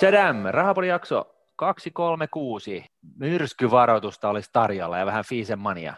Tadam, 0.00 0.36
Rahapodin 0.50 0.88
jakso 0.88 1.34
236. 1.56 2.84
Myrskyvaroitusta 3.16 4.28
olisi 4.28 4.50
tarjolla 4.52 4.98
ja 4.98 5.06
vähän 5.06 5.24
fiisen 5.24 5.58
mania. 5.58 5.94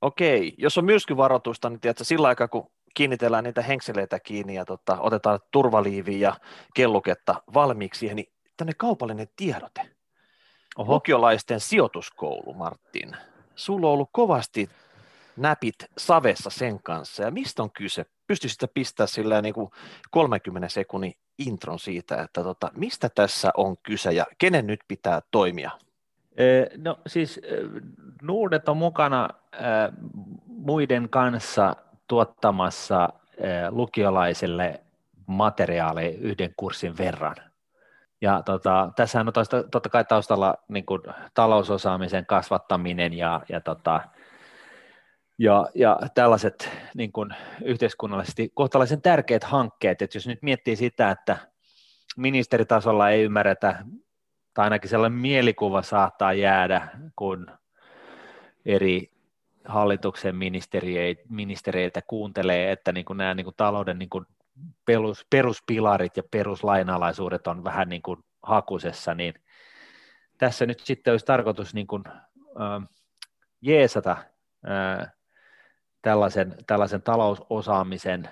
Okei, 0.00 0.54
jos 0.58 0.78
on 0.78 0.84
myrskyvaroitusta, 0.84 1.70
niin 1.70 1.80
tiedätkö, 1.80 2.04
sillä 2.04 2.28
aikaa 2.28 2.48
kun 2.48 2.70
kiinnitellään 2.94 3.44
niitä 3.44 3.62
henkseleitä 3.62 4.20
kiinni 4.20 4.54
ja 4.54 4.64
tota, 4.64 5.00
otetaan 5.00 5.40
turvaliiviä 5.50 6.18
ja 6.28 6.36
kelluketta 6.74 7.42
valmiiksi, 7.54 8.14
niin 8.14 8.32
tänne 8.56 8.72
kaupallinen 8.76 9.28
tiedote. 9.36 9.80
Oho. 10.78 10.94
Lukiolaisten 10.94 11.60
sijoituskoulu, 11.60 12.54
Martin. 12.54 13.16
Sulla 13.56 13.86
on 13.86 13.92
ollut 13.92 14.10
kovasti 14.12 14.70
näpit 15.36 15.76
savessa 15.98 16.50
sen 16.50 16.82
kanssa, 16.82 17.22
ja 17.22 17.30
mistä 17.30 17.62
on 17.62 17.70
kyse? 17.70 18.06
Pystyisit 18.30 18.70
pistää 18.74 19.06
sillä 19.06 19.42
niin 19.42 19.54
kuin 19.54 19.70
30 20.10 20.68
sekunnin 20.68 21.14
intron 21.38 21.78
siitä, 21.78 22.22
että 22.22 22.42
tota, 22.42 22.70
mistä 22.76 23.08
tässä 23.14 23.50
on 23.56 23.76
kyse 23.82 24.12
ja 24.12 24.26
kenen 24.38 24.66
nyt 24.66 24.80
pitää 24.88 25.20
toimia? 25.30 25.70
No 26.76 26.98
siis 27.06 27.40
Nuudet 28.22 28.68
on 28.68 28.76
mukana 28.76 29.28
muiden 30.46 31.08
kanssa 31.08 31.76
tuottamassa 32.08 33.08
lukiolaiselle 33.70 34.80
materiaali 35.26 36.06
yhden 36.06 36.54
kurssin 36.56 36.98
verran. 36.98 37.36
Ja 38.20 38.42
tota, 38.42 38.92
tässähän 38.96 39.28
on 39.28 39.34
totta 39.70 39.88
kai 39.88 40.04
taustalla 40.04 40.54
niin 40.68 40.86
kuin, 40.86 41.02
talousosaamisen 41.34 42.26
kasvattaminen 42.26 43.12
ja, 43.12 43.40
ja, 43.48 43.60
tota, 43.60 44.00
ja, 45.40 45.68
ja 45.74 45.98
tällaiset 46.14 46.70
niin 46.94 47.12
kuin, 47.12 47.34
yhteiskunnallisesti 47.64 48.52
kohtalaisen 48.54 49.02
tärkeät 49.02 49.44
hankkeet. 49.44 50.02
että 50.02 50.16
jos 50.16 50.26
nyt 50.26 50.42
miettii 50.42 50.76
sitä, 50.76 51.10
että 51.10 51.36
ministeritasolla 52.16 53.10
ei 53.10 53.22
ymmärretä, 53.22 53.84
tai 54.54 54.64
ainakin 54.64 54.90
sellainen 54.90 55.18
mielikuva 55.18 55.82
saattaa 55.82 56.32
jäädä, 56.32 56.88
kun 57.16 57.50
eri 58.66 59.10
hallituksen 59.64 60.36
ministereiltä 61.28 62.02
kuuntelee, 62.06 62.72
että 62.72 62.92
niin 62.92 63.04
kuin 63.04 63.16
nämä 63.16 63.34
niin 63.34 63.44
kuin 63.44 63.56
talouden 63.56 63.98
niin 63.98 64.10
kuin 64.10 64.26
perus, 64.84 65.26
peruspilarit 65.30 66.16
ja 66.16 66.22
peruslainalaisuudet 66.30 67.46
on 67.46 67.64
vähän 67.64 67.88
niin 67.88 68.02
kuin 68.02 68.24
hakusessa, 68.42 69.14
niin 69.14 69.34
tässä 70.38 70.66
nyt 70.66 70.80
sitten 70.80 71.12
olisi 71.12 71.26
tarkoitus 71.26 71.74
niin 71.74 71.86
kuin, 71.86 72.02
äh, 72.08 72.88
jeesata 73.60 74.16
äh, 74.68 75.12
tällaisen, 76.02 76.54
tällaisen 76.66 77.02
talousosaamisen 77.02 78.28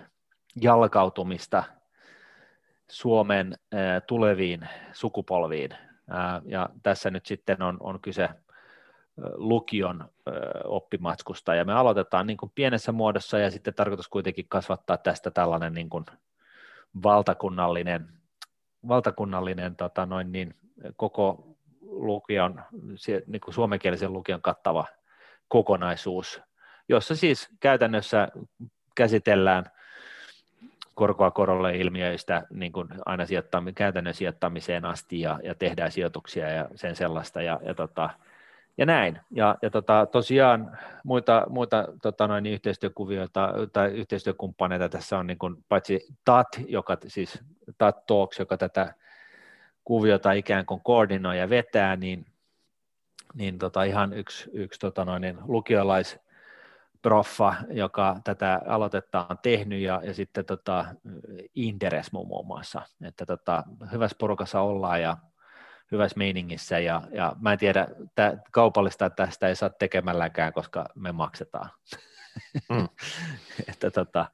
jalkautumista 0.60 1.64
Suomen 2.90 3.58
äh, 3.74 4.02
tuleviin 4.06 4.68
sukupolviin. 4.92 5.72
Äh, 5.72 6.42
ja 6.44 6.68
tässä 6.82 7.10
nyt 7.10 7.26
sitten 7.26 7.62
on, 7.62 7.76
on 7.80 8.00
kyse 8.00 8.28
lukion 9.34 10.08
oppimatskusta 10.64 11.54
ja 11.54 11.64
me 11.64 11.72
aloitetaan 11.72 12.26
niin 12.26 12.36
kuin 12.36 12.52
pienessä 12.54 12.92
muodossa 12.92 13.38
ja 13.38 13.50
sitten 13.50 13.74
tarkoitus 13.74 14.08
kuitenkin 14.08 14.48
kasvattaa 14.48 14.98
tästä 14.98 15.30
tällainen 15.30 15.74
niin 15.74 15.88
kuin 15.90 16.04
valtakunnallinen, 17.02 18.08
valtakunnallinen 18.88 19.76
tota 19.76 20.06
noin 20.06 20.32
niin, 20.32 20.54
koko 20.96 21.56
lukion, 21.80 22.62
niin 23.26 23.40
kuin 23.40 23.54
suomenkielisen 23.54 24.12
lukion 24.12 24.42
kattava 24.42 24.86
kokonaisuus, 25.48 26.40
jossa 26.88 27.16
siis 27.16 27.48
käytännössä 27.60 28.28
käsitellään 28.94 29.64
korkoa 30.94 31.30
korolle 31.30 31.76
ilmiöistä 31.76 32.42
niin 32.50 32.72
kuin 32.72 32.88
aina 33.06 33.26
sijoittami, 33.26 33.72
käytännön 33.72 34.14
sijoittamiseen 34.14 34.84
asti 34.84 35.20
ja, 35.20 35.40
ja 35.42 35.54
tehdään 35.54 35.92
sijoituksia 35.92 36.48
ja 36.48 36.68
sen 36.74 36.96
sellaista 36.96 37.42
ja, 37.42 37.60
ja 37.64 37.74
tota, 37.74 38.10
ja 38.78 38.86
näin. 38.86 39.20
Ja, 39.30 39.56
ja 39.62 39.70
tota, 39.70 40.06
tosiaan 40.06 40.78
muita, 41.04 41.46
muita 41.48 41.88
tota 42.02 42.26
noin, 42.26 42.46
yhteistyökuvioita 42.46 43.52
tai 43.72 43.90
yhteistyökumppaneita 43.90 44.88
tässä 44.88 45.18
on 45.18 45.26
niin 45.26 45.38
kuin, 45.38 45.64
paitsi 45.68 46.06
TAT, 46.24 46.48
joka 46.68 46.96
siis 47.06 47.42
TAT 47.78 48.06
Talks, 48.06 48.38
joka 48.38 48.56
tätä 48.56 48.94
kuviota 49.84 50.32
ikään 50.32 50.66
kuin 50.66 50.80
koordinoi 50.84 51.38
ja 51.38 51.50
vetää, 51.50 51.96
niin, 51.96 52.26
niin 53.34 53.58
tota, 53.58 53.84
ihan 53.84 54.12
yksi, 54.12 54.50
yksi 54.52 54.80
tota 54.80 55.04
noin, 55.04 55.22
niin 55.22 55.38
lukiolais 55.46 56.20
proffa, 57.02 57.54
joka 57.70 58.16
tätä 58.24 58.60
aloitetta 58.66 59.26
on 59.30 59.38
tehnyt, 59.42 59.80
ja, 59.80 60.00
ja 60.04 60.14
sitten 60.14 60.44
tota, 60.44 60.84
Inderes 61.54 62.12
muun 62.12 62.46
muassa, 62.46 62.82
että 63.04 63.26
tota, 63.26 63.64
hyvässä 63.92 64.16
porukassa 64.20 64.60
ollaan, 64.60 65.02
ja 65.02 65.16
hyvässä 65.92 66.18
meiningissä 66.18 66.78
ja, 66.78 67.02
ja 67.12 67.32
mä 67.40 67.52
en 67.52 67.58
tiedä, 67.58 67.86
tää, 68.14 68.36
kaupallista 68.52 69.10
tästä 69.10 69.48
ei 69.48 69.56
saa 69.56 69.70
tekemälläkään, 69.70 70.52
koska 70.52 70.84
me 70.94 71.12
maksetaan. 71.12 71.70
Mm. 72.68 72.88
että 73.68 73.90
tota, 73.90 74.26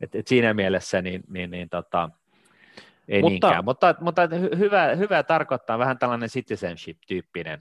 et, 0.00 0.14
et 0.14 0.26
siinä 0.26 0.54
mielessä 0.54 1.02
niin, 1.02 1.22
niin, 1.28 1.50
niin 1.50 1.68
tota, 1.68 2.10
ei 3.08 3.20
mutta, 3.20 3.30
niinkään, 3.30 3.64
mutta, 3.64 3.94
mutta 4.00 4.22
hyvä, 4.58 4.94
hyvä 4.94 5.22
tarkoittaa 5.22 5.78
vähän 5.78 5.98
tällainen 5.98 6.28
citizenship-tyyppinen 6.28 7.60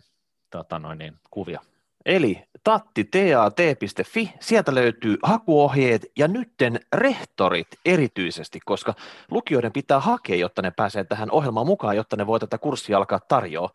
tota 0.49 0.79
noin, 0.79 0.97
niin, 0.97 1.13
kuvio. 1.29 1.59
Eli 2.05 2.43
tatti 2.63 3.03
tat.fi, 3.03 4.33
sieltä 4.39 4.75
löytyy 4.75 5.17
hakuohjeet 5.23 6.05
ja 6.17 6.27
nytten 6.27 6.79
rehtorit 6.93 7.67
erityisesti, 7.85 8.59
koska 8.65 8.93
lukijoiden 9.31 9.71
pitää 9.71 9.99
hakea, 9.99 10.35
jotta 10.35 10.61
ne 10.61 10.71
pääsee 10.71 11.03
tähän 11.03 11.31
ohjelmaan 11.31 11.65
mukaan, 11.65 11.95
jotta 11.95 12.15
ne 12.15 12.27
voi 12.27 12.39
tätä 12.39 12.57
kurssia 12.57 12.97
alkaa 12.97 13.19
tarjoa. 13.27 13.69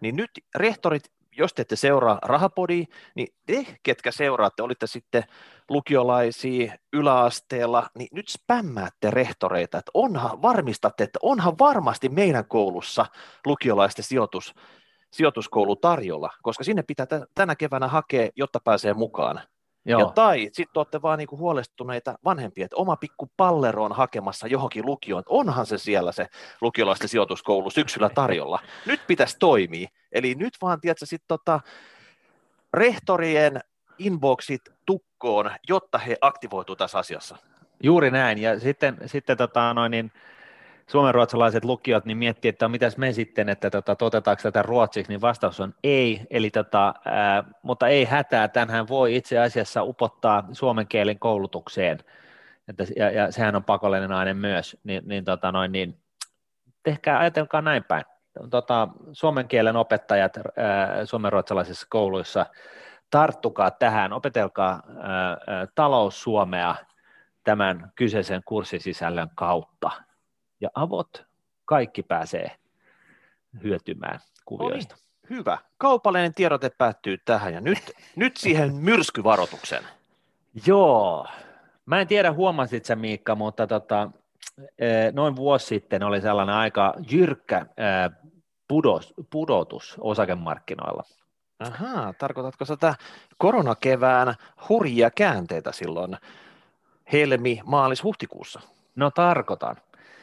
Niin 0.00 0.16
nyt 0.16 0.30
rehtorit, 0.54 1.10
jos 1.36 1.54
te 1.54 1.62
ette 1.62 1.76
seuraa 1.76 2.18
Rahapodia, 2.22 2.84
niin 3.14 3.28
te, 3.46 3.66
ketkä 3.82 4.10
seuraatte, 4.10 4.62
olitte 4.62 4.86
sitten 4.86 5.24
lukiolaisia 5.68 6.74
yläasteella, 6.92 7.90
niin 7.98 8.08
nyt 8.12 8.28
spämmäätte 8.28 9.10
rehtoreita, 9.10 9.78
että 9.78 9.90
onhan, 9.94 10.42
varmistatte, 10.42 11.04
että 11.04 11.18
onhan 11.22 11.58
varmasti 11.58 12.08
meidän 12.08 12.44
koulussa 12.44 13.06
lukiolaisten 13.46 14.04
sijoitus 14.04 14.54
sijoituskoulu 15.12 15.76
tarjolla, 15.76 16.30
koska 16.42 16.64
sinne 16.64 16.82
pitää 16.82 17.06
tänä 17.34 17.56
keväänä 17.56 17.88
hakea, 17.88 18.28
jotta 18.36 18.60
pääsee 18.64 18.94
mukaan. 18.94 19.40
Joo. 19.84 20.00
Ja 20.00 20.06
tai 20.06 20.48
sitten 20.52 20.80
olette 20.80 21.02
vaan 21.02 21.18
niinku 21.18 21.38
huolestuneita 21.38 22.18
vanhempia, 22.24 22.64
että 22.64 22.76
oma 22.76 22.96
pikku 22.96 23.30
pallero 23.36 23.84
on 23.84 23.92
hakemassa 23.92 24.46
johonkin 24.46 24.86
lukioon, 24.86 25.22
onhan 25.28 25.66
se 25.66 25.78
siellä 25.78 26.12
se 26.12 26.26
lukiolaisten 26.60 27.08
sijoituskoulu 27.08 27.70
syksyllä 27.70 28.08
tarjolla. 28.08 28.58
Nyt 28.86 29.00
pitäisi 29.06 29.36
toimia. 29.38 29.88
Eli 30.12 30.34
nyt 30.34 30.54
vaan, 30.62 30.80
tiedätkö, 30.80 31.06
sit 31.06 31.22
tota, 31.28 31.60
rehtorien 32.72 33.60
inboxit 33.98 34.62
tukkoon, 34.86 35.50
jotta 35.68 35.98
he 35.98 36.16
aktivoituu 36.20 36.76
tässä 36.76 36.98
asiassa. 36.98 37.36
Juuri 37.82 38.10
näin, 38.10 38.38
ja 38.38 38.60
sitten, 38.60 38.96
sitten 39.06 39.36
tota, 39.36 39.74
noin, 39.74 39.90
niin, 39.90 40.12
suomenruotsalaiset 40.86 41.64
lukiot 41.64 42.04
niin 42.04 42.18
miettii, 42.18 42.48
että 42.48 42.68
mitäs 42.68 42.96
me 42.96 43.12
sitten, 43.12 43.48
että 43.48 43.70
tota, 43.70 43.96
totetaanko 43.96 44.42
tätä 44.42 44.62
ruotsiksi, 44.62 45.12
niin 45.12 45.20
vastaus 45.20 45.60
on 45.60 45.74
ei, 45.84 46.26
eli 46.30 46.50
tota, 46.50 46.94
ää, 47.04 47.44
mutta 47.62 47.88
ei 47.88 48.04
hätää, 48.04 48.48
tämänhän 48.48 48.88
voi 48.88 49.16
itse 49.16 49.38
asiassa 49.38 49.82
upottaa 49.82 50.48
suomen 50.52 50.88
kielen 50.88 51.18
koulutukseen, 51.18 51.98
että, 52.68 52.84
ja, 52.96 53.10
ja 53.10 53.32
sehän 53.32 53.56
on 53.56 53.64
pakollinen 53.64 54.12
aine 54.12 54.34
myös, 54.34 54.76
niin, 54.84 55.02
niin, 55.06 55.24
tota 55.24 55.52
noin, 55.52 55.72
niin 55.72 55.98
tehkää, 56.82 57.18
ajatelkaa 57.18 57.62
näin 57.62 57.84
päin. 57.84 58.04
Tota, 58.50 58.88
suomen 59.12 59.48
kielen 59.48 59.76
opettajat 59.76 60.36
ää, 60.36 61.06
suomenruotsalaisissa 61.06 61.86
kouluissa, 61.90 62.46
tarttukaa 63.10 63.70
tähän, 63.70 64.12
opetelkaa 64.12 64.82
ää, 65.00 65.28
ää, 65.46 65.66
taloussuomea 65.74 66.74
tämän 67.44 67.92
kyseisen 67.94 68.42
kurssisisällön 68.44 69.30
kautta 69.34 69.90
ja 70.62 70.68
avot, 70.74 71.24
kaikki 71.64 72.02
pääsee 72.02 72.50
hyötymään 73.62 74.20
kuvioista. 74.44 74.94
Oli, 74.94 75.02
hyvä. 75.30 75.58
Kaupallinen 75.78 76.34
tiedote 76.34 76.70
päättyy 76.78 77.18
tähän 77.24 77.54
ja 77.54 77.60
nyt, 77.60 77.92
nyt 78.16 78.36
siihen 78.36 78.74
myrskyvaroituksen. 78.74 79.82
Joo. 80.66 81.26
Mä 81.86 82.00
en 82.00 82.06
tiedä, 82.06 82.32
huomasit 82.32 82.84
sä 82.84 82.96
Miikka, 82.96 83.34
mutta 83.34 83.66
tota, 83.66 84.10
e, 84.78 84.86
noin 85.12 85.36
vuosi 85.36 85.66
sitten 85.66 86.02
oli 86.02 86.20
sellainen 86.20 86.54
aika 86.54 86.94
jyrkkä 87.10 87.66
e, 87.76 87.84
pudos, 88.68 89.14
pudotus 89.30 89.96
osakemarkkinoilla. 90.00 91.02
Ahaa, 91.58 92.12
tarkoitatko 92.18 92.64
sitä 92.64 92.94
koronakevään 93.38 94.34
hurjia 94.68 95.10
käänteitä 95.10 95.72
silloin 95.72 96.16
helmi, 97.12 97.60
maalis, 97.64 98.02
huhtikuussa? 98.02 98.60
No 98.96 99.10
tarkoitan. 99.10 99.76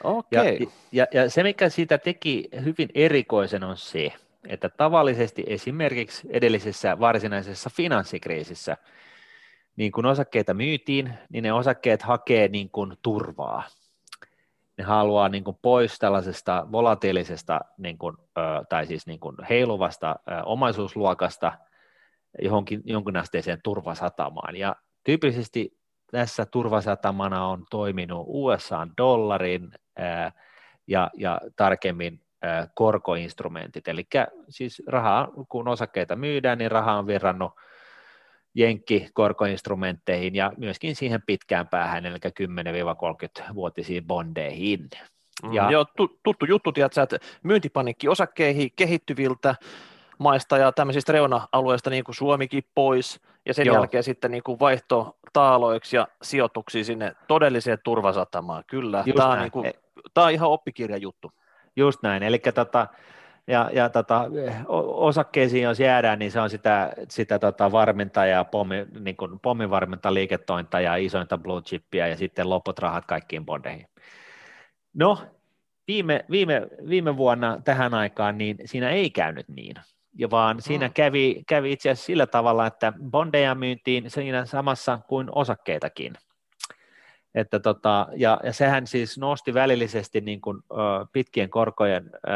Okay. 0.04 0.58
Ja, 0.92 1.06
ja, 1.12 1.22
ja 1.22 1.30
se, 1.30 1.42
mikä 1.42 1.68
siitä 1.68 1.98
teki 1.98 2.48
hyvin 2.64 2.88
erikoisen, 2.94 3.64
on 3.64 3.76
se, 3.76 4.12
että 4.48 4.68
tavallisesti 4.68 5.44
esimerkiksi 5.46 6.28
edellisessä 6.30 7.00
varsinaisessa 7.00 7.70
finanssikriisissä, 7.70 8.76
niin 9.76 9.92
kun 9.92 10.06
osakkeita 10.06 10.54
myytiin, 10.54 11.14
niin 11.28 11.42
ne 11.42 11.52
osakkeet 11.52 12.02
hakee 12.02 12.48
niin 12.48 12.70
kuin 12.70 12.96
turvaa. 13.02 13.62
ne 14.80 14.84
haluaa 14.84 15.28
niin 15.28 15.44
kuin 15.44 15.58
pois 15.62 15.98
tällaisesta 15.98 16.66
volatiilisesta 16.72 17.60
niin 17.78 17.98
kuin, 17.98 18.16
tai 18.68 18.86
siis 18.86 19.06
niin 19.06 19.20
kuin 19.20 19.36
heiluvasta 19.50 20.16
omaisuusluokasta 20.44 21.52
johonkin 22.42 22.82
jonkunasteiseen 22.84 23.60
turvasatamaan. 23.64 24.56
Ja 24.56 24.76
tyypillisesti 25.04 25.76
tässä 26.10 26.46
turvasatamana 26.46 27.46
on 27.46 27.64
toiminut 27.70 28.24
USA-dollarin 28.26 29.70
ja, 30.86 31.10
ja 31.16 31.40
tarkemmin 31.56 32.20
korkoinstrumentit, 32.74 33.88
eli 33.88 34.06
siis 34.48 34.82
rahaa, 34.86 35.28
kun 35.48 35.68
osakkeita 35.68 36.16
myydään, 36.16 36.58
niin 36.58 36.70
raha 36.70 36.98
on 36.98 37.06
virrannut 37.06 37.52
jenkki-korkoinstrumentteihin 38.54 40.34
ja 40.34 40.52
myöskin 40.56 40.96
siihen 40.96 41.22
pitkään 41.26 41.68
päähän, 41.68 42.06
eli 42.06 42.16
10-30-vuotisiin 42.16 44.04
bondeihin. 44.06 44.88
Mm, 45.42 45.52
ja, 45.52 45.70
Joo, 45.70 45.86
tuttu 46.22 46.46
juttu, 46.48 46.72
tiedätkö, 46.72 47.02
että 47.02 47.18
myyntipanikki 47.42 48.08
osakkeihin 48.08 48.70
kehittyviltä 48.76 49.54
maista 50.18 50.58
ja 50.58 50.72
tämmöisistä 50.72 51.12
reuna-alueista 51.12 51.90
niin 51.90 52.04
kuin 52.04 52.14
Suomikin 52.14 52.62
pois, 52.74 53.20
ja 53.46 53.54
sen 53.54 53.66
Joo. 53.66 53.76
jälkeen 53.76 54.02
sitten 54.02 54.30
niin 54.30 54.42
kuin 54.42 54.60
vaihto 54.60 55.16
taaloiksi 55.32 55.96
ja 55.96 56.08
sijoituksiin 56.22 56.84
sinne 56.84 57.12
todelliseen 57.28 57.78
turvasatamaan. 57.84 58.64
Kyllä, 58.66 59.04
tämä 59.16 59.28
on, 59.28 59.38
niin 59.38 59.50
kuin, 59.50 59.72
tämä 60.14 60.26
on 60.26 60.32
ihan 60.32 60.50
oppikirjajuttu. 60.50 61.32
Just 61.76 62.02
näin, 62.02 62.22
eli 62.22 62.38
tota, 62.38 62.86
ja, 63.46 63.70
ja 63.72 63.88
tota, 63.88 64.24
osakkeisiin 64.88 65.62
jos 65.62 65.80
jäädään, 65.80 66.18
niin 66.18 66.32
se 66.32 66.40
on 66.40 66.50
sitä, 66.50 66.92
sitä 67.08 67.38
tota 67.38 67.72
varmentajaa, 67.72 68.44
pommi, 68.44 68.86
niin 69.00 69.16
kuin 69.16 69.40
pommivarmenta 69.40 70.14
liiketointa 70.14 70.80
ja 70.80 70.96
isointa 70.96 71.38
blue 71.38 71.62
chippiä 71.62 72.06
ja 72.06 72.16
sitten 72.16 72.50
loput 72.50 72.78
rahat 72.78 73.06
kaikkiin 73.06 73.46
bondeihin. 73.46 73.86
No, 74.94 75.18
viime, 75.88 76.24
viime, 76.30 76.66
viime 76.88 77.16
vuonna 77.16 77.60
tähän 77.64 77.94
aikaan, 77.94 78.38
niin 78.38 78.56
siinä 78.64 78.90
ei 78.90 79.10
käynyt 79.10 79.48
niin, 79.48 79.76
ja 80.18 80.30
vaan 80.30 80.62
siinä 80.62 80.86
mm. 80.86 80.92
kävi, 80.92 81.42
kävi 81.48 81.72
itse 81.72 81.90
asiassa 81.90 82.06
sillä 82.06 82.26
tavalla, 82.26 82.66
että 82.66 82.92
bondeja 83.10 83.54
myyntiin 83.54 84.10
siinä 84.10 84.44
samassa 84.44 84.98
kuin 85.08 85.28
osakkeitakin– 85.32 86.12
että 87.34 87.60
tota, 87.60 88.06
ja, 88.16 88.40
ja 88.42 88.52
sehän 88.52 88.86
siis 88.86 89.18
nosti 89.18 89.54
välillisesti 89.54 90.20
niin 90.20 90.40
kuin, 90.40 90.58
ö, 90.70 90.74
pitkien 91.12 91.50
korkojen 91.50 92.10
ö, 92.14 92.28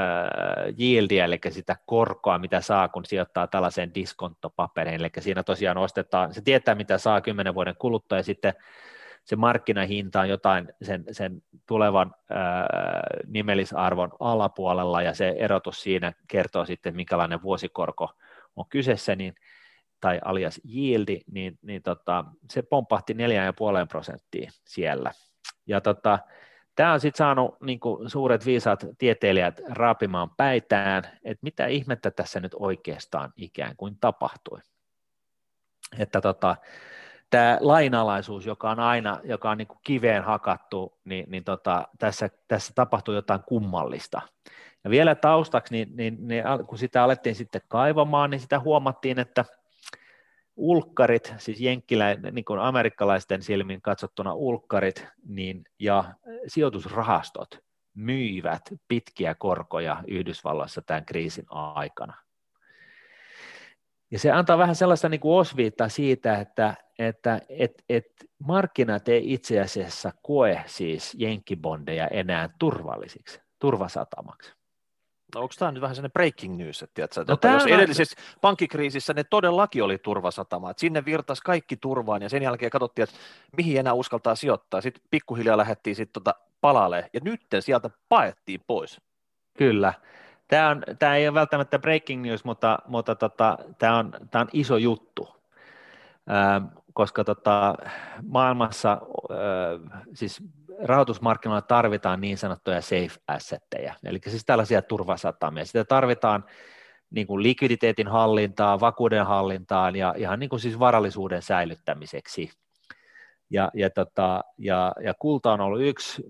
yieldia, 0.80 1.24
eli 1.24 1.38
sitä 1.50 1.76
korkoa, 1.86 2.38
mitä 2.38 2.60
saa, 2.60 2.88
kun 2.88 3.04
sijoittaa 3.04 3.46
tällaiseen 3.46 3.94
diskonttopaperiin, 3.94 5.00
eli 5.00 5.10
siinä 5.18 5.42
tosiaan 5.42 5.78
ostetaan, 5.78 6.34
se 6.34 6.40
tietää, 6.40 6.74
mitä 6.74 6.98
saa 6.98 7.20
kymmenen 7.20 7.54
vuoden 7.54 7.76
kuluttua, 7.78 8.18
ja 8.18 8.24
sitten 8.24 8.54
se 9.24 9.36
markkinahinta 9.36 10.20
on 10.20 10.28
jotain 10.28 10.68
sen, 10.82 11.04
sen 11.10 11.42
tulevan 11.66 12.14
ö, 12.30 12.34
nimellisarvon 13.26 14.12
alapuolella, 14.20 15.02
ja 15.02 15.14
se 15.14 15.34
erotus 15.38 15.82
siinä 15.82 16.12
kertoo 16.28 16.64
sitten, 16.64 16.96
minkälainen 16.96 17.42
vuosikorko 17.42 18.10
on 18.56 18.64
kyseessä, 18.68 19.16
niin 19.16 19.34
tai 20.04 20.20
alias 20.24 20.60
yieldi, 20.74 21.20
niin, 21.32 21.58
niin 21.62 21.82
tota, 21.82 22.24
se 22.50 22.62
pomppahti 22.62 23.12
4,5 23.12 23.18
prosenttia 23.88 24.50
siellä. 24.64 25.12
Ja 25.66 25.80
tota, 25.80 26.18
tämä 26.74 26.92
on 26.92 27.00
sitten 27.00 27.18
saanut 27.18 27.60
niin 27.60 27.80
suuret 28.06 28.46
viisaat 28.46 28.86
tieteilijät 28.98 29.60
raapimaan 29.68 30.30
päitään, 30.36 31.04
että 31.24 31.40
mitä 31.42 31.66
ihmettä 31.66 32.10
tässä 32.10 32.40
nyt 32.40 32.52
oikeastaan 32.58 33.32
ikään 33.36 33.76
kuin 33.76 33.96
tapahtui. 34.00 34.58
Että 35.98 36.20
tota, 36.20 36.56
tämä 37.30 37.58
lainalaisuus, 37.60 38.46
joka 38.46 38.70
on 38.70 38.80
aina 38.80 39.20
joka 39.24 39.50
on 39.50 39.58
niin 39.58 39.68
kiveen 39.84 40.24
hakattu, 40.24 40.98
niin, 41.04 41.24
niin 41.28 41.44
tota, 41.44 41.88
tässä, 41.98 42.28
tässä 42.48 42.72
tapahtui 42.74 43.14
jotain 43.14 43.42
kummallista. 43.46 44.20
Ja 44.84 44.90
vielä 44.90 45.14
taustaksi, 45.14 45.74
niin, 45.74 45.96
niin, 45.96 46.28
niin 46.28 46.44
kun 46.66 46.78
sitä 46.78 47.04
alettiin 47.04 47.34
sitten 47.34 47.62
kaivamaan, 47.68 48.30
niin 48.30 48.40
sitä 48.40 48.60
huomattiin, 48.60 49.18
että– 49.18 49.44
ulkkarit, 50.56 51.34
siis 51.38 51.60
jenkkilä, 51.60 52.14
niin 52.14 52.44
kuin 52.44 52.60
amerikkalaisten 52.60 53.42
silmin 53.42 53.82
katsottuna 53.82 54.34
ulkkarit 54.34 55.06
niin, 55.26 55.64
ja 55.78 56.14
sijoitusrahastot 56.46 57.58
myivät 57.94 58.62
pitkiä 58.88 59.34
korkoja 59.34 60.02
Yhdysvalloissa 60.06 60.82
tämän 60.82 61.06
kriisin 61.06 61.46
aikana. 61.50 62.14
Ja 64.10 64.18
se 64.18 64.30
antaa 64.30 64.58
vähän 64.58 64.74
sellaista 64.74 65.08
niin 65.08 65.20
kuin 65.20 65.38
osviittaa 65.38 65.88
siitä, 65.88 66.38
että, 66.38 66.74
että 66.98 67.40
et, 67.48 67.84
et 67.88 68.06
markkinat 68.38 69.08
ei 69.08 69.32
itse 69.32 69.60
asiassa 69.60 70.12
koe 70.22 70.62
siis 70.66 71.16
jenkkibondeja 71.18 72.08
enää 72.08 72.48
turvallisiksi, 72.58 73.40
turvasatamaksi. 73.58 74.52
No 75.34 75.40
onko 75.40 75.54
tämä 75.58 75.72
nyt 75.72 75.80
vähän 75.80 75.96
sellainen 75.96 76.12
breaking 76.12 76.56
news, 76.56 76.82
että 76.82 76.94
tiedätkö, 76.94 77.20
no, 77.20 77.24
tota, 77.24 77.48
jos 77.48 77.66
edellisessä 77.66 78.16
pankkikriisissä 78.40 79.14
ne 79.14 79.24
todellakin 79.24 79.84
oli 79.84 79.98
turvasatama, 79.98 80.70
että 80.70 80.80
sinne 80.80 81.04
virtasi 81.04 81.42
kaikki 81.42 81.76
turvaan 81.76 82.22
ja 82.22 82.28
sen 82.28 82.42
jälkeen 82.42 82.70
katsottiin, 82.70 83.02
että 83.02 83.16
mihin 83.56 83.80
enää 83.80 83.92
uskaltaa 83.92 84.34
sijoittaa, 84.34 84.80
sitten 84.80 85.04
pikkuhiljaa 85.10 85.56
lähdettiin 85.56 85.96
sitten 85.96 86.22
tota 86.22 86.34
palalle 86.60 87.10
ja 87.12 87.20
nyt 87.24 87.40
sieltä 87.60 87.90
paettiin 88.08 88.60
pois. 88.66 89.00
Kyllä. 89.58 89.94
Tämä, 90.48 90.68
on, 90.68 90.82
tämä 90.98 91.16
ei 91.16 91.28
ole 91.28 91.34
välttämättä 91.34 91.78
breaking 91.78 92.22
news, 92.22 92.44
mutta, 92.44 92.78
mutta 92.86 93.14
tota, 93.14 93.58
tämä, 93.78 93.98
on, 93.98 94.12
tämä 94.30 94.40
on 94.40 94.48
iso 94.52 94.76
juttu, 94.76 95.28
ähm, 96.30 96.64
koska 96.92 97.24
tota, 97.24 97.74
maailmassa 98.22 98.92
äh, 98.92 100.02
siis 100.14 100.42
rahoitusmarkkinoilla 100.82 101.62
tarvitaan 101.62 102.20
niin 102.20 102.38
sanottuja 102.38 102.80
safe 102.80 103.20
assetteja, 103.28 103.94
eli 104.04 104.20
siis 104.26 104.44
tällaisia 104.44 104.82
turvasatamia. 104.82 105.64
Sitä 105.64 105.84
tarvitaan 105.84 106.44
niin 107.10 107.26
kuin 107.26 107.42
likviditeetin 107.42 108.08
hallintaan, 108.08 108.80
vakuuden 108.80 109.26
hallintaan 109.26 109.96
ja 109.96 110.14
ihan 110.16 110.38
niin 110.38 110.50
kuin 110.50 110.60
siis 110.60 110.78
varallisuuden 110.78 111.42
säilyttämiseksi. 111.42 112.50
Ja, 113.50 113.70
ja, 113.74 113.90
tota, 113.90 114.44
ja, 114.58 114.92
ja 115.04 115.14
kulta 115.18 115.52
on 115.52 115.60
ollut 115.60 115.82
yksi, 115.82 116.22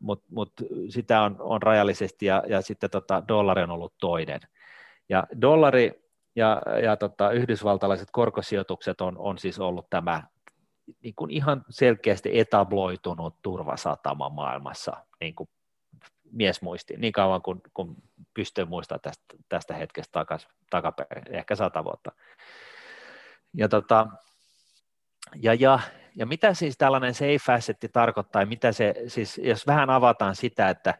mutta 0.00 0.26
mut 0.30 0.52
sitä 0.88 1.22
on, 1.22 1.36
on 1.38 1.62
rajallisesti 1.62 2.26
ja, 2.26 2.42
ja 2.48 2.62
sitten 2.62 2.90
tota, 2.90 3.22
dollari 3.28 3.62
on 3.62 3.70
ollut 3.70 3.94
toinen. 4.00 4.40
Ja 5.08 5.26
dollari 5.40 6.02
ja, 6.36 6.62
ja 6.82 6.96
tota, 6.96 7.30
yhdysvaltalaiset 7.30 8.08
korkosijoitukset 8.12 9.00
on, 9.00 9.18
on 9.18 9.38
siis 9.38 9.58
ollut 9.60 9.86
tämä 9.90 10.22
niin 11.02 11.14
kuin 11.14 11.30
ihan 11.30 11.64
selkeästi 11.70 12.38
etabloitunut 12.38 13.42
turvasatama 13.42 14.28
maailmassa 14.28 14.96
niin 15.20 15.34
kuin 15.34 15.48
mies 16.32 16.62
muisti, 16.62 16.96
niin 16.96 17.12
kauan 17.12 17.42
kuin, 17.42 17.62
kun 17.74 17.96
pystyy 18.34 18.64
muistamaan 18.64 19.00
tästä, 19.00 19.24
tästä 19.48 19.74
hetkestä 19.74 20.12
takas, 20.12 20.48
takaperin, 20.70 21.34
ehkä 21.34 21.56
sata 21.56 21.84
vuotta. 21.84 22.12
Ja, 23.56 23.68
tota, 23.68 24.06
ja, 25.42 25.54
ja, 25.54 25.78
ja 26.16 26.26
mitä 26.26 26.54
siis 26.54 26.78
tällainen 26.78 27.14
safe 27.14 27.52
assetti 27.52 27.88
tarkoittaa, 27.88 28.46
mitä 28.46 28.72
se, 28.72 28.94
siis 29.06 29.38
jos 29.38 29.66
vähän 29.66 29.90
avataan 29.90 30.36
sitä, 30.36 30.68
että, 30.68 30.94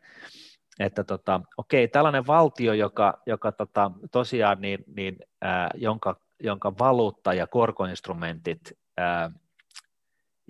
että 0.78 1.04
tota, 1.04 1.40
okei, 1.56 1.88
tällainen 1.88 2.26
valtio, 2.26 2.72
joka, 2.72 3.22
joka 3.26 3.52
tota, 3.52 3.90
tosiaan, 4.10 4.60
niin, 4.60 4.84
niin, 4.96 5.16
ää, 5.40 5.70
jonka, 5.74 6.16
jonka 6.40 6.72
valuutta 6.78 7.34
ja 7.34 7.46
korkoinstrumentit 7.46 8.60
ää, 8.96 9.30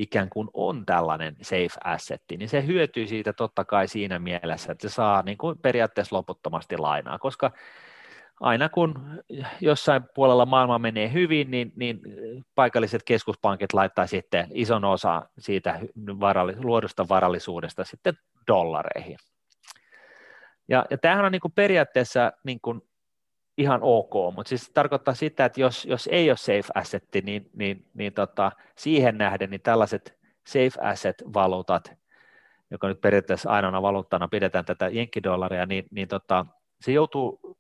ikään 0.03 0.29
kuin 0.29 0.49
on 0.55 0.87
tällainen 0.87 1.37
safe 1.43 1.79
assetti, 1.85 2.37
niin 2.37 2.49
se 2.49 2.67
hyötyy 2.67 3.07
siitä 3.07 3.33
totta 3.33 3.65
kai 3.65 3.89
siinä 3.89 4.19
mielessä, 4.19 4.73
että 4.73 4.89
se 4.89 4.95
saa 4.95 5.23
niin 5.23 5.39
kuin 5.39 5.59
periaatteessa 5.59 6.17
loputtomasti 6.17 6.77
lainaa, 6.79 7.19
koska 7.19 7.51
aina 8.41 8.69
kun 8.69 8.95
jossain 9.61 10.03
puolella 10.15 10.47
maailma 10.47 10.79
menee 10.79 11.13
hyvin, 11.13 11.51
niin, 11.51 11.73
niin 11.77 12.01
paikalliset 12.55 13.03
keskuspankit 13.03 13.73
laittaa 13.73 14.07
sitten 14.07 14.47
ison 14.51 14.85
osa 14.85 15.23
siitä 15.39 15.81
varalli, 16.21 16.55
luodusta 16.57 17.09
varallisuudesta 17.09 17.85
sitten 17.85 18.15
dollareihin. 18.47 19.17
Ja, 20.69 20.85
ja 20.91 20.99
tämähän 20.99 21.25
on 21.25 21.33
niin 21.33 21.41
kuin 21.41 21.53
periaatteessa 21.53 22.33
niin 22.45 22.61
kuin 22.61 22.83
ihan 23.59 23.81
ok, 23.83 24.35
mutta 24.35 24.49
siis 24.49 24.71
tarkoittaa 24.71 25.15
sitä, 25.15 25.45
että 25.45 25.61
jos, 25.61 25.85
jos 25.85 26.09
ei 26.13 26.31
ole 26.31 26.37
safe 26.37 26.69
assetti, 26.75 27.21
niin, 27.21 27.51
niin, 27.55 27.87
niin 27.95 28.13
tota, 28.13 28.53
siihen 28.77 29.19
nähden 29.19 29.51
niin 29.51 29.61
tällaiset 29.61 30.19
safe 30.47 30.81
asset-valuutat, 30.81 31.93
joka 32.71 32.89
nyt 32.89 33.01
periaatteessa 33.01 33.51
ainoana 33.51 33.83
valuuttana 33.83 34.29
pidetään 34.29 34.65
tätä 34.65 34.89
jenkkidollaria, 34.89 35.67
niin, 35.67 35.85
niin 35.91 36.09
tota, 36.09 36.47
se 36.81 36.93
joutuu, 36.93 37.57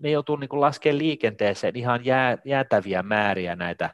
ne 0.00 0.10
joutuu 0.10 0.36
niin 0.36 0.48
laskemaan 0.52 0.98
liikenteeseen 0.98 1.76
ihan 1.76 2.04
jää, 2.04 2.38
jäätäviä 2.44 3.02
määriä 3.02 3.56
näitä 3.56 3.90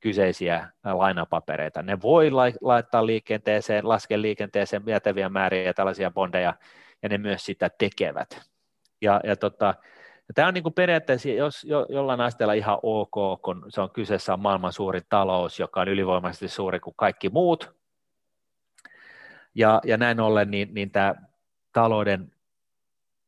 kyseisiä 0.00 0.68
lainapapereita. 0.84 1.82
Ne 1.82 2.02
voi 2.02 2.30
laittaa 2.60 3.06
liikenteeseen, 3.06 3.88
laskea 3.88 4.22
liikenteeseen 4.22 4.82
jäätäviä 4.86 5.28
määriä 5.28 5.74
tällaisia 5.74 6.10
bondeja, 6.10 6.54
ja 7.02 7.08
ne 7.08 7.18
myös 7.18 7.44
sitä 7.44 7.70
tekevät. 7.78 8.40
Ja, 9.00 9.20
ja 9.24 9.36
tota, 9.36 9.74
ja 10.30 10.34
tämä 10.34 10.48
on 10.48 10.54
niin 10.54 10.62
kuin 10.62 10.74
periaatteessa 10.74 11.28
jos, 11.28 11.64
jo, 11.64 11.86
jollain 11.88 12.20
asteella 12.20 12.52
ihan 12.52 12.78
ok, 12.82 13.42
kun 13.42 13.64
se 13.68 13.80
on 13.80 13.90
kyseessä 13.90 14.32
on 14.32 14.40
maailman 14.40 14.72
suuri 14.72 15.00
talous, 15.08 15.60
joka 15.60 15.80
on 15.80 15.88
ylivoimaisesti 15.88 16.48
suuri 16.48 16.80
kuin 16.80 16.94
kaikki 16.96 17.28
muut. 17.28 17.74
ja, 19.54 19.80
ja 19.84 19.96
näin 19.96 20.20
ollen 20.20 20.50
niin, 20.50 20.74
niin 20.74 20.90
tämä 20.90 21.14
talouden 21.72 22.32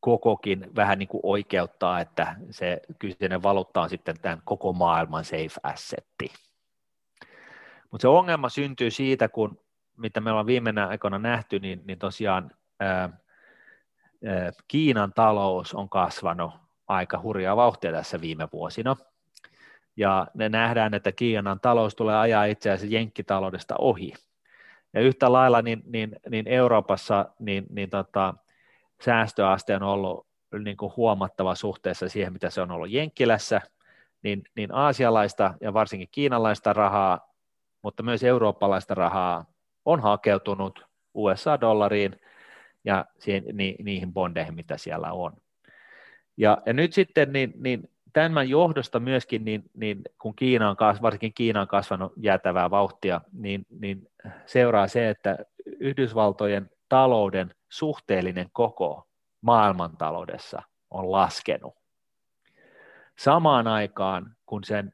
kokokin 0.00 0.71
vähän 0.76 0.99
niin 0.99 1.09
kuin 1.09 1.21
oikeuttaa, 1.25 2.00
että 2.00 2.37
se 2.50 2.80
kyseinen 2.99 3.42
valuutta 3.42 3.80
on 3.80 3.90
sitten 3.90 4.21
tämän 4.21 4.42
koko 4.44 4.73
maailman 4.73 5.25
safe 5.25 5.61
assetti. 5.62 6.32
Mutta 7.90 8.02
se 8.02 8.09
ongelma 8.09 8.49
syntyy 8.49 8.90
siitä, 8.90 9.28
kun 9.28 9.61
mitä 9.97 10.21
me 10.21 10.30
ollaan 10.30 10.47
viimeinen 10.47 10.88
aikoina 10.88 11.18
nähty, 11.18 11.59
niin, 11.59 11.82
niin 11.85 11.99
tosiaan 11.99 12.50
ää, 12.80 13.00
ää, 13.00 13.11
Kiinan 14.68 15.12
talous 15.12 15.75
on 15.75 15.88
kasvanut 15.88 16.62
aika 16.94 17.20
hurjaa 17.22 17.56
vauhtia 17.56 17.92
tässä 17.92 18.20
viime 18.20 18.49
vuosina. 18.52 18.96
Ja 19.96 20.26
ne 20.34 20.49
nähdään, 20.49 20.94
että 20.94 21.12
Kiinan 21.12 21.61
talous 21.61 21.94
tulee 21.94 22.16
ajaa 22.16 22.44
itse 22.44 22.70
asiassa 22.70 22.94
jenkkitaloudesta 22.94 23.75
ohi. 23.78 24.12
Ja 24.94 25.00
yhtä 25.00 25.32
lailla 25.32 25.62
niin, 25.62 25.82
niin, 25.87 26.16
niin 26.30 26.49
Euroopassa 26.49 27.26
niin, 27.38 27.66
niin 27.70 27.90
tota, 27.90 28.34
säästöaste 29.04 29.76
on 29.76 29.82
ollut 29.82 30.26
niin 30.58 30.76
kuin 30.76 30.92
huomattava 30.96 31.54
suhteessa 31.54 32.08
siihen, 32.08 32.32
mitä 32.32 32.50
se 32.50 32.61
on 32.61 32.70
ollut 32.70 32.90
Jenkkilässä, 32.90 33.61
niin, 34.22 34.42
niin 34.56 34.75
aasialaista 34.75 35.54
ja 35.61 35.75
varsinkin 35.75 36.08
kiinalaista 36.11 36.72
rahaa, 36.72 37.32
mutta 37.82 38.02
myös 38.02 38.22
eurooppalaista 38.22 38.94
rahaa 38.94 39.44
on 39.84 40.00
hakeutunut 40.00 40.87
USA-dollariin 41.14 42.20
ja 42.84 43.04
siihen, 43.18 43.44
ni, 43.52 43.76
niihin 43.82 44.12
bondeihin, 44.12 44.54
mitä 44.54 44.76
siellä 44.76 45.12
on. 45.12 45.32
Ja, 46.36 46.58
ja 46.66 46.72
nyt 46.72 46.92
sitten 46.92 47.32
niin, 47.32 47.52
niin 47.56 47.90
tämän 48.12 48.48
johdosta 48.48 49.00
myöskin, 49.00 49.44
niin, 49.44 49.70
niin 49.74 50.02
kun 50.18 50.36
Kiina 50.36 50.70
on, 50.70 50.76
varsinkin 51.02 51.34
Kiina 51.34 51.60
on 51.60 51.68
kasvanut 51.68 52.12
jäätävää 52.16 52.70
vauhtia, 52.70 53.20
niin, 53.32 53.66
niin 53.80 54.08
seuraa 54.46 54.88
se, 54.88 55.08
että 55.08 55.38
Yhdysvaltojen 55.80 56.70
talouden 56.88 57.54
suhteellinen 57.68 58.46
koko 58.52 59.08
maailmantaloudessa 59.40 60.62
on 60.90 61.12
laskenut. 61.12 61.74
Samaan 63.18 63.66
aikaan, 63.66 64.36
kun 64.46 64.64
sen, 64.64 64.92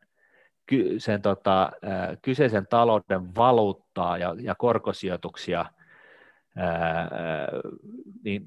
sen 0.98 1.22
tota, 1.22 1.72
kyseisen 2.22 2.66
talouden 2.66 3.34
valuuttaa 3.34 4.18
ja, 4.18 4.34
ja 4.40 4.54
korkosijoituksia, 4.54 5.66
niin 8.24 8.46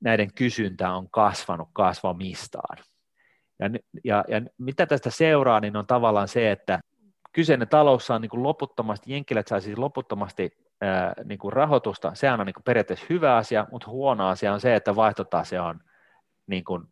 näiden 0.00 0.34
kysyntä 0.34 0.92
on 0.92 1.10
kasvanut 1.10 1.68
kasvamistaan. 1.72 2.78
Ja, 3.58 3.70
ja, 4.04 4.24
ja 4.28 4.40
mitä 4.58 4.86
tästä 4.86 5.10
seuraa, 5.10 5.60
niin 5.60 5.76
on 5.76 5.86
tavallaan 5.86 6.28
se, 6.28 6.50
että 6.50 6.80
kyseinen 7.32 7.68
talous 7.68 8.06
saa 8.06 8.18
niin 8.18 8.28
kuin 8.28 8.42
loputtomasti, 8.42 9.12
jenkkilät 9.12 9.46
saa 9.46 9.60
siis 9.60 9.78
loputtomasti 9.78 10.50
niin 11.24 11.38
kuin 11.38 11.52
rahoitusta, 11.52 12.14
sehän 12.14 12.40
on 12.40 12.46
niin 12.46 12.54
kuin 12.54 12.64
periaatteessa 12.64 13.06
hyvä 13.10 13.36
asia, 13.36 13.66
mutta 13.70 13.90
huono 13.90 14.28
asia 14.28 14.52
on 14.52 14.60
se, 14.60 14.74
että 14.74 14.96
vaihtotase 14.96 15.60
on 15.60 15.80
niin 16.46 16.64
kuin 16.64 16.84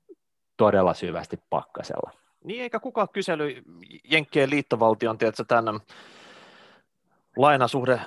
todella 0.56 0.94
syvästi 0.94 1.38
pakkasella. 1.50 2.10
Niin, 2.44 2.62
eikä 2.62 2.80
kukaan 2.80 3.08
kysely 3.12 3.62
Jenkkien 4.10 4.50
liittovaltion, 4.50 5.18
tiedätkö, 5.18 5.44
tämän 5.48 5.80
lainasuhde 7.36 8.00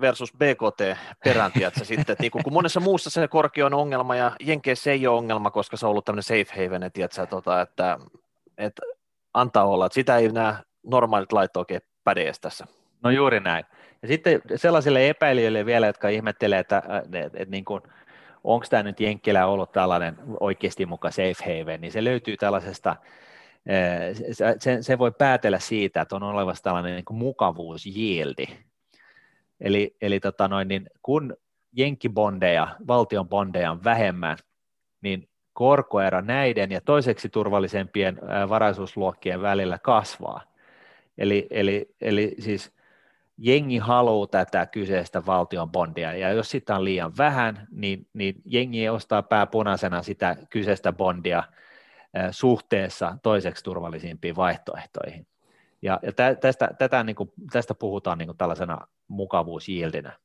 versus 0.00 0.32
BKT 0.32 0.98
perään, 1.24 1.52
tiedätkö, 1.52 1.84
sitten, 1.84 2.12
että 2.12 2.22
niin 2.22 2.30
kun 2.30 2.42
monessa 2.50 2.80
muussa 2.80 3.10
se 3.10 3.28
korkea 3.28 3.66
on 3.66 3.74
ongelma 3.74 4.16
ja 4.16 4.32
Jenkeissä 4.40 4.90
ei 4.90 5.06
ole 5.06 5.18
ongelma, 5.18 5.50
koska 5.50 5.76
se 5.76 5.86
on 5.86 5.90
ollut 5.90 6.04
tämmöinen 6.04 6.22
safe 6.22 6.64
haven, 6.64 6.90
tiedätkö, 6.92 7.26
tota, 7.26 7.60
että, 7.60 7.98
että 8.58 8.82
antaa 9.34 9.64
olla, 9.64 9.86
että 9.86 9.94
sitä 9.94 10.16
ei 10.16 10.28
nämä 10.28 10.62
normaalit 10.82 11.32
lait 11.32 11.56
oikein 11.56 11.80
päde 12.04 12.32
tässä. 12.40 12.66
No 13.02 13.10
juuri 13.10 13.40
näin. 13.40 13.64
Ja 14.02 14.08
sitten 14.08 14.42
sellaisille 14.56 15.08
epäilijöille 15.08 15.66
vielä, 15.66 15.86
jotka 15.86 16.08
ihmettelee, 16.08 16.58
että, 16.58 16.78
että, 16.78 16.98
että, 16.98 17.38
että 17.38 17.50
niin 17.50 17.64
kuin, 17.64 17.82
onko 18.44 18.66
tämä 18.70 18.82
nyt 18.82 19.00
Jenkkilä 19.00 19.46
ollut 19.46 19.72
tällainen 19.72 20.16
oikeasti 20.40 20.86
muka 20.86 21.10
safe 21.10 21.60
haven, 21.60 21.80
niin 21.80 21.92
se 21.92 22.04
löytyy 22.04 22.36
tällaisesta, 22.36 22.96
se, 24.58 24.82
se 24.82 24.98
voi 24.98 25.12
päätellä 25.18 25.58
siitä, 25.58 26.00
että 26.00 26.16
on 26.16 26.22
olevassa 26.22 26.64
tällainen 26.64 26.94
niin 26.94 27.18
mukavuusjieldi. 27.18 28.46
Eli, 29.60 29.96
eli 30.00 30.20
tota 30.20 30.48
noin, 30.48 30.68
niin 30.68 30.90
kun 31.02 31.36
jenkkibondeja, 31.72 32.76
valtion 32.86 33.28
bondeja 33.28 33.70
on 33.70 33.84
vähemmän, 33.84 34.36
niin 35.00 35.28
korkoero 35.52 36.20
näiden 36.20 36.70
ja 36.70 36.80
toiseksi 36.80 37.28
turvallisempien 37.28 38.20
varaisuusluokkien 38.48 39.42
välillä 39.42 39.78
kasvaa. 39.78 40.42
Eli, 41.18 41.46
eli, 41.50 41.94
eli 42.00 42.34
siis 42.38 42.72
jengi 43.38 43.78
haluaa 43.78 44.26
tätä 44.26 44.66
kyseistä 44.66 45.26
valtion 45.26 45.70
bondia, 45.70 46.14
ja 46.14 46.32
jos 46.32 46.50
sitä 46.50 46.76
on 46.76 46.84
liian 46.84 47.12
vähän, 47.18 47.66
niin, 47.70 48.06
niin 48.12 48.34
jengi 48.44 48.88
ostaa 48.88 49.22
pääpunaisena 49.22 50.02
sitä 50.02 50.36
kyseistä 50.50 50.92
bondia 50.92 51.42
suhteessa 52.30 53.18
toiseksi 53.22 53.64
turvallisimpiin 53.64 54.36
vaihtoehtoihin. 54.36 55.26
Ja, 55.82 56.00
ja 56.02 56.12
tästä, 56.40 56.70
tätä, 56.78 57.04
niin 57.04 57.16
kuin, 57.16 57.32
tästä 57.52 57.74
puhutaan 57.74 58.18
niin 58.18 58.28
kuin 58.28 58.38
tällaisena 58.38 58.78
mukavuusjildinä. 59.08 60.18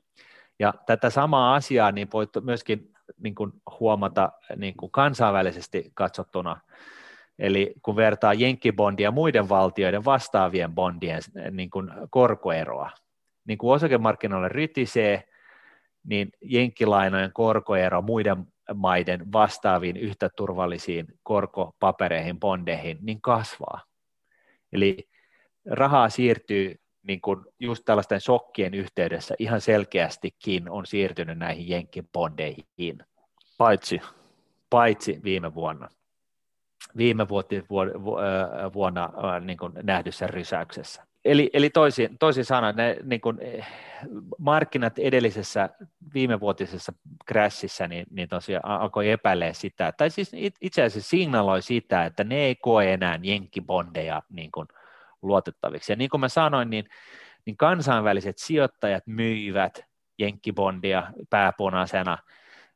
Ja 0.59 0.73
tätä 0.85 1.09
samaa 1.09 1.55
asiaa 1.55 1.91
niin 1.91 2.07
voit 2.13 2.29
myöskin 2.41 2.93
niin 3.17 3.35
kuin 3.35 3.51
huomata 3.79 4.31
niin 4.55 4.77
kuin 4.77 4.91
kansainvälisesti 4.91 5.91
katsottuna, 5.93 6.61
eli 7.39 7.73
kun 7.81 7.95
vertaa 7.95 8.33
jenkkibondia 8.33 9.11
muiden 9.11 9.49
valtioiden 9.49 10.05
vastaavien 10.05 10.75
bondien 10.75 11.21
niin 11.51 11.69
kuin 11.69 11.91
korkoeroa, 12.09 12.91
niin 13.47 13.57
kuin 13.57 13.75
osakemarkkinoille 13.75 14.49
rytisee, 14.49 15.23
niin 16.03 16.29
jenkkilainojen 16.41 17.33
korkoero 17.33 18.01
muiden 18.01 18.45
maiden 18.73 19.31
vastaaviin 19.31 19.97
yhtä 19.97 20.29
turvallisiin 20.35 21.07
korkopapereihin, 21.23 22.39
bondeihin, 22.39 22.97
niin 23.01 23.21
kasvaa. 23.21 23.81
Eli 24.73 25.09
rahaa 25.65 26.09
siirtyy 26.09 26.75
niin 27.03 27.21
kuin 27.21 27.45
just 27.59 27.83
tällaisten 27.85 28.21
shokkien 28.21 28.73
yhteydessä 28.73 29.35
ihan 29.39 29.61
selkeästikin 29.61 30.69
on 30.69 30.85
siirtynyt 30.85 31.37
näihin 31.37 31.69
jenkkibondeihin. 31.69 32.97
Paitsi? 33.57 34.01
Paitsi 34.69 35.19
viime 35.23 35.55
vuonna. 35.55 35.89
Viime 36.97 37.29
vuoti, 37.29 37.63
vuonna 38.73 39.09
niin 39.39 39.57
kuin 39.57 39.73
nähdyssä 39.83 40.27
rysäyksessä. 40.27 41.05
Eli, 41.25 41.49
eli 41.53 41.69
toisin, 41.69 42.17
toisin 42.17 42.45
sanoen 42.45 42.75
ne 42.75 42.97
niin 43.03 43.21
kuin, 43.21 43.37
eh, 43.41 43.67
markkinat 44.37 44.99
edellisessä 44.99 45.69
viimevuotisessa 46.13 46.93
crashissa 47.27 47.87
niin, 47.87 48.05
niin 48.09 48.29
tosiaan 48.29 48.65
alkoi 48.65 49.11
epäilee 49.11 49.53
sitä, 49.53 49.93
tai 49.97 50.09
siis 50.09 50.31
itse 50.61 50.83
asiassa 50.83 51.09
signaloi 51.09 51.61
sitä, 51.61 52.05
että 52.05 52.23
ne 52.23 52.35
ei 52.35 52.55
koe 52.55 52.93
enää 52.93 53.19
jenkkibondeja 53.23 54.21
niin 54.29 54.51
kuin 54.51 54.67
luotettaviksi. 55.23 55.91
Ja 55.91 55.95
niin 55.95 56.09
kuin 56.09 56.21
mä 56.21 56.29
sanoin, 56.29 56.69
niin, 56.69 56.85
niin 57.45 57.57
kansainväliset 57.57 58.37
sijoittajat 58.37 59.03
myivät 59.07 59.85
jenkkibondia 60.19 61.03
pääpunaisena, 61.29 62.17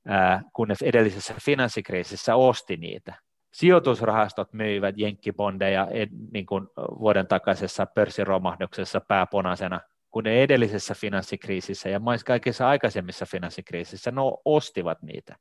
ää, 0.08 0.42
kun 0.54 0.68
ne 0.68 0.76
edellisessä 0.84 1.34
finanssikriisissä 1.42 2.36
osti 2.36 2.78
niitä 2.78 3.14
sijoitusrahastot 3.58 4.54
myivät 4.54 4.98
jenkkibondeja 4.98 5.88
niin 6.34 6.46
kuin 6.46 6.68
vuoden 6.78 7.28
takaisessa 7.28 7.86
pörssiromahduksessa 7.86 9.02
pääpunaisena, 9.02 9.80
kun 10.12 10.24
ne 10.24 10.44
edellisessä 10.44 10.94
finanssikriisissä 10.94 11.90
ja 11.90 12.00
myös 12.00 12.24
kaikissa 12.24 12.68
aikaisemmissa 12.68 13.26
finanssikriisissä 13.26 14.12
ne 14.12 14.22
ostivat 14.46 15.02
niitä. 15.02 15.36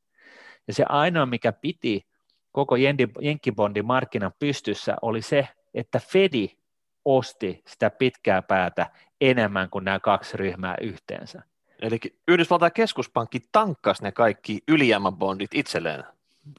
Ja 0.67 0.73
se 0.73 0.85
ainoa, 0.89 1.25
mikä 1.25 1.53
piti 1.53 2.07
koko 2.51 2.75
jenkkibondin 3.21 3.85
markkinan 3.85 4.31
pystyssä, 4.39 4.95
oli 5.01 5.21
se, 5.21 5.47
että 5.73 5.99
Fedi 5.99 6.49
osti 7.07 7.61
sitä 7.67 7.89
pitkää 7.89 8.41
päätä 8.41 8.87
enemmän 9.21 9.69
kuin 9.69 9.85
nämä 9.85 9.99
kaksi 9.99 10.37
ryhmää 10.37 10.75
yhteensä. 10.81 11.41
Eli 11.81 11.99
Yhdysvaltain 12.27 12.71
keskuspankki 12.73 13.39
tankkasi 13.51 14.03
ne 14.03 14.11
kaikki 14.11 14.59
ylijäämäbondit 14.67 15.51
itselleen. 15.53 16.03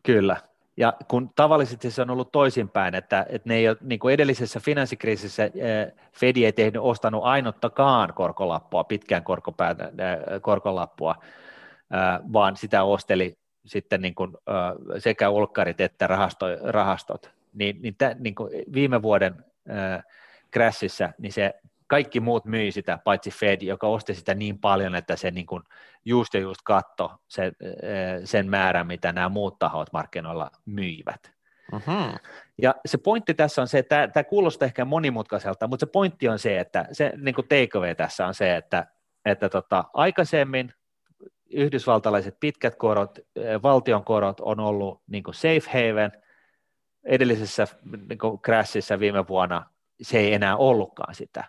Kyllä, 0.03 0.37
ja 0.79 0.93
kun 1.09 1.31
tavallisesti 1.37 1.91
se 1.91 2.03
on 2.03 2.11
ollut 2.11 2.33
toisinpäin, 2.33 2.95
että, 2.95 3.27
että 3.29 3.49
ne 3.49 3.57
ei 3.57 3.69
ole, 3.69 3.77
niin 3.81 3.99
kuin 3.99 4.15
edellisessä 4.15 4.61
finanssikriisissä 4.61 5.45
eh, 5.45 5.93
Fed 6.13 6.37
ei 6.37 6.53
tehnyt, 6.53 6.83
ostanut 6.83 7.25
ainuttakaan 7.25 8.15
korkolappua, 8.15 8.85
pitkään 8.85 9.25
korkopäätä, 9.25 9.85
eh, 9.85 10.41
korkolappua, 10.43 11.15
eh, 11.21 12.33
vaan 12.33 12.57
sitä 12.57 12.83
osteli 12.83 13.39
sitten 13.67 14.03
niin 14.03 14.15
kuin 14.15 14.33
sekä 14.99 15.29
ulkkarit 15.29 15.81
että 15.81 16.07
rahasto, 16.07 16.47
rahastot. 16.63 17.31
Niin, 17.55 17.83
niin, 17.83 17.95
tä, 17.99 18.17
niin 18.19 18.35
kuin 18.35 18.51
viime 18.73 19.03
vuoden 19.03 19.45
crashissa, 20.53 21.13
niin 21.19 21.33
se 21.33 21.55
kaikki 21.87 22.21
muut 22.21 22.45
myi 22.45 22.73
sitä, 22.73 22.99
paitsi 23.05 23.31
Fed, 23.31 23.63
joka 23.63 23.87
osti 23.87 24.15
sitä 24.15 24.35
niin 24.35 24.59
paljon, 24.59 24.95
että 24.95 25.17
se 25.17 25.31
niin 25.31 25.47
kuin 25.47 25.63
just 26.05 26.35
ja 26.35 26.41
just 26.41 26.61
katto 26.65 27.13
sen, 27.29 27.53
eh, 27.63 28.21
sen 28.25 28.51
määrän, 28.51 28.87
mitä 28.87 29.13
nämä 29.13 29.29
muut 29.29 29.59
tahot 29.59 29.93
markkinoilla 29.93 30.51
myivät. 30.67 31.33
Uh-huh. 31.73 32.21
Ja 32.63 32.75
se 32.87 32.99
pointti 32.99 33.35
tässä 33.35 33.63
on 33.63 33.69
se, 33.69 33.79
että 33.79 34.09
tämä 34.09 34.25
kuulostaa 34.25 34.67
ehkä 34.67 34.85
monimutkaiselta, 34.85 35.69
mutta 35.69 35.87
se 35.87 35.93
pointti 35.93 36.29
on 36.29 36.39
se, 36.39 36.59
että 36.59 36.89
se 36.93 37.13
niin 37.17 37.35
kuin 37.35 37.49
takeaway 37.49 37.95
tässä 37.95 38.27
on 38.27 38.35
se, 38.35 38.57
että, 38.57 38.87
että 39.25 39.49
tota, 39.49 39.85
aikaisemmin 39.95 40.73
yhdysvaltalaiset 41.51 42.37
pitkät 42.41 42.75
korot, 42.77 43.19
valtion 43.63 44.05
korot 44.05 44.41
on 44.41 44.61
ollut 44.61 45.03
niin 45.07 45.23
kuin 45.23 45.35
safe 45.35 45.89
haven, 45.89 46.13
edellisessä 47.05 47.67
niin 48.09 48.19
kuin 48.19 48.39
crashissa 48.41 49.01
viime 49.01 49.29
vuonna 49.29 49.67
se 50.03 50.19
ei 50.19 50.35
enää 50.35 50.57
ollutkaan 50.57 51.15
sitä. 51.15 51.45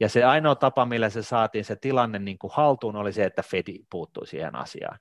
Ja 0.00 0.08
se 0.08 0.24
ainoa 0.24 0.54
tapa, 0.54 0.86
millä 0.86 1.10
se 1.10 1.22
saatiin 1.22 1.64
se 1.64 1.76
tilanne 1.76 2.18
niin 2.18 2.38
kuin 2.38 2.50
haltuun, 2.54 2.96
oli 2.96 3.12
se, 3.12 3.24
että 3.24 3.42
Fedi 3.42 3.78
puuttui 3.90 4.26
siihen 4.26 4.56
asiaan. 4.56 4.98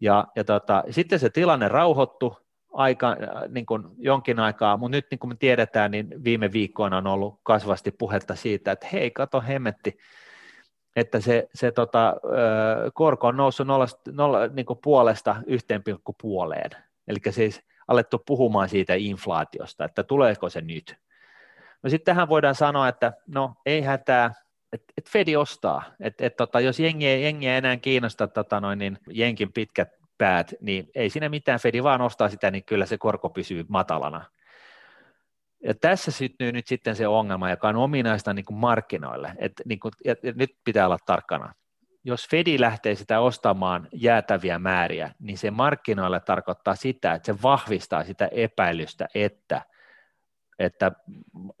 Ja, 0.00 0.26
ja 0.36 0.44
tota, 0.44 0.84
sitten 0.90 1.18
se 1.18 1.30
tilanne 1.30 1.68
rauhoittui 1.68 2.36
aika, 2.72 3.16
niin 3.48 3.66
kuin 3.66 3.82
jonkin 3.98 4.40
aikaa, 4.40 4.76
mutta 4.76 4.96
nyt 4.96 5.06
niin 5.10 5.18
kuin 5.18 5.28
me 5.28 5.36
tiedetään, 5.38 5.90
niin 5.90 6.24
viime 6.24 6.52
viikkoina 6.52 6.96
on 6.96 7.06
ollut 7.06 7.40
kasvasti 7.42 7.90
puhetta 7.90 8.34
siitä, 8.34 8.72
että 8.72 8.86
hei, 8.92 9.10
kato 9.10 9.40
hemmetti, 9.40 9.98
että 10.96 11.20
se, 11.20 11.48
se 11.54 11.72
tota, 11.72 12.16
korko 12.94 13.26
on 13.26 13.36
noussut 13.36 13.66
nolla, 13.66 13.86
nolla, 14.12 14.46
niin 14.46 14.66
kuin 14.66 14.78
puolesta 14.82 15.36
yhteen 15.46 15.82
pilkku 15.82 16.16
puoleen. 16.22 16.70
Eli 17.08 17.18
siis 17.30 17.62
alettu 17.88 18.22
puhumaan 18.26 18.68
siitä 18.68 18.94
inflaatiosta, 18.94 19.84
että 19.84 20.02
tuleeko 20.02 20.48
se 20.50 20.60
nyt. 20.60 20.96
No 21.82 21.90
sitten 21.90 22.14
tähän 22.14 22.28
voidaan 22.28 22.54
sanoa, 22.54 22.88
että 22.88 23.12
no 23.26 23.54
ei 23.66 23.80
hätää, 23.82 24.34
että 24.72 24.92
et 24.98 25.08
Fedi 25.08 25.36
ostaa, 25.36 25.82
että 26.00 26.26
et, 26.26 26.36
tota, 26.36 26.60
jos 26.60 26.80
jengi, 26.80 27.22
jengi 27.22 27.48
ei 27.48 27.56
enää 27.56 27.76
kiinnosta 27.76 28.28
tota, 28.28 28.60
noin, 28.60 28.78
niin 28.78 28.98
jenkin 29.10 29.52
pitkät 29.52 29.88
päät, 30.18 30.54
niin 30.60 30.90
ei 30.94 31.10
siinä 31.10 31.28
mitään, 31.28 31.60
Fedi 31.60 31.82
vaan 31.82 32.00
ostaa 32.00 32.28
sitä, 32.28 32.50
niin 32.50 32.64
kyllä 32.64 32.86
se 32.86 32.98
korko 32.98 33.30
pysyy 33.30 33.64
matalana. 33.68 34.24
Ja 35.64 35.74
tässä 35.74 36.10
syntyy 36.10 36.52
nyt 36.52 36.66
sitten 36.66 36.96
se 36.96 37.08
ongelma, 37.08 37.50
joka 37.50 37.68
on 37.68 37.76
ominaista 37.76 38.34
niin 38.34 38.44
kuin 38.44 38.56
markkinoille. 38.56 39.32
Et, 39.38 39.52
niin 39.64 39.80
kuin, 39.80 39.92
ja, 40.04 40.14
ja 40.22 40.32
nyt 40.36 40.50
pitää 40.64 40.86
olla 40.86 40.98
tarkkana. 41.06 41.54
Jos 42.04 42.28
Fedi 42.30 42.60
lähtee 42.60 42.94
sitä 42.94 43.20
ostamaan 43.20 43.88
jäätäviä 43.92 44.58
määriä, 44.58 45.14
niin 45.18 45.38
se 45.38 45.50
markkinoille 45.50 46.20
tarkoittaa 46.20 46.74
sitä, 46.74 47.12
että 47.12 47.26
se 47.26 47.42
vahvistaa 47.42 48.04
sitä 48.04 48.28
epäilystä, 48.32 49.08
että, 49.14 49.62
että 50.60 50.92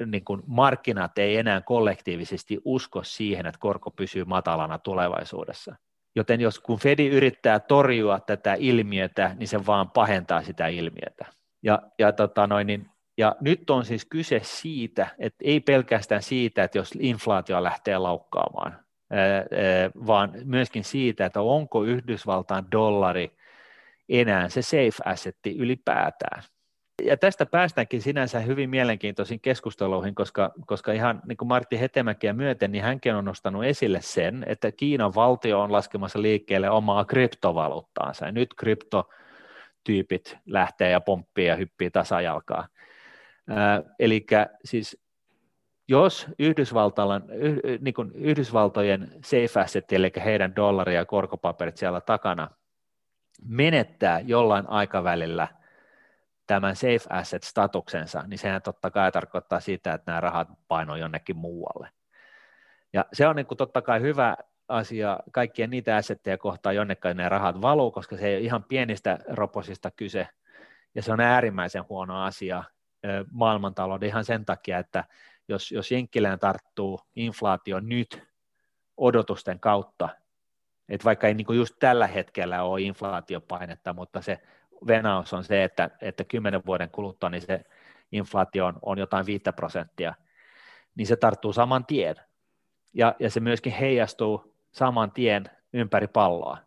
niin 0.06 0.24
kuin 0.24 0.42
markkinat 0.46 1.18
ei 1.18 1.36
enää 1.36 1.60
kollektiivisesti 1.60 2.58
usko 2.64 3.02
siihen, 3.02 3.46
että 3.46 3.60
korko 3.60 3.90
pysyy 3.90 4.24
matalana 4.24 4.78
tulevaisuudessa. 4.78 5.76
Joten 6.16 6.40
jos 6.40 6.58
kun 6.58 6.78
Fedi 6.78 7.08
yrittää 7.08 7.60
torjua 7.60 8.20
tätä 8.20 8.54
ilmiötä, 8.58 9.36
niin 9.38 9.48
se 9.48 9.66
vaan 9.66 9.90
pahentaa 9.90 10.42
sitä 10.42 10.66
ilmiötä. 10.66 11.26
Ja, 11.62 11.82
ja 11.98 12.12
tota 12.12 12.46
noin, 12.46 12.66
niin 12.66 12.90
ja 13.18 13.36
nyt 13.40 13.70
on 13.70 13.84
siis 13.84 14.04
kyse 14.04 14.40
siitä, 14.42 15.06
että 15.18 15.44
ei 15.44 15.60
pelkästään 15.60 16.22
siitä, 16.22 16.64
että 16.64 16.78
jos 16.78 16.92
inflaatio 17.00 17.62
lähtee 17.62 17.98
laukkaamaan, 17.98 18.78
vaan 20.06 20.32
myöskin 20.44 20.84
siitä, 20.84 21.26
että 21.26 21.40
onko 21.40 21.84
Yhdysvaltain 21.84 22.64
dollari 22.72 23.36
enää 24.08 24.48
se 24.48 24.62
safe 24.62 25.02
assetti 25.04 25.56
ylipäätään. 25.56 26.42
Ja 27.04 27.16
tästä 27.16 27.46
päästäänkin 27.46 28.02
sinänsä 28.02 28.40
hyvin 28.40 28.70
mielenkiintoisiin 28.70 29.40
keskusteluihin, 29.40 30.14
koska, 30.14 30.52
koska 30.66 30.92
ihan 30.92 31.22
niin 31.26 31.36
kuin 31.36 31.48
Martti 31.48 31.80
Hetemäkiä 31.80 32.32
myöten, 32.32 32.72
niin 32.72 32.84
hänkin 32.84 33.14
on 33.14 33.24
nostanut 33.24 33.64
esille 33.64 34.00
sen, 34.02 34.44
että 34.48 34.72
Kiinan 34.72 35.14
valtio 35.14 35.60
on 35.60 35.72
laskemassa 35.72 36.22
liikkeelle 36.22 36.70
omaa 36.70 37.04
kryptovaluuttaansa, 37.04 38.26
ja 38.26 38.32
nyt 38.32 38.54
kryptotyypit 38.54 40.38
lähtee 40.46 40.90
ja 40.90 41.00
pomppii 41.00 41.46
ja 41.46 41.56
hyppii 41.56 41.90
tasajalkaa. 41.90 42.68
Eli 43.98 44.26
siis 44.64 45.00
jos 45.88 46.26
Yhdysvaltain, 46.38 47.22
niin 47.80 47.94
kuin 47.94 48.12
Yhdysvaltojen 48.14 49.12
safe 49.24 49.60
asset, 49.60 49.92
eli 49.92 50.12
heidän 50.24 50.56
dollaria 50.56 51.00
ja 51.00 51.04
korkopaperit 51.04 51.76
siellä 51.76 52.00
takana, 52.00 52.50
menettää 53.44 54.20
jollain 54.20 54.68
aikavälillä 54.68 55.48
tämän 56.50 56.76
safe 56.76 57.06
asset-statuksensa, 57.10 58.22
niin 58.26 58.38
sehän 58.38 58.62
totta 58.62 58.90
kai 58.90 59.12
tarkoittaa 59.12 59.60
sitä, 59.60 59.94
että 59.94 60.10
nämä 60.10 60.20
rahat 60.20 60.48
painoo 60.68 60.96
jonnekin 60.96 61.36
muualle. 61.36 61.90
Ja 62.92 63.04
se 63.12 63.26
on 63.26 63.36
niin 63.36 63.46
kuin 63.46 63.58
totta 63.58 63.82
kai 63.82 64.00
hyvä 64.00 64.36
asia 64.68 65.18
kaikkien 65.32 65.70
niitä 65.70 65.96
assetteja 65.96 66.38
kohtaan, 66.38 66.74
jonnekin 66.74 67.16
nämä 67.16 67.28
rahat 67.28 67.60
valuu, 67.60 67.90
koska 67.90 68.16
se 68.16 68.26
ei 68.26 68.34
ole 68.34 68.44
ihan 68.44 68.64
pienistä 68.64 69.18
roposista 69.28 69.90
kyse, 69.90 70.28
ja 70.94 71.02
se 71.02 71.12
on 71.12 71.20
äärimmäisen 71.20 71.84
huono 71.88 72.24
asia, 72.24 72.64
maailmantalouden 73.30 74.08
ihan 74.08 74.24
sen 74.24 74.44
takia, 74.44 74.78
että 74.78 75.04
jos, 75.48 75.72
jos 75.72 75.92
Jenkkilään 75.92 76.38
tarttuu 76.38 77.00
inflaatio 77.16 77.80
nyt 77.80 78.22
odotusten 78.96 79.60
kautta, 79.60 80.08
että 80.88 81.04
vaikka 81.04 81.26
ei 81.26 81.34
niin 81.34 81.56
just 81.56 81.74
tällä 81.78 82.06
hetkellä 82.06 82.62
ole 82.62 82.80
inflaatiopainetta, 82.80 83.92
mutta 83.92 84.22
se 84.22 84.40
venaus 84.86 85.32
on 85.32 85.44
se, 85.44 85.64
että, 85.64 85.90
että 86.00 86.24
kymmenen 86.24 86.62
vuoden 86.66 86.90
kuluttua 86.90 87.28
niin 87.28 87.42
se 87.42 87.64
inflaatio 88.12 88.66
on, 88.66 88.78
on 88.82 88.98
jotain 88.98 89.26
5 89.26 89.44
prosenttia, 89.56 90.14
niin 90.94 91.06
se 91.06 91.16
tarttuu 91.16 91.52
saman 91.52 91.86
tien. 91.86 92.16
Ja, 92.94 93.14
ja 93.18 93.30
se 93.30 93.40
myöskin 93.40 93.72
heijastuu 93.72 94.54
saman 94.72 95.12
tien 95.12 95.44
ympäri 95.72 96.06
palloa. 96.06 96.58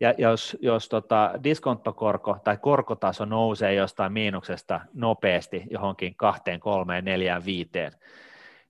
Ja 0.00 0.14
jos, 0.18 0.56
jos 0.60 0.88
tota 0.88 1.34
diskonttokorko 1.44 2.38
tai 2.44 2.56
korkotaso 2.56 3.24
nousee 3.24 3.74
jostain 3.74 4.12
miinuksesta 4.12 4.80
nopeasti 4.94 5.64
johonkin 5.70 6.14
kahteen, 6.16 6.60
kolmeen, 6.60 7.04
neljään, 7.04 7.44
viiteen, 7.44 7.92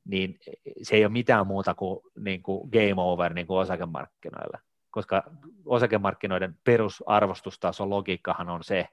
niin 0.05 0.39
se 0.83 0.97
ei 0.97 1.05
ole 1.05 1.13
mitään 1.13 1.47
muuta 1.47 1.75
kuin, 1.75 2.01
niin 2.19 2.43
kuin 2.43 2.71
game 2.71 3.03
over 3.03 3.35
niin 3.35 3.47
kuin 3.47 3.59
osakemarkkinoilla, 3.59 4.59
koska 4.97 5.23
osakemarkkinoiden 5.65 6.57
perusarvostustason 6.65 7.91
logiikkahan 7.91 8.49
on 8.49 8.65
se 8.65 8.89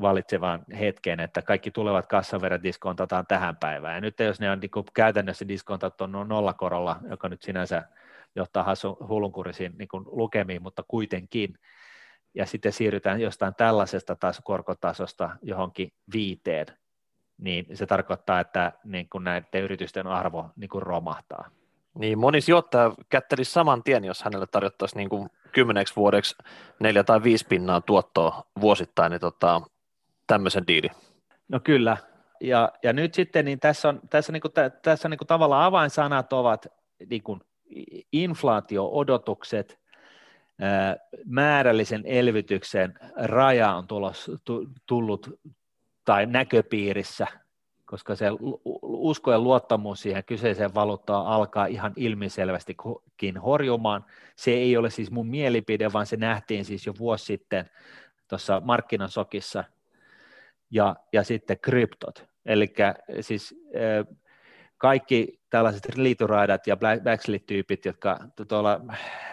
valitsevan 0.00 0.64
hetken, 0.78 1.20
että 1.20 1.42
kaikki 1.42 1.70
tulevat 1.70 2.06
kassaverot 2.06 2.62
diskontataan 2.62 3.26
tähän 3.26 3.56
päivään. 3.56 3.94
Ja 3.94 4.00
nyt 4.00 4.20
jos 4.20 4.40
ne 4.40 4.50
on 4.50 4.60
niin 4.60 4.70
käytännössä 4.94 5.48
diskontattu 5.48 6.06
nollakorolla, 6.06 6.96
joka 7.10 7.28
nyt 7.28 7.42
sinänsä 7.42 7.82
johtaa 8.36 8.74
hullunkurisiin 9.08 9.72
niin 9.78 9.88
lukemiin, 10.06 10.62
mutta 10.62 10.82
kuitenkin. 10.88 11.54
Ja 12.34 12.46
sitten 12.46 12.72
siirrytään 12.72 13.20
jostain 13.20 13.54
tällaisesta 13.54 14.16
taas 14.16 14.40
korkotasosta 14.44 15.30
johonkin 15.42 15.92
viiteen, 16.12 16.66
niin 17.38 17.66
se 17.76 17.86
tarkoittaa, 17.86 18.40
että 18.40 18.72
niin 18.84 19.08
kuin 19.08 19.24
näiden 19.24 19.62
yritysten 19.62 20.06
arvo 20.06 20.50
niin 20.56 20.70
kuin 20.70 20.82
romahtaa. 20.82 21.57
Niin, 21.98 22.18
moni 22.18 22.40
sijoittaja 22.40 22.92
kättelisi 23.08 23.52
saman 23.52 23.82
tien, 23.82 24.04
jos 24.04 24.22
hänelle 24.22 24.46
tarjottaisiin 24.46 24.98
niin 24.98 25.08
kuin 25.08 25.28
kymmeneksi 25.52 25.96
vuodeksi 25.96 26.36
neljä 26.80 27.04
tai 27.04 27.22
viisi 27.22 27.46
pinnaa 27.48 27.80
tuottoa 27.80 28.44
vuosittain, 28.60 29.10
niin 29.10 29.20
tota, 29.20 29.62
tämmöisen 30.26 30.66
diili. 30.66 30.88
No 31.48 31.60
kyllä, 31.64 31.96
ja, 32.40 32.72
ja 32.82 32.92
nyt 32.92 33.14
sitten 33.14 33.44
niin 33.44 33.60
tässä 33.60 33.88
on, 33.88 34.00
tässä 34.10 34.32
niin 34.32 34.40
kuin, 34.40 34.52
tässä 34.82 35.08
niin 35.08 35.18
kuin 35.18 35.28
tavallaan 35.28 35.64
avainsanat 35.64 36.32
ovat 36.32 36.66
niin 37.10 37.22
kuin 37.22 37.40
inflaatio-odotukset, 38.12 39.78
määrällisen 41.24 42.02
elvytyksen 42.04 42.94
raja 43.16 43.74
on 43.74 43.86
tulos, 43.86 44.30
tullut 44.86 45.40
tai 46.04 46.26
näköpiirissä, 46.26 47.26
koska 47.88 48.14
se 48.14 48.26
usko 48.82 49.32
ja 49.32 49.38
luottamus 49.38 50.02
siihen 50.02 50.24
kyseiseen 50.24 50.74
valuuttaan 50.74 51.26
alkaa 51.26 51.66
ihan 51.66 51.92
ilmiselvästikin 51.96 53.38
horjumaan. 53.44 54.04
Se 54.36 54.50
ei 54.50 54.76
ole 54.76 54.90
siis 54.90 55.10
mun 55.10 55.28
mielipide, 55.28 55.92
vaan 55.92 56.06
se 56.06 56.16
nähtiin 56.16 56.64
siis 56.64 56.86
jo 56.86 56.94
vuosi 56.98 57.24
sitten 57.24 57.70
tuossa 58.28 58.62
markkinasokissa 58.64 59.64
ja, 60.70 60.96
ja 61.12 61.24
sitten 61.24 61.58
kryptot. 61.58 62.26
Eli 62.46 62.72
siis 63.20 63.54
kaikki 64.78 65.40
tällaiset 65.50 65.96
liituraidat 65.96 66.66
ja 66.66 66.76
backslid-tyypit, 66.76 67.84
jotka 67.84 68.18
tuolla, 68.48 68.80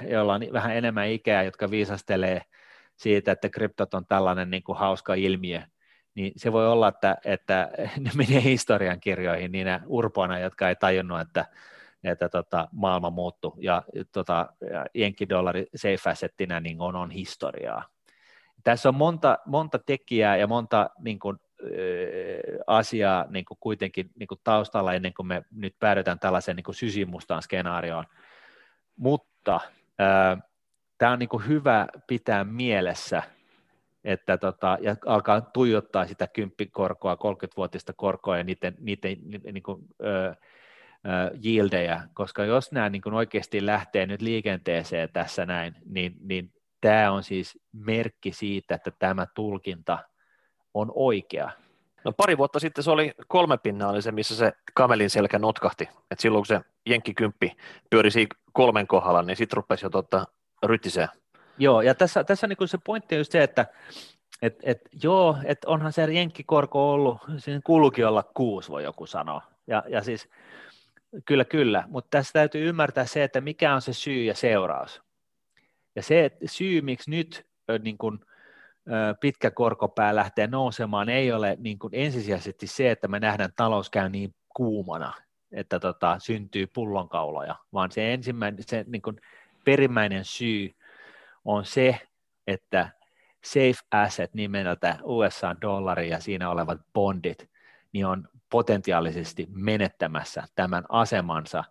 joilla 0.08 0.34
on 0.34 0.42
vähän 0.54 0.76
enemmän 0.76 1.10
ikää, 1.10 1.44
jotka 1.44 1.72
viisastelee 1.72 2.42
siitä, 2.96 3.32
että 3.32 3.50
kryptot 3.50 3.94
on 3.94 4.06
tällainen 4.06 4.50
niin 4.50 4.64
kuin 4.64 4.78
hauska 4.78 5.14
ilmiö, 5.14 5.62
niin 6.16 6.34
se 6.36 6.52
voi 6.52 6.68
olla, 6.68 6.88
että, 6.88 7.18
että 7.26 7.70
ne 8.00 8.12
menee 8.16 8.44
historiankirjoihin 8.44 9.52
niinä 9.52 9.82
urpoina, 9.86 10.40
jotka 10.40 10.70
ei 10.70 10.76
tajunnut, 10.76 11.22
että, 11.22 11.46
että 12.04 12.30
tota, 12.30 12.68
maailma 12.72 13.10
muuttui 13.10 13.54
ja 13.58 13.84
tota, 14.12 14.50
jenkkidollari 14.94 15.66
safe 15.76 16.10
assettinä 16.10 16.60
niin 16.60 16.82
on, 16.82 16.96
on 16.96 17.12
historiaa. 17.12 17.84
Tässä 18.64 18.90
on 18.90 18.96
monta, 18.96 19.38
monta 19.46 19.80
tekijää 19.80 20.38
ja 20.38 20.48
monta 20.48 20.90
niin 21.00 21.20
kuin, 21.20 21.38
asiaa 22.68 23.26
niin 23.30 23.46
kuin 23.46 23.58
kuitenkin 23.60 24.12
niin 24.20 24.28
kuin 24.28 24.40
taustalla 24.44 24.94
ennen 24.94 25.14
kuin 25.14 25.28
me 25.28 25.44
nyt 25.52 25.76
päädytään 25.80 26.20
tällaiseen 26.20 26.56
niin 26.58 26.76
sysimustaan 26.76 27.42
skenaarioon. 27.42 28.06
Mutta 28.96 29.60
tämä 30.98 31.12
on 31.12 31.20
niin 31.20 31.30
kuin 31.30 31.48
hyvä 31.48 31.88
pitää 32.08 32.44
mielessä, 32.44 33.24
että 34.06 34.38
tota, 34.38 34.78
ja 34.82 34.96
alkaa 35.06 35.42
tuijottaa 35.42 36.08
sitä 36.08 36.28
kymppikorkoa, 36.28 37.16
30-vuotista 37.16 37.94
korkoa 37.94 38.38
ja 38.38 38.44
niiden, 38.44 38.76
niiden 38.80 39.18
niin 39.54 39.64
kuin, 39.64 39.82
ö, 40.04 40.36
yieldejä, 41.46 42.02
koska 42.14 42.46
jos 42.46 42.72
nämä 42.72 42.90
niin 42.90 43.02
kuin 43.02 43.14
oikeasti 43.14 43.66
lähtee 43.66 44.06
nyt 44.06 44.22
liikenteeseen 44.22 45.10
tässä 45.14 45.46
näin, 45.46 45.76
niin, 45.86 46.16
niin 46.20 46.54
tämä 46.82 47.12
on 47.12 47.24
siis 47.24 47.60
merkki 47.72 48.32
siitä, 48.32 48.76
että 48.76 48.92
tämä 49.00 49.26
tulkinta 49.36 50.00
on 50.74 50.92
oikea. 50.96 51.52
No 52.04 52.12
pari 52.12 52.38
vuotta 52.38 52.60
sitten 52.60 52.84
se 52.84 52.92
oli 52.92 53.12
kolme 53.28 53.58
pinnaa, 53.58 53.90
oli 53.90 54.02
se, 54.02 54.12
missä 54.12 54.36
se 54.36 54.54
kamelin 54.74 55.10
selkä 55.10 55.40
notkahti. 55.40 55.90
Et 56.12 56.20
silloin 56.20 56.40
kun 56.40 56.46
se 56.46 56.62
jenkkikymppi 56.86 57.52
pyöri 57.90 58.12
siinä 58.12 58.36
kolmen 58.54 58.88
kohdalla, 58.88 59.22
niin 59.22 59.38
sitten 59.38 59.58
rupesi 59.58 59.86
jo 59.86 59.90
tota, 59.90 60.26
ryttiseen. 60.64 61.08
Joo, 61.58 61.82
ja 61.82 61.96
tässä, 61.96 62.24
tässä 62.24 62.48
niin 62.48 62.68
se 62.68 62.78
pointti 62.84 63.16
on 63.16 63.20
just 63.20 63.32
se, 63.32 63.44
että 63.44 63.66
et, 64.42 64.60
et, 64.64 64.82
joo, 65.04 65.38
että 65.46 65.68
onhan 65.68 65.94
se 65.94 66.14
jenkkikorko 66.14 66.94
ollut, 66.94 67.18
siinä 67.38 67.62
kuuluukin 67.64 68.08
olla 68.08 68.24
kuusi, 68.24 68.70
voi 68.70 68.84
joku 68.84 69.06
sanoa. 69.06 69.42
Ja, 69.68 69.84
ja 69.88 70.04
siis 70.04 70.30
kyllä, 71.26 71.46
kyllä, 71.46 71.84
mutta 71.88 72.08
tässä 72.18 72.34
täytyy 72.34 72.70
ymmärtää 72.70 73.06
se, 73.06 73.24
että 73.24 73.42
mikä 73.42 73.76
on 73.76 73.82
se 73.82 73.94
syy 73.94 74.24
ja 74.24 74.34
seuraus. 74.34 75.02
Ja 75.96 76.04
se 76.04 76.26
että 76.26 76.46
syy, 76.48 76.82
miksi 76.82 77.12
nyt 77.12 77.46
niin 77.84 77.98
kun, 77.98 78.26
pitkä 79.20 79.52
korkopää 79.52 80.16
lähtee 80.16 80.48
nousemaan, 80.48 81.10
ei 81.10 81.32
ole 81.32 81.58
niin 81.60 81.80
kun 81.80 81.90
ensisijaisesti 81.94 82.68
se, 82.68 82.92
että 82.92 83.08
me 83.08 83.20
nähdään 83.20 83.54
talous 83.56 83.90
käy 83.90 84.10
niin 84.10 84.36
kuumana, 84.56 85.14
että 85.52 85.80
tota, 85.80 86.20
syntyy 86.20 86.68
pullonkauloja, 86.68 87.56
vaan 87.74 87.92
se 87.92 88.14
ensimmäinen, 88.14 88.64
se 88.68 88.86
niin 88.88 89.02
kun 89.02 89.20
perimmäinen 89.66 90.26
syy 90.26 90.76
on 91.46 91.66
se, 91.66 92.00
että 92.48 92.90
safe 93.44 93.80
asset 93.92 94.34
nimeltä 94.34 94.98
USA-dollari 95.04 96.10
ja 96.10 96.20
siinä 96.20 96.50
olevat 96.50 96.80
bondit, 96.94 97.50
niin 97.94 98.06
on 98.06 98.28
potentiaalisesti 98.50 99.48
menettämässä 99.50 100.44
tämän 100.56 100.84
asemansa 100.90 101.64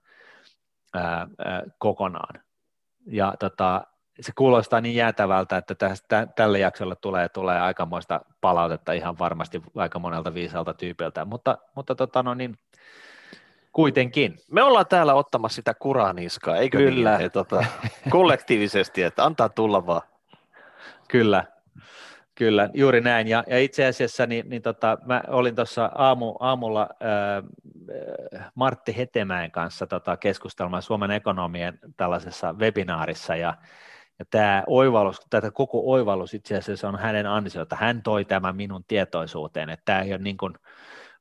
ää, 0.94 1.28
ää, 1.44 1.62
kokonaan. 1.78 2.42
Ja 3.06 3.34
tota, 3.38 3.86
se 4.20 4.32
kuulostaa 4.34 4.80
niin 4.80 4.94
jäätävältä, 4.94 5.56
että 5.56 5.74
tästä, 5.74 6.26
tälle 6.36 6.58
jaksolle 6.58 6.96
tulee, 6.96 7.28
tulee 7.28 7.60
aikamoista 7.60 8.20
palautetta 8.40 8.92
ihan 8.92 9.18
varmasti 9.18 9.62
aika 9.76 9.98
monelta 9.98 10.34
viisalta 10.34 10.74
tyypiltä, 10.74 11.24
mutta, 11.24 11.58
mutta 11.74 11.94
tota, 11.94 12.22
no 12.22 12.34
niin, 12.34 12.58
kuitenkin. 13.74 14.36
Me 14.50 14.62
ollaan 14.62 14.86
täällä 14.86 15.14
ottamassa 15.14 15.56
sitä 15.56 15.74
kuraniskaa, 15.74 16.56
eikö 16.56 16.78
niin? 16.78 16.94
Kyllä. 16.94 17.18
niin? 17.18 17.30
Tota, 17.30 17.64
kollektiivisesti, 18.10 19.02
että 19.02 19.24
antaa 19.24 19.48
tulla 19.48 19.86
vaan. 19.86 20.02
Kyllä, 21.08 21.44
Kyllä, 22.34 22.70
juuri 22.74 23.00
näin. 23.00 23.28
Ja, 23.28 23.44
ja 23.46 23.58
itse 23.58 23.86
asiassa 23.86 24.26
niin, 24.26 24.48
niin 24.48 24.62
tota, 24.62 24.98
mä 25.04 25.22
olin 25.28 25.54
tuossa 25.54 25.90
aamu, 25.94 26.34
aamulla 26.40 26.88
äh, 27.02 27.44
Martti 28.54 28.96
Hetemäen 28.96 29.50
kanssa 29.50 29.86
tota, 29.86 30.16
keskustelmaan 30.16 30.82
Suomen 30.82 31.10
ekonomien 31.10 31.78
tällaisessa 31.96 32.52
webinaarissa, 32.52 33.36
ja, 33.36 33.54
ja 34.18 34.24
tämä 34.30 34.64
oivallus, 34.66 35.20
tätä 35.30 35.50
koko 35.50 35.82
oivallus 35.92 36.34
itse 36.34 36.56
asiassa 36.56 36.88
on 36.88 36.98
hänen 36.98 37.26
ansiota. 37.26 37.76
Hän 37.76 38.02
toi 38.02 38.24
tämän 38.24 38.56
minun 38.56 38.84
tietoisuuteen, 38.88 39.70
että 39.70 39.84
tämä 39.84 40.00
ei 40.00 40.12
ole 40.12 40.22
niin 40.22 40.36
kuin 40.36 40.54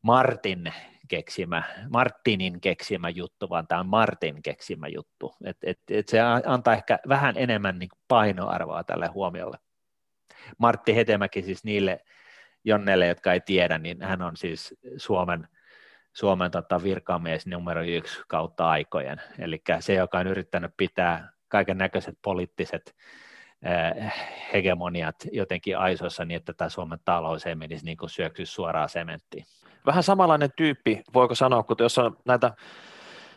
Martin 0.02 0.74
keksimä, 1.16 1.64
Martinin 1.90 2.62
keksimä 2.62 3.10
juttu, 3.10 3.50
vaan 3.50 3.68
tämä 3.68 3.82
on 3.82 3.88
Martin 3.88 4.42
keksimä 4.44 4.88
juttu. 4.88 5.36
Et, 5.44 5.58
et, 5.64 5.80
et 5.90 6.08
se 6.08 6.20
antaa 6.46 6.74
ehkä 6.74 7.00
vähän 7.10 7.38
enemmän 7.38 7.80
niin 7.80 7.90
painoarvoa 8.08 8.84
tälle 8.84 9.08
huomiolle. 9.08 9.58
Martti 10.58 10.96
Hetemäki 10.96 11.42
siis 11.42 11.64
niille 11.64 12.00
jonneille, 12.64 13.08
jotka 13.08 13.34
ei 13.34 13.42
tiedä, 13.42 13.78
niin 13.78 14.02
hän 14.02 14.22
on 14.22 14.38
siis 14.38 14.76
Suomen, 14.98 15.48
Suomen 16.14 16.52
tota, 16.52 16.84
virkamies 16.84 17.48
numero 17.48 17.84
yksi 17.84 18.22
kautta 18.28 18.70
aikojen, 18.70 19.22
eli 19.40 19.62
se, 19.80 19.94
joka 19.94 20.20
on 20.20 20.28
yrittänyt 20.28 20.72
pitää 20.78 21.30
kaiken 21.48 21.78
näköiset 21.78 22.18
poliittiset 22.22 22.96
äh, 23.66 24.14
hegemoniat 24.54 25.16
jotenkin 25.32 25.78
aisoissa 25.78 26.26
niin, 26.26 26.38
että 26.38 26.54
tämä 26.54 26.70
Suomen 26.70 27.00
talous 27.06 27.46
ei 27.46 27.56
menisi 27.56 27.86
niin 27.86 27.98
kuin 27.98 28.10
syöksys 28.10 28.54
suoraan 28.54 28.90
sementtiin. 28.90 29.46
Vähän 29.86 30.04
samanlainen 30.04 30.50
tyyppi, 30.56 31.04
voiko 31.14 31.36
sanoa, 31.36 31.64
kun 31.64 31.76
jos 31.80 31.98
on 31.98 32.18
näitä 32.26 32.52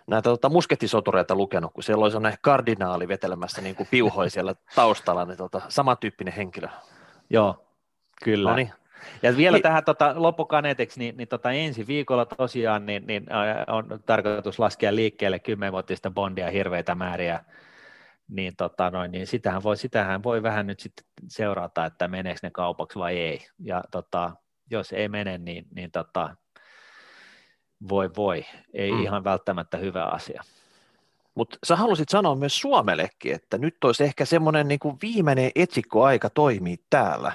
näitä 0.06 0.30
tota, 0.30 0.48
muskettisotureita 0.48 1.34
lukenut, 1.34 1.72
kun 1.72 1.82
siellä 1.82 2.02
oli 2.02 2.10
sellainen 2.10 2.38
kardinaali 2.42 3.08
vetelemässä 3.08 3.62
niin 3.62 3.76
kuin 3.76 3.88
piuhoi 3.90 4.30
siellä 4.30 4.54
taustalla, 4.74 5.24
niin 5.24 5.36
tota, 5.36 5.62
samantyyppinen 5.68 6.34
henkilö. 6.34 6.68
Joo, 7.30 7.66
kyllä. 8.24 8.50
Noniin. 8.50 8.72
Ja 9.22 9.36
vielä 9.36 9.56
I... 9.56 9.60
tähän 9.60 9.84
tota, 9.84 10.12
loppukaneetiksi, 10.16 10.98
niin, 10.98 11.16
niin 11.16 11.28
tota, 11.28 11.52
ensi 11.52 11.86
viikolla 11.86 12.26
tosiaan 12.26 12.86
niin, 12.86 13.06
niin, 13.06 13.26
on 13.68 14.00
tarkoitus 14.06 14.58
laskea 14.58 14.94
liikkeelle 14.94 15.38
kymmenvuotista 15.38 16.10
bondia 16.10 16.50
hirveitä 16.50 16.94
määriä, 16.94 17.44
niin, 18.28 18.56
tota, 18.56 18.90
noin, 18.90 19.10
niin 19.12 19.26
sitähän, 19.26 19.62
voi, 19.62 19.76
sitähän 19.76 20.22
voi 20.22 20.42
vähän 20.42 20.66
nyt 20.66 20.80
sitten 20.80 21.06
seurata, 21.28 21.84
että 21.84 22.08
meneekö 22.08 22.40
ne 22.42 22.50
kaupaksi 22.50 22.98
vai 22.98 23.18
ei. 23.18 23.46
Ja 23.58 23.84
tota, 23.90 24.32
jos 24.70 24.92
ei 24.92 25.08
mene, 25.08 25.38
niin, 25.38 25.64
niin 25.74 25.90
tota, 25.90 26.36
voi 27.88 28.10
voi, 28.16 28.44
ei 28.74 28.92
mm. 28.92 29.02
ihan 29.02 29.24
välttämättä 29.24 29.78
hyvä 29.78 30.04
asia. 30.04 30.42
Mutta 31.34 31.58
sä 31.66 31.76
halusit 31.76 32.08
sanoa 32.08 32.34
myös 32.34 32.60
Suomellekin, 32.60 33.34
että 33.34 33.58
nyt 33.58 33.84
olisi 33.84 34.04
ehkä 34.04 34.24
semmoinen 34.24 34.68
niin 34.68 34.80
viimeinen 35.02 35.50
etsikkoaika 35.54 36.30
toimii 36.30 36.76
täällä. 36.90 37.32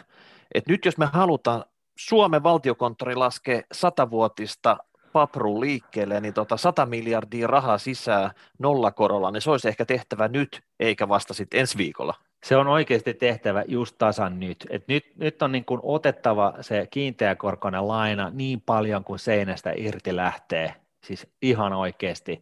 Et 0.54 0.68
nyt 0.68 0.86
jos 0.86 0.98
me 0.98 1.06
halutaan 1.06 1.66
Suomen 1.98 2.44
valtiokonttori 2.44 3.16
laskee 3.16 3.64
satavuotista 3.72 4.78
papru 5.14 5.62
liikkeelle, 5.62 6.22
niin 6.22 6.34
tota 6.34 6.58
100 6.58 6.86
miljardia 6.86 7.48
rahaa 7.48 7.78
sisään 7.78 8.32
nollakorolla, 8.60 9.32
niin 9.32 9.42
se 9.42 9.52
olisi 9.52 9.68
ehkä 9.68 9.86
tehtävä 9.86 10.28
nyt, 10.28 10.62
eikä 10.80 11.10
vasta 11.10 11.34
sitten 11.34 11.60
ensi 11.60 11.78
viikolla. 11.78 12.14
Se 12.44 12.56
on 12.56 12.68
oikeasti 12.68 13.14
tehtävä 13.14 13.64
just 13.68 13.96
tasan 13.98 14.40
nyt. 14.40 14.68
Et 14.70 14.88
nyt, 14.88 15.06
nyt 15.18 15.42
on 15.42 15.52
niin 15.52 15.66
kuin 15.66 15.80
otettava 15.84 16.54
se 16.62 16.88
kiinteäkorkoinen 16.92 17.88
laina 17.88 18.30
niin 18.34 18.62
paljon 18.62 19.04
kuin 19.04 19.20
seinästä 19.20 19.74
irti 19.76 20.16
lähtee, 20.16 20.76
siis 21.04 21.28
ihan 21.42 21.74
oikeasti. 21.74 22.42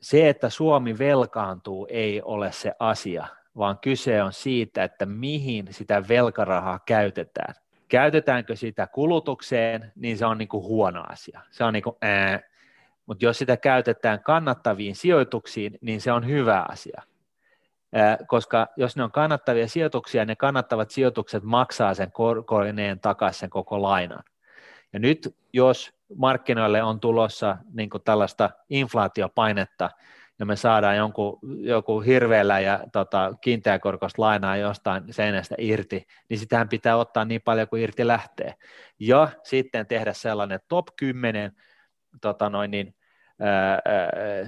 Se, 0.00 0.28
että 0.28 0.50
Suomi 0.50 0.98
velkaantuu, 0.98 1.86
ei 1.90 2.22
ole 2.22 2.52
se 2.52 2.72
asia, 2.78 3.26
vaan 3.56 3.78
kyse 3.78 4.22
on 4.22 4.32
siitä, 4.32 4.84
että 4.84 5.06
mihin 5.06 5.66
sitä 5.70 6.08
velkarahaa 6.08 6.80
käytetään. 6.86 7.54
Käytetäänkö 7.88 8.56
sitä 8.56 8.86
kulutukseen, 8.86 9.92
niin 9.96 10.18
se 10.18 10.26
on 10.26 10.38
niin 10.38 10.48
kuin 10.48 10.64
huono 10.64 11.04
asia. 11.08 11.40
Se 11.50 11.64
on 11.64 11.72
niin 11.72 11.82
kuin, 11.82 11.96
ää, 12.02 12.40
mutta 13.06 13.24
jos 13.24 13.38
sitä 13.38 13.56
käytetään 13.56 14.22
kannattaviin 14.22 14.96
sijoituksiin, 14.96 15.78
niin 15.80 16.00
se 16.00 16.12
on 16.12 16.26
hyvä 16.26 16.66
asia 16.68 17.02
koska 18.26 18.66
jos 18.76 18.96
ne 18.96 19.02
on 19.02 19.12
kannattavia 19.12 19.68
sijoituksia, 19.68 20.24
ne 20.24 20.36
kannattavat 20.36 20.90
sijoitukset 20.90 21.42
maksaa 21.42 21.94
sen 21.94 22.12
korkoineen 22.12 23.00
takaisin 23.00 23.40
sen 23.40 23.50
koko 23.50 23.82
lainan. 23.82 24.22
Ja 24.92 24.98
nyt 24.98 25.36
jos 25.52 25.92
markkinoille 26.16 26.82
on 26.82 27.00
tulossa 27.00 27.56
niin 27.72 27.90
tällaista 28.04 28.50
inflaatiopainetta, 28.70 29.90
ja 30.38 30.46
me 30.46 30.56
saadaan 30.56 30.96
jonkun, 30.96 31.38
joku 31.58 32.00
hirveellä 32.00 32.60
ja 32.60 32.80
tota, 32.92 33.32
kiinteäkorkoista 33.40 34.22
lainaa 34.22 34.56
jostain 34.56 35.04
seinästä 35.10 35.54
irti, 35.58 36.06
niin 36.28 36.38
sitähän 36.38 36.68
pitää 36.68 36.96
ottaa 36.96 37.24
niin 37.24 37.40
paljon 37.44 37.68
kuin 37.68 37.82
irti 37.82 38.06
lähtee. 38.06 38.54
Ja 38.98 39.28
sitten 39.44 39.86
tehdä 39.86 40.12
sellainen 40.12 40.60
top 40.68 40.86
10 40.96 41.52
tota 42.20 42.50
noin, 42.50 42.70
niin, 42.70 42.94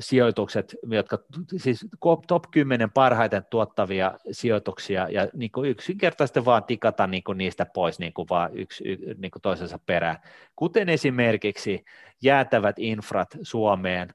sijoitukset, 0.00 0.76
jotka 0.90 1.18
siis 1.56 1.86
top 2.26 2.44
10 2.50 2.90
parhaiten 2.90 3.44
tuottavia 3.50 4.14
sijoituksia 4.30 5.08
ja 5.10 5.28
niin 5.34 5.50
kuin 5.50 5.70
yksinkertaisesti 5.70 6.44
vaan 6.44 6.64
tikata 6.64 7.06
niin 7.06 7.24
kuin 7.24 7.38
niistä 7.38 7.66
pois 7.66 7.98
niin 7.98 8.12
kuin 8.12 8.26
vaan 8.30 8.50
yksi 8.54 8.84
niin 9.18 9.30
kuin 9.30 9.42
toisensa 9.42 9.78
perään, 9.86 10.16
kuten 10.56 10.88
esimerkiksi 10.88 11.84
jäätävät 12.22 12.78
infrat 12.78 13.28
Suomeen, 13.42 14.08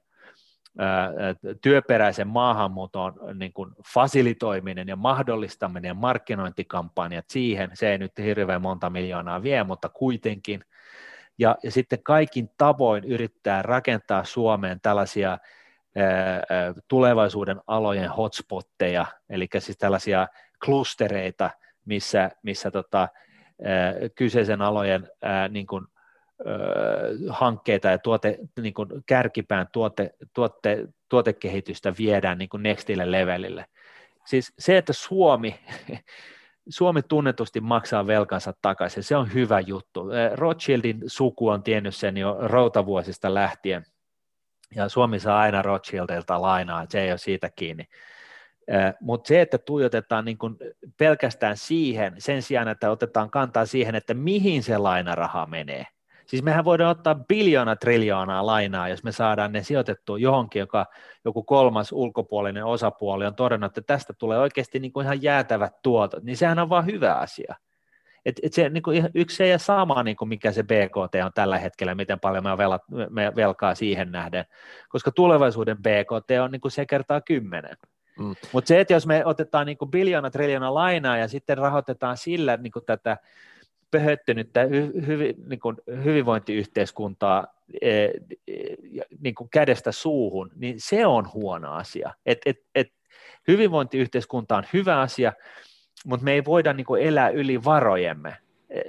työperäisen 1.62 2.28
maahanmuuton 2.28 3.14
niin 3.34 3.52
kuin 3.52 3.70
fasilitoiminen 3.94 4.88
ja 4.88 4.96
mahdollistaminen 4.96 5.88
ja 5.88 5.94
markkinointikampanjat 5.94 7.24
siihen, 7.28 7.70
se 7.74 7.90
ei 7.92 7.98
nyt 7.98 8.12
hirveän 8.18 8.62
monta 8.62 8.90
miljoonaa 8.90 9.42
vie, 9.42 9.64
mutta 9.64 9.88
kuitenkin– 9.88 10.64
ja, 11.38 11.56
ja 11.62 11.70
sitten 11.70 12.02
kaikin 12.02 12.50
tavoin 12.58 13.04
yrittää 13.04 13.62
rakentaa 13.62 14.24
Suomeen 14.24 14.80
tällaisia 14.80 15.38
tulevaisuuden 16.88 17.60
alojen 17.66 18.10
hotspotteja, 18.10 19.06
eli 19.30 19.48
siis 19.58 19.78
tällaisia 19.78 20.28
klustereita, 20.64 21.50
missä, 21.84 22.30
missä 22.42 22.70
tota, 22.70 23.08
kyseisen 24.14 24.62
alojen 24.62 25.08
niin 25.48 25.66
kuin, 25.66 25.86
hankkeita 27.28 27.88
ja 27.88 27.98
tuote, 27.98 28.38
niin 28.60 28.74
kuin 28.74 28.88
kärkipään 29.06 29.66
tuote, 29.72 30.10
tuote, 30.34 30.88
tuotekehitystä 31.08 31.94
viedään 31.98 32.38
niin 32.38 32.48
kuin 32.48 32.62
nextille 32.62 33.12
levelille. 33.12 33.66
Siis 34.26 34.52
se, 34.58 34.76
että 34.76 34.92
Suomi 34.92 35.60
Suomi 36.68 37.02
tunnetusti 37.02 37.60
maksaa 37.60 38.06
velkansa 38.06 38.52
takaisin, 38.62 39.02
se 39.02 39.16
on 39.16 39.34
hyvä 39.34 39.60
juttu. 39.60 40.04
Rothschildin 40.34 41.00
suku 41.06 41.48
on 41.48 41.62
tiennyt 41.62 41.94
sen 41.94 42.16
jo 42.16 42.36
routavuosista 42.40 43.34
lähtien, 43.34 43.84
ja 44.74 44.88
Suomi 44.88 45.20
saa 45.20 45.40
aina 45.40 45.62
Rothschildilta 45.62 46.42
lainaa, 46.42 46.86
se 46.88 47.00
ei 47.00 47.10
ole 47.10 47.18
siitä 47.18 47.50
kiinni. 47.56 47.84
Mutta 49.00 49.28
se, 49.28 49.40
että 49.40 49.58
tuijotetaan 49.58 50.24
niin 50.24 50.38
kun 50.38 50.58
pelkästään 50.96 51.56
siihen, 51.56 52.14
sen 52.18 52.42
sijaan, 52.42 52.68
että 52.68 52.90
otetaan 52.90 53.30
kantaa 53.30 53.66
siihen, 53.66 53.94
että 53.94 54.14
mihin 54.14 54.62
se 54.62 54.78
lainaraha 54.78 55.46
menee. 55.46 55.86
Siis 56.26 56.42
mehän 56.42 56.64
voidaan 56.64 56.90
ottaa 56.90 57.14
biljoona 57.14 57.76
triljoonaa 57.76 58.46
lainaa, 58.46 58.88
jos 58.88 59.04
me 59.04 59.12
saadaan 59.12 59.52
ne 59.52 59.62
sijoitettua 59.62 60.18
johonkin, 60.18 60.60
joka 60.60 60.86
joku 61.24 61.42
kolmas 61.42 61.92
ulkopuolinen 61.92 62.64
osapuoli 62.64 63.26
on 63.26 63.34
todennut, 63.34 63.78
että 63.78 63.94
tästä 63.94 64.12
tulee 64.18 64.38
oikeasti 64.38 64.78
niin 64.78 64.92
kuin 64.92 65.04
ihan 65.04 65.22
jäätävät 65.22 65.82
tuotot, 65.82 66.22
niin 66.22 66.36
sehän 66.36 66.58
on 66.58 66.68
vaan 66.68 66.86
hyvä 66.86 67.14
asia. 67.14 67.54
Et, 68.24 68.40
et 68.42 68.52
se 68.52 68.68
niin 68.68 68.82
kuin 68.82 69.10
yksi 69.14 69.44
ei 69.44 69.58
sama, 69.58 70.02
niin 70.02 70.16
kuin 70.16 70.28
mikä 70.28 70.52
se 70.52 70.62
BKT 70.62 71.14
on 71.24 71.32
tällä 71.34 71.58
hetkellä, 71.58 71.94
miten 71.94 72.20
paljon 72.20 72.44
me, 72.44 72.58
velat, 72.58 72.82
me 73.10 73.32
velkaa 73.36 73.74
siihen 73.74 74.12
nähden, 74.12 74.44
koska 74.88 75.10
tulevaisuuden 75.10 75.76
BKT 75.78 76.30
on 76.42 76.50
niin 76.50 76.60
kuin 76.60 76.72
se 76.72 76.86
kertaa 76.86 77.20
kymmenen. 77.20 77.76
Mm. 78.18 78.34
Mutta 78.52 78.68
se, 78.68 78.80
että 78.80 78.92
jos 78.92 79.06
me 79.06 79.24
otetaan 79.24 79.66
niin 79.66 79.78
biljoona, 79.90 80.30
triljoona 80.30 80.74
lainaa 80.74 81.18
ja 81.18 81.28
sitten 81.28 81.58
rahoitetaan 81.58 82.16
sillä 82.16 82.56
niin 82.56 82.72
kuin 82.72 82.84
tätä 82.84 83.16
pöhöttynyttä 83.90 84.62
hy, 84.62 84.92
hy, 85.06 85.34
niin 85.46 85.60
kuin 85.60 85.76
hyvinvointiyhteiskuntaa 86.04 87.46
e, 87.80 88.04
e, 88.04 88.10
niin 89.20 89.34
kuin 89.34 89.50
kädestä 89.50 89.92
suuhun, 89.92 90.50
niin 90.54 90.74
se 90.78 91.06
on 91.06 91.32
huono 91.32 91.72
asia. 91.72 92.14
Et, 92.26 92.38
et, 92.46 92.56
et 92.74 92.92
hyvinvointiyhteiskunta 93.48 94.56
on 94.56 94.64
hyvä 94.72 95.00
asia, 95.00 95.32
mutta 96.04 96.24
me 96.24 96.32
ei 96.32 96.44
voida 96.44 96.72
niin 96.72 96.86
kuin 96.86 97.02
elää 97.02 97.28
yli 97.28 97.64
varojemme. 97.64 98.36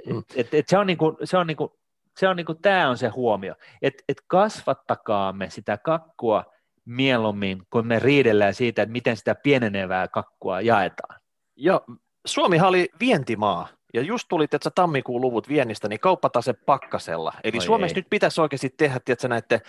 Mm. 0.06 0.22
Et, 0.36 0.54
et 0.54 0.68
se 0.68 0.78
on, 0.78 0.86
niin 0.86 0.98
kuin, 0.98 1.16
se 1.24 1.36
on, 1.36 1.46
niin 1.46 1.56
kuin, 1.56 1.70
se 2.16 2.28
on 2.28 2.36
niin 2.36 2.46
kuin, 2.46 2.62
tämä 2.62 2.88
on 2.88 2.98
se 2.98 3.08
huomio, 3.08 3.54
että 3.82 4.04
et 4.08 4.22
kasvattakaamme 4.26 5.50
sitä 5.50 5.78
kakkua 5.78 6.44
mieluummin, 6.84 7.62
kun 7.70 7.86
me 7.86 7.98
riidellään 7.98 8.54
siitä, 8.54 8.82
että 8.82 8.92
miten 8.92 9.16
sitä 9.16 9.34
pienenevää 9.34 10.08
kakkua 10.08 10.60
jaetaan. 10.60 11.20
Ja 11.56 11.80
Suomihan 12.26 12.68
oli 12.68 12.88
vientimaa, 13.00 13.68
ja 13.94 14.02
just 14.02 14.28
tuli 14.28 14.44
että 14.52 14.70
tammikuun 14.70 15.20
luvut 15.20 15.48
viennistä, 15.48 15.88
niin 15.88 16.00
kauppatase 16.00 16.52
pakkasella. 16.52 17.32
Eli 17.44 17.56
Oi 17.56 17.64
Suomessa 17.64 17.94
ei. 17.94 17.98
nyt 17.98 18.10
pitäisi 18.10 18.40
oikeasti 18.40 18.74
tehdä 18.76 19.00
tiedätkö, 19.04 19.28
näiden 19.28 19.60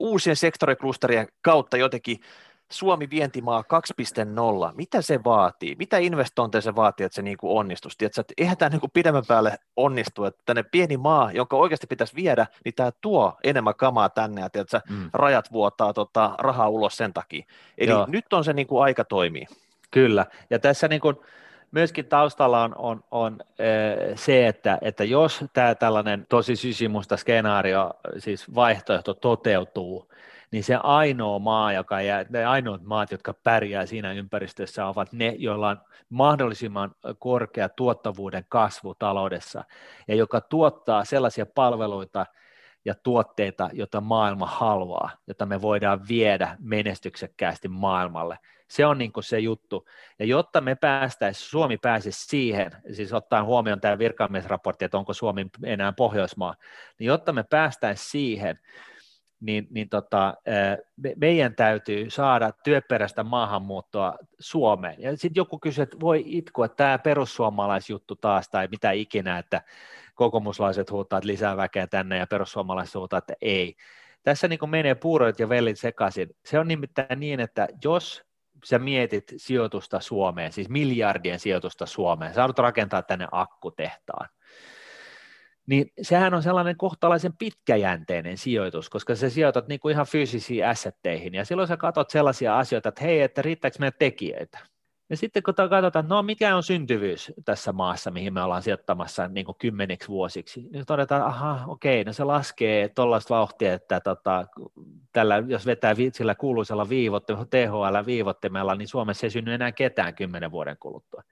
uusien 0.00 0.36
sektoriklusterien 0.36 1.28
kautta 1.42 1.76
jotenkin 1.76 2.20
Suomi 2.70 3.10
vientimaa 3.10 3.64
2.0, 4.70 4.74
mitä 4.76 5.02
se 5.02 5.24
vaatii? 5.24 5.76
Mitä 5.78 5.98
investointeja 5.98 6.62
se 6.62 6.76
vaatii, 6.76 7.06
että 7.06 7.16
se 7.16 7.22
niin 7.22 7.36
kuin 7.36 7.58
onnistuisi? 7.58 7.98
Tiedätkö, 7.98 8.20
että 8.20 8.34
eihän 8.38 8.56
tämä 8.56 8.68
niin 8.68 8.80
kuin 8.80 8.90
pidemmän 8.90 9.26
päälle 9.28 9.58
onnistu, 9.76 10.24
että 10.24 10.42
tänne 10.46 10.62
pieni 10.62 10.96
maa, 10.96 11.32
jonka 11.32 11.56
oikeasti 11.56 11.86
pitäisi 11.86 12.14
viedä, 12.14 12.46
niin 12.64 12.74
tämä 12.74 12.90
tuo 13.00 13.36
enemmän 13.44 13.74
kamaa 13.74 14.08
tänne 14.08 14.40
ja 14.40 14.50
tiedätkö, 14.50 14.80
mm. 14.90 15.10
rajat 15.12 15.52
vuotaa 15.52 15.92
tota, 15.92 16.34
rahaa 16.38 16.68
ulos 16.68 16.96
sen 16.96 17.12
takia. 17.12 17.44
Eli 17.78 17.90
Joo. 17.90 18.06
nyt 18.08 18.32
on 18.32 18.44
se 18.44 18.52
niin 18.52 18.66
kuin 18.66 18.82
aika 18.82 19.04
toimii. 19.04 19.46
Kyllä, 19.90 20.26
ja 20.50 20.58
tässä 20.58 20.88
niin 20.88 21.00
kuin, 21.00 21.16
myöskin 21.70 22.06
taustalla 22.06 22.62
on, 22.62 22.74
on, 22.78 23.04
on 23.10 23.38
se, 24.14 24.46
että, 24.46 24.78
että 24.82 25.04
jos 25.04 25.44
tämä 25.52 25.74
tällainen 25.74 26.26
tosi 26.28 26.56
sysimusta 26.56 27.16
skenaario, 27.16 27.90
siis 28.18 28.54
vaihtoehto 28.54 29.14
toteutuu, 29.14 30.08
niin 30.50 30.64
se 30.64 30.74
ainoa 30.82 31.38
maa, 31.38 31.72
joka 31.72 32.00
jää, 32.00 32.24
ne 32.28 32.44
ainoat 32.44 32.82
maat, 32.82 33.10
jotka 33.10 33.34
pärjää 33.44 33.86
siinä 33.86 34.12
ympäristössä, 34.12 34.86
ovat 34.86 35.12
ne, 35.12 35.34
joilla 35.38 35.68
on 35.68 35.80
mahdollisimman 36.08 36.94
korkea 37.18 37.68
tuottavuuden 37.68 38.44
kasvu 38.48 38.94
taloudessa, 38.94 39.64
ja 40.08 40.14
joka 40.14 40.40
tuottaa 40.40 41.04
sellaisia 41.04 41.46
palveluita 41.46 42.26
ja 42.84 42.94
tuotteita, 43.02 43.70
joita 43.72 44.00
maailma 44.00 44.46
haluaa, 44.46 45.10
jota 45.26 45.46
me 45.46 45.62
voidaan 45.62 46.08
viedä 46.08 46.56
menestyksekkäästi 46.58 47.68
maailmalle. 47.68 48.38
Se 48.68 48.86
on 48.86 48.98
niin 48.98 49.12
se 49.20 49.38
juttu. 49.38 49.88
Ja 50.18 50.26
jotta 50.26 50.60
me 50.60 50.74
päästäisiin, 50.74 51.48
Suomi 51.48 51.78
pääsisi 51.78 52.26
siihen, 52.26 52.70
siis 52.92 53.12
ottaen 53.12 53.44
huomioon 53.44 53.80
tämä 53.80 53.98
virkamiesraportti, 53.98 54.84
että 54.84 54.98
onko 54.98 55.12
Suomi 55.12 55.46
enää 55.64 55.92
Pohjoismaa, 55.92 56.54
niin 56.98 57.06
jotta 57.06 57.32
me 57.32 57.42
päästäisiin 57.42 58.10
siihen, 58.10 58.58
niin, 59.40 59.66
niin 59.70 59.88
tota, 59.88 60.34
me, 60.96 61.14
meidän 61.16 61.54
täytyy 61.54 62.10
saada 62.10 62.52
työperäistä 62.64 63.24
maahanmuuttoa 63.24 64.14
Suomeen. 64.38 64.94
Ja 64.98 65.10
sitten 65.10 65.40
joku 65.40 65.58
kysyy, 65.58 65.82
että 65.82 66.00
voi 66.00 66.22
itku, 66.26 66.62
että 66.62 66.76
tämä 66.76 66.98
perussuomalaisjuttu 66.98 68.16
taas 68.16 68.48
tai 68.48 68.68
mitä 68.70 68.90
ikinä, 68.90 69.38
että 69.38 69.62
kokoomuslaiset 70.14 70.90
huutaa, 70.90 71.18
että 71.18 71.26
lisää 71.26 71.56
väkeä 71.56 71.86
tänne 71.86 72.18
ja 72.18 72.26
perussuomalaiset 72.26 72.94
huutaa, 72.94 73.18
että 73.18 73.34
ei. 73.40 73.76
Tässä 74.22 74.48
niin 74.48 74.70
menee 74.70 74.94
puurot 74.94 75.38
ja 75.38 75.48
vellit 75.48 75.78
sekaisin. 75.78 76.28
Se 76.44 76.58
on 76.58 76.68
nimittäin 76.68 77.20
niin, 77.20 77.40
että 77.40 77.68
jos 77.84 78.27
sä 78.64 78.78
mietit 78.78 79.24
sijoitusta 79.36 80.00
Suomeen, 80.00 80.52
siis 80.52 80.68
miljardien 80.68 81.40
sijoitusta 81.40 81.86
Suomeen, 81.86 82.34
sä 82.34 82.48
rakentaa 82.58 83.02
tänne 83.02 83.28
akkutehtaan, 83.32 84.28
niin 85.66 85.92
sehän 86.02 86.34
on 86.34 86.42
sellainen 86.42 86.76
kohtalaisen 86.76 87.36
pitkäjänteinen 87.38 88.38
sijoitus, 88.38 88.90
koska 88.90 89.14
sä 89.14 89.30
sijoitat 89.30 89.68
niin 89.68 89.80
kuin 89.80 89.92
ihan 89.92 90.06
fyysisiin 90.06 90.66
assetteihin, 90.66 91.34
ja 91.34 91.44
silloin 91.44 91.68
sä 91.68 91.76
katsot 91.76 92.10
sellaisia 92.10 92.58
asioita, 92.58 92.88
että 92.88 93.04
hei, 93.04 93.20
että 93.20 93.42
riittääkö 93.42 93.76
meidän 93.78 93.98
tekijöitä. 93.98 94.58
Ja 95.10 95.16
sitten 95.16 95.42
kun 95.42 95.54
katsotaan, 95.54 96.08
no 96.08 96.22
mikä 96.22 96.56
on 96.56 96.62
syntyvyys 96.62 97.32
tässä 97.44 97.72
maassa, 97.72 98.10
mihin 98.10 98.34
me 98.34 98.42
ollaan 98.42 98.62
sijoittamassa 98.62 99.28
niin 99.28 99.46
kuin 99.46 99.56
kymmeniksi 99.58 100.08
vuosiksi, 100.08 100.68
niin 100.72 100.86
todetaan, 100.86 101.22
aha, 101.22 101.64
okei, 101.66 102.04
no 102.04 102.12
se 102.12 102.24
laskee 102.24 102.88
tuollaista 102.88 103.34
vauhtia, 103.34 103.74
että 103.74 104.00
tota, 104.00 104.46
tällä, 105.12 105.42
jos 105.46 105.66
vetää 105.66 105.94
sillä 106.12 106.34
kuuluisella 106.34 106.88
viivottimella, 106.88 107.46
THL-viivottimella, 107.46 108.74
niin 108.74 108.88
Suomessa 108.88 109.26
ei 109.26 109.30
synny 109.30 109.54
enää 109.54 109.72
ketään 109.72 110.14
kymmenen 110.14 110.50
vuoden 110.50 110.76
kuluttua. 110.80 111.22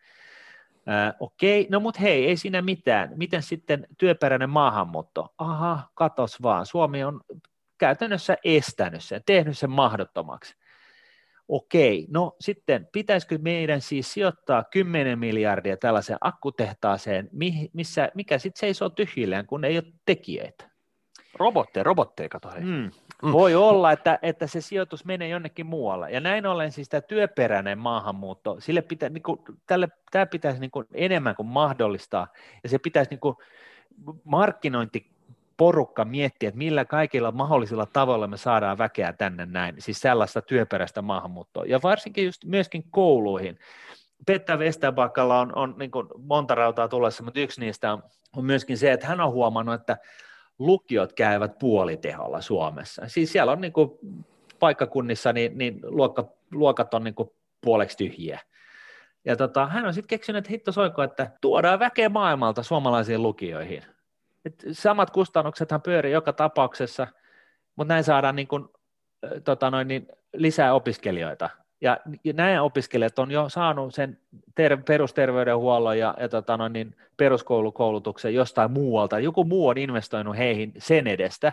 Äh, 0.88 1.14
okei, 1.20 1.66
no 1.70 1.80
mutta 1.80 2.00
hei, 2.00 2.26
ei 2.26 2.36
siinä 2.36 2.62
mitään. 2.62 3.12
Miten 3.16 3.42
sitten 3.42 3.86
työperäinen 3.98 4.50
maahanmuutto? 4.50 5.34
Aha, 5.38 5.90
katos 5.94 6.42
vaan. 6.42 6.66
Suomi 6.66 7.04
on 7.04 7.20
käytännössä 7.78 8.36
estänyt 8.44 9.04
sen, 9.04 9.22
tehnyt 9.26 9.58
sen 9.58 9.70
mahdottomaksi. 9.70 10.54
Okei, 11.48 12.06
no 12.11 12.37
sitten 12.40 12.88
pitäisikö 12.92 13.38
meidän 13.42 13.80
siis 13.80 14.12
sijoittaa 14.12 14.64
10 14.64 15.18
miljardia 15.18 15.76
tällaiseen 15.76 16.18
akkutehtaaseen, 16.20 17.30
missä, 17.72 18.11
mikä 18.14 18.38
sitten 18.38 18.61
seisoo 18.61 18.90
tyhjillään, 18.90 19.46
kun 19.46 19.64
ei 19.64 19.76
ole 19.76 19.92
tekijöitä? 20.06 20.70
Robotteja, 21.35 21.85
robotteja, 21.85 22.28
kato 22.28 22.50
hei. 22.50 22.61
Mm. 22.61 22.90
Mm. 23.22 23.32
Voi 23.32 23.54
olla, 23.54 23.92
että, 23.92 24.18
että 24.22 24.46
se 24.46 24.61
sijoitus 24.61 25.04
menee 25.04 25.28
jonnekin 25.28 25.66
muualle. 25.66 26.11
Ja 26.11 26.20
näin 26.20 26.46
ollen 26.46 26.72
siis 26.72 26.88
tämä 26.88 27.00
työperäinen 27.00 27.78
maahanmuutto, 27.78 28.56
sille 28.61 28.82
pitä, 28.82 29.09
niin 29.09 29.22
kuin, 29.22 29.38
tälle, 29.66 29.88
tämä 30.11 30.26
pitäisi 30.26 30.61
niin 30.61 30.70
kuin 30.70 30.87
enemmän 30.94 31.37
kuin 31.37 31.46
mahdollistaa. 31.46 32.28
Ja 32.62 32.68
se 32.68 32.78
pitäisi 32.78 33.11
niin 33.11 33.20
kuin 33.20 33.37
markkinointi 34.24 35.15
porukka 35.56 36.04
miettiä, 36.04 36.48
että 36.48 36.58
millä 36.58 36.84
kaikilla 36.84 37.32
mahdollisilla 37.32 37.86
tavoilla 37.86 38.26
me 38.26 38.36
saadaan 38.36 38.78
väkeä 38.78 39.12
tänne 39.12 39.46
näin, 39.46 39.74
siis 39.78 40.00
sellaista 40.00 40.42
työperäistä 40.42 41.02
maahanmuuttoa. 41.02 41.64
Ja 41.64 41.80
varsinkin 41.82 42.24
just 42.24 42.44
myöskin 42.44 42.84
kouluihin. 42.90 43.58
Petta 44.26 44.56
Westerbakalla 44.56 45.40
on, 45.40 45.56
on 45.56 45.74
niin 45.78 45.90
monta 46.18 46.54
rautaa 46.54 46.88
tulossa, 46.88 47.22
mutta 47.22 47.40
yksi 47.40 47.60
niistä 47.60 47.92
on, 47.92 48.02
on 48.36 48.44
myöskin 48.44 48.78
se, 48.78 48.92
että 48.92 49.06
hän 49.06 49.20
on 49.20 49.32
huomannut, 49.32 49.74
että 49.74 49.96
lukiot 50.58 51.12
käyvät 51.12 51.58
puoliteholla 51.58 52.40
Suomessa. 52.40 53.02
Siis 53.06 53.32
siellä 53.32 53.52
on 53.52 53.60
niin 53.60 53.72
kuin 53.72 53.90
paikkakunnissa, 54.58 55.32
niin, 55.32 55.58
niin 55.58 55.80
luokka, 55.82 56.24
luokat 56.52 56.94
on 56.94 57.04
niin 57.04 57.14
kuin 57.14 57.30
puoleksi 57.60 57.96
tyhjiä. 57.96 58.40
Ja 59.24 59.36
tota, 59.36 59.66
hän 59.66 59.86
on 59.86 59.94
sitten 59.94 60.08
keksinyt, 60.08 60.38
että 60.38 60.50
hitto 60.50 60.72
soiko, 60.72 61.02
että 61.02 61.30
tuodaan 61.40 61.78
väkeä 61.78 62.08
maailmalta 62.08 62.62
suomalaisiin 62.62 63.22
lukioihin. 63.22 63.82
Et 64.46 64.64
samat 64.72 65.11
kustannuksethan 65.11 65.82
pyörii 65.82 66.12
joka 66.12 66.32
tapauksessa, 66.32 67.06
mutta 67.76 67.94
näin 67.94 68.04
saadaan 68.04 68.37
niin 68.37 68.48
kuin, 68.48 68.68
tota 69.44 69.70
noin, 69.70 69.88
niin 69.88 70.09
lisää 70.32 70.74
opiskelijoita 70.74 71.50
ja 71.80 72.00
nämä 72.32 72.62
opiskelijat 72.62 73.18
on 73.18 73.30
jo 73.30 73.48
saanut 73.48 73.94
sen 73.94 74.18
ter- 74.54 74.82
perusterveydenhuollon 74.82 75.98
ja, 75.98 76.14
ja 76.20 76.28
tota 76.28 76.56
no, 76.56 76.68
niin 76.68 76.96
peruskoulukoulutuksen 77.16 78.35
jostain 78.35 78.70
muualta. 78.70 79.18
Joku 79.18 79.44
muu 79.44 79.68
on 79.68 79.78
investoinut 79.78 80.37
heihin 80.37 80.72
sen 80.78 81.06
edestä, 81.06 81.52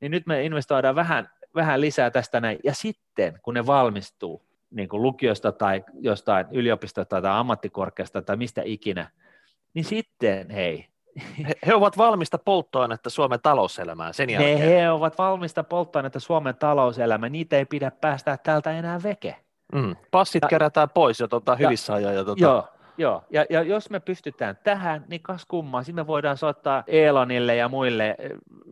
niin 0.00 0.10
nyt 0.10 0.26
me 0.26 0.44
investoidaan 0.44 0.94
vähän, 0.94 1.30
vähän 1.54 1.80
lisää 1.80 2.10
tästä 2.10 2.40
näin. 2.40 2.58
Ja 2.64 2.74
sitten, 2.74 3.38
kun 3.42 3.54
ne 3.54 3.66
valmistuu 3.66 4.42
niin 4.70 4.88
kuin 4.88 5.02
lukiosta 5.02 5.52
tai 5.52 5.84
jostain 6.00 6.46
yliopistosta 6.50 7.22
tai 7.22 7.38
ammattikorkeasta 7.38 8.22
tai 8.22 8.36
mistä 8.36 8.62
ikinä, 8.64 9.10
niin 9.74 9.84
sitten 9.84 10.50
hei, 10.50 10.86
he, 11.48 11.54
he 11.66 11.74
ovat 11.74 11.98
valmista 11.98 12.38
polttoainetta 12.38 13.10
Suomen 13.10 13.40
talouselämään 13.42 14.14
sen 14.14 14.30
jälkeen. 14.30 14.58
Ne, 14.58 14.66
he 14.66 14.90
ovat 14.90 15.18
valmista 15.18 15.64
polttoainetta 15.64 16.20
Suomen 16.20 16.56
talouselämään, 16.56 17.32
niitä 17.32 17.56
ei 17.56 17.64
pidä 17.64 17.90
päästää 17.90 18.36
täältä 18.36 18.70
enää 18.70 19.02
veke. 19.02 19.36
Mm. 19.72 19.96
Passit 20.10 20.42
ja, 20.42 20.48
kerätään 20.48 20.90
pois 20.90 21.20
jo 21.20 21.28
tuota, 21.28 21.56
hyvissä 21.56 21.94
ajoin. 21.94 22.16
Ja, 22.16 22.24
tuota... 22.24 22.42
Joo, 22.42 22.68
Joo, 22.98 23.24
ja, 23.30 23.44
ja 23.50 23.62
jos 23.62 23.90
me 23.90 24.00
pystytään 24.00 24.58
tähän, 24.64 25.04
niin 25.08 25.22
kas 25.22 25.46
kummaa, 25.46 25.82
sitten 25.82 26.04
me 26.04 26.06
voidaan 26.06 26.36
soittaa 26.36 26.84
Elonille 26.86 27.56
ja 27.56 27.68
muille 27.68 28.16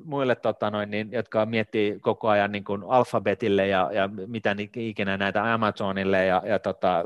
muille 0.06 0.34
tota 0.36 0.70
noin, 0.70 0.90
niin, 0.90 1.12
jotka 1.12 1.46
miettii 1.46 1.98
koko 2.00 2.28
ajan 2.28 2.52
niin 2.52 2.64
kuin 2.64 2.82
alfabetille 2.88 3.68
ja, 3.68 3.90
ja 3.92 4.08
mitä 4.26 4.56
ikinä 4.76 5.16
näitä 5.16 5.54
Amazonille 5.54 6.24
ja, 6.24 6.42
ja 6.46 6.58
tota, 6.58 7.04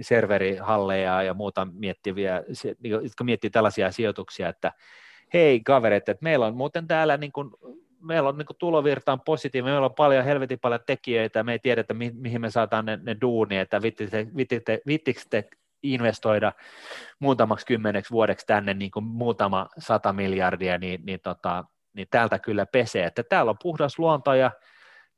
serverihalleja 0.00 1.22
ja 1.22 1.34
muuta 1.34 1.68
miettiviä, 1.72 2.42
niin 2.82 2.92
jotka 2.92 3.24
miettii 3.24 3.50
tällaisia 3.50 3.92
sijoituksia, 3.92 4.48
että 4.48 4.72
hei 5.34 5.60
kaverit, 5.60 6.08
että 6.08 6.24
meillä 6.24 6.46
on 6.46 6.56
muuten 6.56 6.86
täällä 6.86 7.16
niin 7.16 7.32
kuin, 7.32 7.50
meillä 8.00 8.28
on 8.28 8.38
niin 8.38 8.46
kuin 8.46 8.56
tulovirta 8.58 9.12
on 9.12 9.20
positiivinen, 9.20 9.74
meillä 9.74 9.86
on 9.86 9.94
paljon 9.94 10.24
helvetin 10.24 10.58
paljon 10.58 10.80
tekijöitä, 10.86 11.42
me 11.42 11.52
ei 11.52 11.58
tiedetä, 11.58 11.94
mi- 11.94 12.14
mihin 12.14 12.40
me 12.40 12.50
saadaan 12.50 12.86
ne, 12.86 12.98
ne 13.02 13.16
duuni, 13.20 13.58
että 13.58 13.82
vittikö 14.86 15.20
te 15.30 15.48
investoida 15.84 16.52
muutamaksi 17.18 17.66
kymmeneksi 17.66 18.10
vuodeksi 18.10 18.46
tänne 18.46 18.74
niin 18.74 18.90
kuin 18.90 19.04
muutama 19.04 19.68
sata 19.78 20.12
miljardia, 20.12 20.78
niin, 20.78 21.00
niin, 21.06 21.20
tota, 21.20 21.64
niin 21.92 22.08
täältä 22.10 22.38
kyllä 22.38 22.66
pesee, 22.66 23.04
että 23.06 23.22
täällä 23.22 23.50
on 23.50 23.56
puhdas 23.62 23.98
luonto 23.98 24.34
ja, 24.34 24.50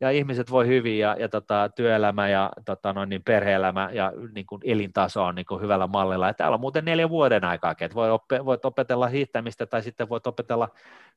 ja 0.00 0.10
ihmiset 0.10 0.50
voi 0.50 0.66
hyvin 0.66 0.98
ja, 0.98 1.16
ja 1.18 1.28
tota, 1.28 1.70
työelämä 1.76 2.28
ja 2.28 2.50
tota, 2.64 2.92
noin, 2.92 3.08
niin 3.08 3.22
perhe-elämä 3.24 3.90
ja 3.92 4.12
niin 4.34 4.46
kuin 4.46 4.62
elintaso 4.64 5.24
on 5.24 5.34
niin 5.34 5.46
kuin 5.46 5.62
hyvällä 5.62 5.86
mallilla. 5.86 6.26
Ja 6.26 6.34
täällä 6.34 6.54
on 6.54 6.60
muuten 6.60 6.84
neljä 6.84 7.08
vuoden 7.08 7.44
aikaa, 7.44 7.70
että 7.70 7.94
voi 7.94 8.10
oppe, 8.10 8.44
voit 8.44 8.64
opetella 8.64 9.06
hiihtämistä 9.06 9.66
tai 9.66 9.82
sitten 9.82 10.08
voit 10.08 10.26
opetella 10.26 10.68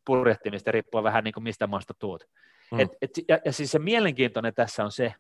purjehtimista, 0.06 0.72
riippuen 0.72 1.04
vähän 1.04 1.24
niin 1.24 1.34
kuin 1.34 1.44
mistä 1.44 1.68
maasta 1.68 1.94
tuut. 1.94 2.24
Mm. 2.72 2.80
Et, 2.80 2.90
et, 3.02 3.12
ja, 3.28 3.40
ja 3.46 3.54
siis 3.54 3.72
se 3.72 3.80
mielenkiintoinen 3.80 4.54
tässä 4.54 4.84
on 4.84 4.92
se, 4.92 5.14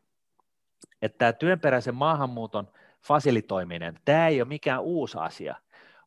että 1.01 1.17
tämä 1.17 1.33
työnperäisen 1.33 1.95
maahanmuuton– 1.95 2.67
fasilitoiminen, 3.07 3.99
tämä 4.05 4.27
ei 4.27 4.41
ole 4.41 4.47
mikään 4.47 4.81
uusi 4.81 5.17
asia. 5.17 5.55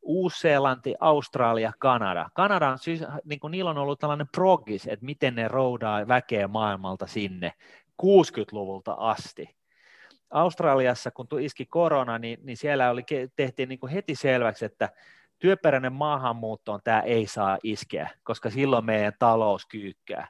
Uusi-Seelanti, 0.02 0.94
Australia, 1.00 1.72
Kanada. 1.78 2.28
Kanada 2.34 2.68
on 2.68 2.78
siis, 2.78 3.00
niin 3.24 3.40
kuin 3.40 3.50
niillä 3.50 3.70
on 3.70 3.78
ollut 3.78 4.00
tällainen 4.00 4.28
progis, 4.32 4.86
että 4.86 5.04
miten 5.04 5.34
ne 5.34 5.48
roudaa 5.48 6.08
väkeä 6.08 6.48
maailmalta 6.48 7.06
sinne 7.06 7.52
60-luvulta 8.02 8.92
asti. 8.92 9.56
Australiassa, 10.30 11.10
kun 11.10 11.26
iski 11.40 11.66
korona, 11.66 12.18
niin, 12.18 12.38
niin 12.42 12.56
siellä 12.56 12.90
oli, 12.90 13.02
tehtiin 13.36 13.68
niin 13.68 13.78
kuin 13.78 13.92
heti 13.92 14.14
selväksi, 14.14 14.64
että 14.64 14.88
työperäinen 15.38 15.92
maahanmuutto 15.92 16.72
on 16.72 16.80
tämä 16.84 17.00
ei 17.00 17.26
saa 17.26 17.58
iskeä, 17.62 18.10
koska 18.22 18.50
silloin 18.50 18.84
meidän 18.84 19.12
talous 19.18 19.66
kyykkää 19.66 20.28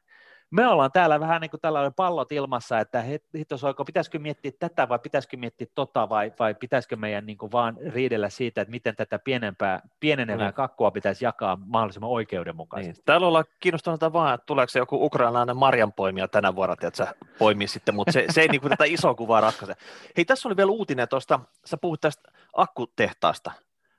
me 0.53 0.69
ollaan 0.69 0.93
täällä 0.93 1.21
vähän 1.21 1.41
niin 1.41 1.51
kuin 1.51 1.61
tällainen 1.61 1.95
pallot 1.95 2.33
ilmassa, 2.33 2.81
että 2.81 3.05
hittosoiko, 3.37 3.85
pitäisikö 3.85 4.19
miettiä 4.19 4.53
tätä 4.59 4.89
vai 4.89 4.99
pitäisikö 4.99 5.37
miettiä 5.37 5.67
tota 5.75 6.09
vai, 6.09 6.33
vai 6.39 6.55
pitäisikö 6.55 6.97
meidän 6.97 7.27
niin 7.27 7.39
kuin 7.39 7.53
vaan 7.53 7.77
riidellä 7.87 8.29
siitä, 8.29 8.61
että 8.61 8.71
miten 8.71 8.97
tätä 8.97 9.19
pienempää, 9.19 9.81
pienenevää 10.01 10.47
niin. 10.47 10.55
kakkua 10.55 10.91
pitäisi 10.91 11.25
jakaa 11.25 11.59
mahdollisimman 11.67 12.11
oikeudenmukaisesti. 12.11 12.93
Niin. 12.99 13.05
Täällä 13.05 13.27
ollaan 13.27 13.45
kiinnostuneita 13.61 14.13
vaan, 14.13 14.35
että 14.35 14.47
tuleeko 14.47 14.71
se 14.71 14.79
joku 14.79 15.07
ukrainalainen 15.07 15.57
marjanpoimija 15.57 16.29
tänä 16.29 16.55
vuonna, 16.55 16.73
että 16.73 16.97
sä 16.97 17.15
poimii 17.39 17.69
sitten, 17.69 17.95
mutta 17.95 18.13
se, 18.13 18.25
se 18.31 18.41
ei 18.41 18.49
niin 18.49 18.61
kuin 18.61 18.71
tätä 18.71 18.85
isoa 18.85 19.15
kuvaa 19.15 19.41
ratkaise. 19.41 19.75
Hei, 20.17 20.25
tässä 20.25 20.49
oli 20.49 20.57
vielä 20.57 20.71
uutinen 20.71 21.09
tuosta, 21.09 21.41
sä 21.65 21.77
puhut 21.77 22.01
tästä 22.01 22.33
akkutehtaasta, 22.57 23.53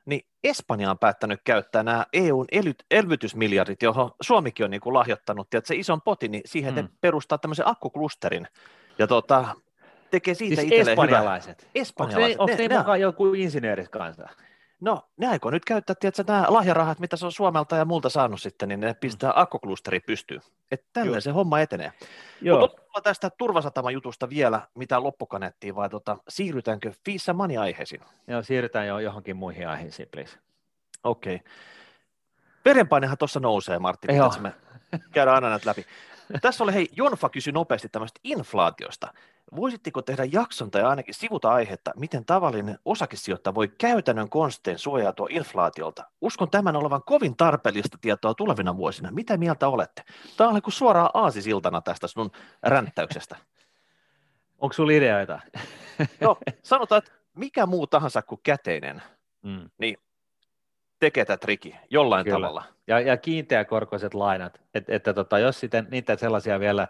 niin 0.05 0.25
Espanja 0.43 0.91
on 0.91 0.99
päättänyt 0.99 1.41
käyttää 1.43 1.83
nämä 1.83 2.05
EUn 2.13 2.45
elvytysmiljardit, 2.91 3.81
johon 3.81 4.11
Suomikin 4.21 4.63
on 4.63 4.71
niin 4.71 4.81
kuin 4.81 4.93
lahjoittanut, 4.93 5.53
että 5.53 5.67
se 5.67 5.75
ison 5.75 6.01
potin, 6.01 6.31
niin 6.31 6.41
siihen 6.45 6.75
mm. 6.75 6.89
perustaa 7.01 7.37
tämmöisen 7.37 7.67
akkuklusterin, 7.67 8.47
ja 8.99 9.07
tota, 9.07 9.55
tekee 10.11 10.33
siitä 10.33 10.61
siis 10.61 10.71
itselleen 10.73 10.99
espanjalaiset. 10.99 11.61
Hyvä. 11.61 11.71
Espanjalaiset. 11.75 12.39
Onko 12.39 12.55
ne, 12.55 12.57
ne, 12.57 12.67
ne 12.67 12.77
mukaan 12.77 13.01
joku 13.01 13.33
insinööris 13.33 13.89
kanssa? 13.89 14.29
No, 14.83 15.01
ne 15.17 15.27
aikoo 15.27 15.51
nyt 15.51 15.65
käyttää, 15.65 15.95
tiedätkö, 15.99 16.23
nämä 16.27 16.45
lahjarahat, 16.47 16.99
mitä 16.99 17.17
se 17.17 17.25
on 17.25 17.31
Suomelta 17.31 17.75
ja 17.75 17.85
muulta 17.85 18.09
saanut 18.09 18.41
sitten, 18.41 18.69
niin 18.69 18.79
ne 18.79 18.93
pistää 18.93 19.29
mm. 19.29 19.41
akkuklusteri 19.41 19.99
pystyyn. 19.99 20.41
Että 20.71 20.85
tällä 20.93 21.19
se 21.19 21.31
homma 21.31 21.59
etenee. 21.59 21.91
Mutta 22.59 23.01
tästä 23.03 23.29
turvasatama-jutusta 23.29 24.29
vielä, 24.29 24.61
mitä 24.75 25.03
loppukanettiin, 25.03 25.75
vai 25.75 25.89
tota, 25.89 26.17
siirrytäänkö 26.29 26.91
Fissa 27.05 27.33
Money-aiheisiin? 27.33 28.01
Joo, 28.27 28.43
siirrytään 28.43 28.87
jo 28.87 28.99
johonkin 28.99 29.35
muihin 29.35 29.67
aiheisiin, 29.67 30.09
please. 30.11 30.37
Okei. 31.03 31.35
Okay. 31.35 31.47
Verenpainehan 32.65 33.17
tuossa 33.17 33.39
nousee, 33.39 33.79
Martti. 33.79 34.15
Joo. 34.15 34.33
Me 34.39 34.53
käydään 35.11 35.35
aina 35.35 35.49
näitä 35.49 35.69
läpi. 35.69 35.85
Tässä 36.41 36.63
oli, 36.63 36.73
hei, 36.73 36.89
Jonfa 36.97 37.29
kysyi 37.29 37.53
nopeasti 37.53 37.89
tämmöistä 37.89 38.19
inflaatiosta. 38.23 39.13
Voisitteko 39.55 40.01
tehdä 40.01 40.23
jakson 40.31 40.71
tai 40.71 40.83
ainakin 40.83 41.13
sivuta 41.13 41.53
aihetta, 41.53 41.91
miten 41.95 42.25
tavallinen 42.25 42.79
osakesijoittaja 42.85 43.55
voi 43.55 43.67
käytännön 43.67 44.29
konstein 44.29 44.79
suojautua 44.79 45.27
inflaatiolta? 45.29 46.03
Uskon 46.21 46.49
tämän 46.49 46.75
olevan 46.75 47.03
kovin 47.03 47.37
tarpeellista 47.37 47.97
tietoa 48.01 48.33
tulevina 48.33 48.77
vuosina. 48.77 49.11
Mitä 49.11 49.37
mieltä 49.37 49.67
olette? 49.67 50.03
Tämä 50.37 50.49
on 50.49 50.61
kuin 50.61 50.73
suoraan 50.73 51.09
aasisiltana 51.13 51.81
tästä 51.81 52.07
sun 52.07 52.31
ränttäyksestä. 52.63 53.35
Onko 54.59 54.73
sinulla 54.73 54.93
ideoita? 54.93 55.39
no, 56.21 56.37
sanotaan, 56.63 56.99
että 56.99 57.11
mikä 57.35 57.65
muu 57.65 57.87
tahansa 57.87 58.21
kuin 58.21 58.41
käteinen, 58.43 59.01
mm. 59.41 59.69
niin 59.77 59.97
tekee 61.03 61.25
tätä 61.25 61.41
triki 61.41 61.75
jollain 61.89 62.25
Kyllä. 62.25 62.35
tavalla. 62.35 62.63
Ja, 62.87 62.99
ja 62.99 63.17
kiinteäkorkoiset 63.17 64.13
lainat, 64.13 64.61
Et, 64.73 64.89
että 64.89 65.13
tota, 65.13 65.39
jos 65.39 65.59
sitten 65.59 65.87
niitä 65.91 66.15
sellaisia 66.15 66.59
vielä 66.59 66.87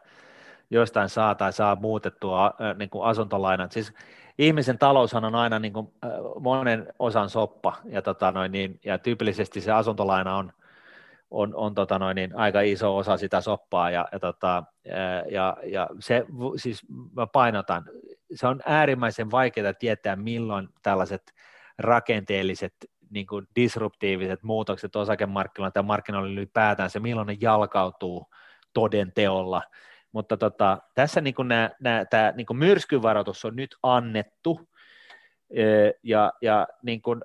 jostain 0.69 1.10
saa 1.10 1.36
tai 1.36 1.54
saa 1.54 1.76
muutettua 1.76 2.54
niin 2.78 2.89
kuin 2.89 3.06
asuntolainat, 3.06 3.71
siis 3.71 3.93
ihmisen 4.38 4.78
taloushan 4.78 5.26
on 5.26 5.36
aina 5.36 5.60
niin 5.60 5.73
kuin, 5.73 5.88
monen 6.39 6.93
osan 6.99 7.30
soppa, 7.30 7.73
ja, 7.86 8.02
tota 8.02 8.32
noin, 8.32 8.52
niin, 8.52 8.80
ja 8.86 8.97
tyypillisesti 8.97 9.62
se 9.62 9.71
asuntolaina 9.71 10.38
on, 10.38 10.54
on, 11.32 11.56
on 11.56 11.76
tota 11.76 11.99
noin, 11.99 12.15
niin 12.15 12.36
aika 12.36 12.62
iso 12.62 12.97
osa 12.97 13.17
sitä 13.17 13.41
soppaa, 13.41 13.91
ja, 13.91 14.08
ja, 14.12 14.19
tota, 14.19 14.63
ja, 15.32 15.58
ja 15.65 15.89
se, 15.99 16.26
siis 16.56 16.82
mä 17.15 17.28
painotan, 17.28 17.84
se 18.36 18.47
on 18.47 18.60
äärimmäisen 18.65 19.32
vaikeaa 19.32 19.73
tietää, 19.73 20.15
milloin 20.15 20.69
tällaiset 20.84 21.34
rakenteelliset 21.78 22.73
niin 23.13 23.28
kuin 23.28 23.47
disruptiiviset 23.56 24.43
muutokset 24.43 24.95
osakemarkkinoilla 24.95 25.71
tai 25.71 25.84
markkinoilla 25.84 26.30
ylipäätään, 26.30 26.89
se 26.89 26.99
milloin 26.99 27.28
ne 27.28 27.38
jalkautuu 27.41 28.30
toden 28.73 29.12
teolla. 29.15 29.62
Mutta 30.12 30.38
tota, 30.38 30.78
tässä 30.95 31.21
niin 31.21 31.36
kuin 31.36 31.47
nämä, 31.47 31.69
nämä, 31.80 32.06
tämä 32.06 32.34
niin 32.36 32.45
kuin 32.45 32.58
myrskyvaroitus 32.58 33.45
on 33.45 33.56
nyt 33.56 33.76
annettu, 33.84 34.69
ja, 36.04 36.34
ja 36.41 36.67
niin 36.84 37.02
kuin 37.02 37.21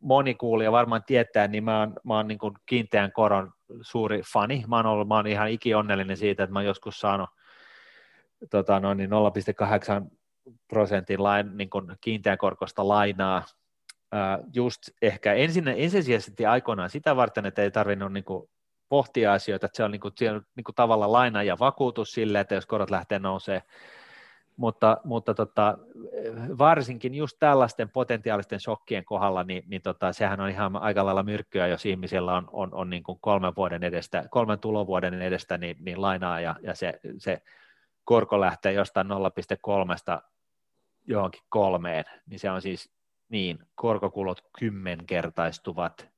moni 0.00 0.34
kuulija 0.34 0.72
varmaan 0.72 1.04
tietää, 1.06 1.48
niin 1.48 1.64
mä 1.64 1.78
oon, 1.80 1.94
mä 2.04 2.16
oon 2.16 2.28
niin 2.28 2.38
kuin 2.38 2.54
kiinteän 2.66 3.12
koron 3.12 3.52
suuri 3.80 4.22
fani. 4.32 4.64
Mä 4.68 4.76
oon, 4.76 4.86
ollut, 4.86 5.08
mä 5.08 5.14
oon 5.16 5.26
ihan 5.26 5.50
ikionnellinen 5.50 6.16
siitä, 6.16 6.42
että 6.42 6.52
mä 6.52 6.58
oon 6.58 6.66
joskus 6.66 7.00
saanut 7.00 7.30
tota, 8.50 8.80
noin 8.80 8.98
0,8 8.98 10.10
prosentin 10.68 11.22
lain, 11.22 11.56
niin 11.56 11.70
kuin 11.70 11.96
kiinteän 12.00 12.38
korkosta 12.38 12.88
lainaa 12.88 13.44
just 14.54 14.82
ehkä 15.02 15.34
ensin, 15.34 15.68
ensisijaisesti 15.68 16.46
aikoinaan 16.46 16.90
sitä 16.90 17.16
varten, 17.16 17.46
että 17.46 17.62
ei 17.62 17.70
tarvinnut 17.70 18.12
niin 18.12 18.24
kuin 18.24 18.50
pohtia 18.88 19.32
asioita, 19.32 19.66
että 19.66 19.76
se 19.76 19.84
on, 19.84 19.90
niin 19.90 20.00
kuin, 20.00 20.12
on 20.34 20.42
niin 20.56 20.64
kuin 20.64 20.74
tavallaan 20.74 21.12
laina 21.12 21.42
ja 21.42 21.56
vakuutus 21.58 22.12
sille, 22.12 22.40
että 22.40 22.54
jos 22.54 22.66
korot 22.66 22.90
lähtee 22.90 23.18
nousee, 23.18 23.62
mutta, 24.56 24.96
mutta 25.04 25.34
tota, 25.34 25.78
varsinkin 26.58 27.14
just 27.14 27.36
tällaisten 27.38 27.88
potentiaalisten 27.88 28.60
shokkien 28.60 29.04
kohdalla, 29.04 29.44
niin, 29.44 29.64
niin 29.66 29.82
tota, 29.82 30.12
sehän 30.12 30.40
on 30.40 30.48
ihan 30.48 30.76
aika 30.76 31.06
lailla 31.06 31.22
myrkkyä, 31.22 31.66
jos 31.66 31.86
ihmisellä 31.86 32.36
on, 32.36 32.48
on, 32.52 32.74
on 32.74 32.90
niin 32.90 33.02
kuin 33.02 33.18
kolmen, 33.20 33.56
vuoden 33.56 33.84
edestä, 33.84 34.24
kolmen 34.30 34.58
tulovuoden 34.58 35.22
edestä 35.22 35.58
niin, 35.58 35.76
niin 35.80 36.02
lainaa 36.02 36.40
ja, 36.40 36.56
ja 36.62 36.74
se, 36.74 37.00
se 37.18 37.42
korko 38.04 38.40
lähtee 38.40 38.72
jostain 38.72 39.06
0,3 39.06 40.22
johonkin 41.06 41.42
kolmeen, 41.48 42.04
niin 42.26 42.38
se 42.38 42.50
on 42.50 42.62
siis 42.62 42.90
niin, 43.28 43.58
korkokulot 43.74 44.40
kymmenkertaistuvat, 44.58 46.08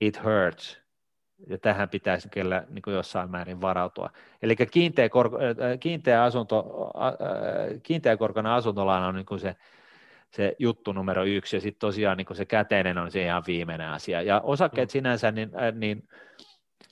it 0.00 0.24
hurts, 0.24 0.84
ja 1.46 1.58
tähän 1.58 1.88
pitäisi 1.88 2.28
kyllä 2.28 2.64
niin 2.68 2.82
kuin 2.82 2.94
jossain 2.94 3.30
määrin 3.30 3.60
varautua. 3.60 4.10
Eli 4.42 4.56
kiinteä, 4.56 5.08
korko, 5.08 5.38
äh, 5.38 5.78
kiinteä, 5.80 6.22
asunto, 6.22 6.90
äh, 6.96 7.80
kiinteä 7.82 8.16
korkona 8.16 8.54
asuntolaina 8.54 9.06
on 9.06 9.14
niin 9.14 9.26
kuin 9.26 9.40
se, 9.40 9.56
se 10.30 10.56
juttu 10.58 10.92
numero 10.92 11.24
yksi, 11.24 11.56
ja 11.56 11.60
sitten 11.60 11.80
tosiaan 11.80 12.16
niin 12.16 12.26
kuin 12.26 12.36
se 12.36 12.44
käteinen 12.44 12.98
on 12.98 13.10
se 13.10 13.22
ihan 13.22 13.42
viimeinen 13.46 13.88
asia. 13.88 14.22
Ja 14.22 14.40
osakkeet 14.40 14.88
mm. 14.88 14.92
sinänsä, 14.92 15.32
niin, 15.32 15.50
äh, 15.62 15.74
niin, 15.74 16.08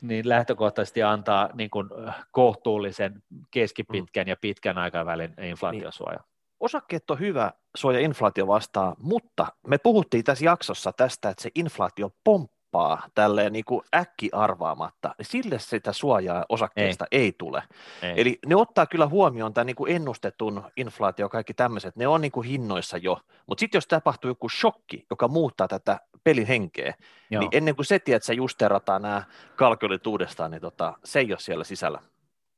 niin 0.00 0.28
lähtökohtaisesti 0.28 1.02
antaa 1.02 1.50
niin 1.54 1.70
kuin 1.70 1.88
kohtuullisen 2.30 3.22
keskipitkän 3.50 4.26
mm. 4.26 4.28
ja 4.28 4.36
pitkän 4.40 4.78
aikavälin 4.78 5.34
inflaatiosuoja. 5.42 6.18
Niin 6.18 6.31
osakkeet 6.62 7.10
on 7.10 7.18
hyvä 7.18 7.52
suoja 7.74 8.00
inflaatio 8.00 8.46
vastaan, 8.46 8.96
mutta 8.98 9.46
me 9.66 9.78
puhuttiin 9.78 10.24
tässä 10.24 10.44
jaksossa 10.44 10.92
tästä, 10.92 11.30
että 11.30 11.42
se 11.42 11.50
inflaatio 11.54 12.10
pomppaa 12.24 13.08
tälleen 13.14 13.52
niin 13.52 13.64
kuin 13.64 13.82
äkki 13.94 14.28
arvaamatta, 14.32 15.14
niin 15.18 15.26
sille 15.26 15.58
sitä 15.58 15.92
suojaa 15.92 16.44
osakkeista 16.48 17.06
ei, 17.10 17.20
ei 17.20 17.32
tule. 17.38 17.62
Ei. 18.02 18.14
Eli 18.16 18.38
ne 18.46 18.56
ottaa 18.56 18.86
kyllä 18.86 19.06
huomioon 19.06 19.54
tämän 19.54 19.66
niin 19.66 19.76
kuin 19.76 19.92
ennustetun 19.92 20.64
inflaatio 20.76 21.28
kaikki 21.28 21.54
tämmöiset, 21.54 21.96
ne 21.96 22.06
on 22.06 22.20
niin 22.20 22.32
kuin 22.32 22.48
hinnoissa 22.48 22.96
jo, 22.96 23.20
mutta 23.46 23.60
sitten 23.60 23.76
jos 23.76 23.86
tapahtuu 23.86 24.30
joku 24.30 24.48
shokki, 24.48 25.06
joka 25.10 25.28
muuttaa 25.28 25.68
tätä 25.68 26.00
pelin 26.24 26.46
henkeä, 26.46 26.84
niin 26.84 26.96
Joo. 27.30 27.40
niin 27.40 27.50
ennen 27.52 27.76
kuin 27.76 27.86
se 27.86 27.98
tiedät, 27.98 28.16
että 28.16 28.26
se 28.26 28.34
justerataan 28.34 29.02
nämä 29.02 29.24
kalkylit 29.56 30.06
uudestaan, 30.06 30.50
niin 30.50 30.60
tota, 30.60 30.98
se 31.04 31.18
ei 31.18 31.32
ole 31.32 31.38
siellä 31.40 31.64
sisällä. 31.64 31.98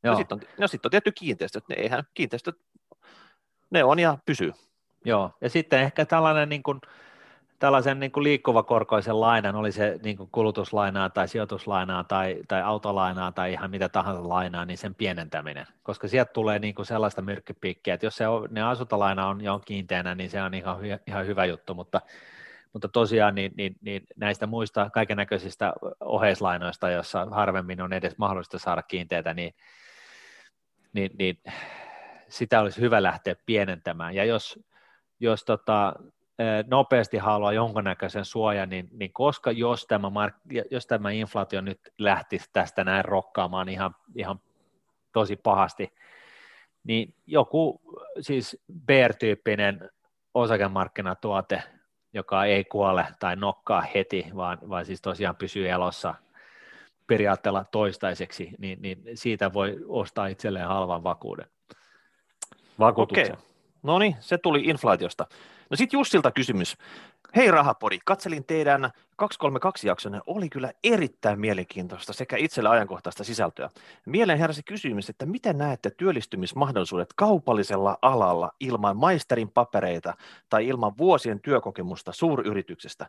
Joo. 0.05 0.13
No 0.13 0.19
sitten 0.19 0.39
on, 0.39 0.41
no 0.59 0.69
sit 0.69 0.87
on 0.87 0.91
tietty 0.91 1.13
kiinteistöt, 1.13 1.69
ne 1.69 1.75
eihän 1.79 2.05
kiinteistöt, 2.15 2.57
ne 3.71 3.85
on 3.85 3.99
ja 3.99 4.19
pysyy. 4.27 4.53
Joo, 5.05 5.31
ja 5.41 5.51
sitten 5.51 5.81
ehkä 5.81 6.07
tällainen 6.07 6.49
niin 6.49 6.63
kuin, 6.63 6.81
tällaisen 7.59 8.01
niin 8.01 8.13
kuin 8.13 8.25
liikkuvakorkoisen 8.25 9.21
lainan, 9.21 9.57
oli 9.57 9.73
se 9.73 9.99
niin 10.03 10.17
kuin 10.17 10.29
kulutuslainaa 10.33 11.11
tai 11.11 11.29
sijoituslainaa 11.29 12.05
tai, 12.05 12.37
tai 12.49 12.63
autolainaa 12.63 13.33
tai 13.33 13.53
ihan 13.53 13.71
mitä 13.71 13.89
tahansa 13.89 14.29
lainaa, 14.29 14.65
niin 14.65 14.79
sen 14.79 14.95
pienentäminen, 14.95 15.67
koska 15.83 16.09
sieltä 16.09 16.33
tulee 16.33 16.59
niin 16.59 16.75
kuin 16.75 16.87
sellaista 16.87 17.23
myrkkypiikkiä, 17.23 17.95
että 17.95 18.07
jos 18.07 18.17
se 18.17 18.29
on, 18.29 18.49
ne 18.51 18.63
asuntolaina 18.63 19.29
on 19.29 19.41
jo 19.41 19.61
kiinteänä, 19.65 20.15
niin 20.15 20.31
se 20.31 20.43
on 20.43 20.55
ihan, 20.55 20.77
ihan 21.07 21.27
hyvä 21.27 21.45
juttu, 21.45 21.75
mutta, 21.75 22.01
mutta 22.73 22.89
tosiaan 22.89 23.35
niin, 23.35 23.53
niin, 23.57 23.77
niin 23.81 24.03
näistä 24.17 24.47
muista 24.47 24.91
kaiken 24.91 25.17
näköisistä 25.17 25.73
oheislainoista, 26.01 26.91
joissa 26.91 27.27
harvemmin 27.31 27.81
on 27.81 27.93
edes 27.93 28.19
mahdollista 28.19 28.59
saada 28.59 28.83
kiinteitä, 28.83 29.35
niin, 29.35 29.55
niin, 30.93 31.11
niin 31.19 31.39
sitä 32.35 32.61
olisi 32.61 32.81
hyvä 32.81 33.03
lähteä 33.03 33.35
pienentämään, 33.47 34.15
ja 34.15 34.25
jos, 34.25 34.61
jos 35.21 35.45
tota, 35.45 35.95
nopeasti 36.67 37.17
haluaa 37.17 37.53
jonkunnäköisen 37.53 38.25
suojan, 38.25 38.69
niin, 38.69 38.89
niin 38.93 39.13
koska 39.13 39.51
jos 39.51 39.87
tämä, 39.87 40.11
mark, 40.11 40.35
jos 40.71 40.87
tämä 40.87 41.11
inflaatio 41.11 41.61
nyt 41.61 41.81
lähtisi 41.99 42.51
tästä 42.53 42.85
näin 42.85 43.05
rokkaamaan 43.05 43.69
ihan, 43.69 43.95
ihan 44.15 44.41
tosi 45.13 45.37
pahasti, 45.37 45.93
niin 46.85 47.15
joku 47.27 47.81
siis 48.21 48.63
BR-tyyppinen 48.87 49.91
osakemarkkinatuote, 50.35 51.63
joka 52.13 52.45
ei 52.45 52.65
kuole 52.65 53.07
tai 53.21 53.37
nokkaa 53.37 53.81
heti, 53.95 54.27
vaan, 54.37 54.59
vaan 54.69 54.85
siis 54.85 55.03
tosiaan 55.03 55.37
pysyy 55.37 55.69
elossa 55.69 56.15
periaatteella 57.07 57.65
toistaiseksi, 57.65 58.51
niin, 58.59 58.83
niin 58.83 59.03
siitä 59.15 59.53
voi 59.53 59.77
ostaa 59.87 60.27
itselleen 60.27 60.69
halvan 60.69 61.05
vakuuden. 61.05 61.47
Vakuutuksen. 62.79 63.33
Okei. 63.33 63.45
No 63.83 63.99
niin, 63.99 64.17
se 64.21 64.39
tuli 64.39 64.65
inflaatiosta. 64.65 65.27
No 65.71 65.77
sitten 65.77 65.99
Jussilta 65.99 66.31
kysymys. 66.31 66.77
Hei 67.37 67.51
Rahapori, 67.51 67.99
katselin 68.05 68.45
teidän 68.45 68.91
232 69.17 69.89
jaksonne, 69.89 70.21
oli 70.27 70.49
kyllä 70.49 70.73
erittäin 70.85 71.41
mielenkiintoista 71.41 72.13
sekä 72.13 72.37
itselle 72.37 72.69
ajankohtaista 72.69 73.25
sisältöä. 73.25 73.71
Mieleen 74.07 74.39
heräsi 74.39 74.63
kysymys, 74.63 75.11
että 75.11 75.27
miten 75.27 75.59
näette 75.59 75.91
työllistymismahdollisuudet 75.91 77.09
kaupallisella 77.17 77.99
alalla 78.03 78.51
ilman 78.61 78.97
maisterin 78.97 79.51
papereita 79.51 80.15
tai 80.49 80.69
ilman 80.69 80.93
vuosien 80.99 81.41
työkokemusta 81.41 82.13
suuryrityksestä? 82.13 83.07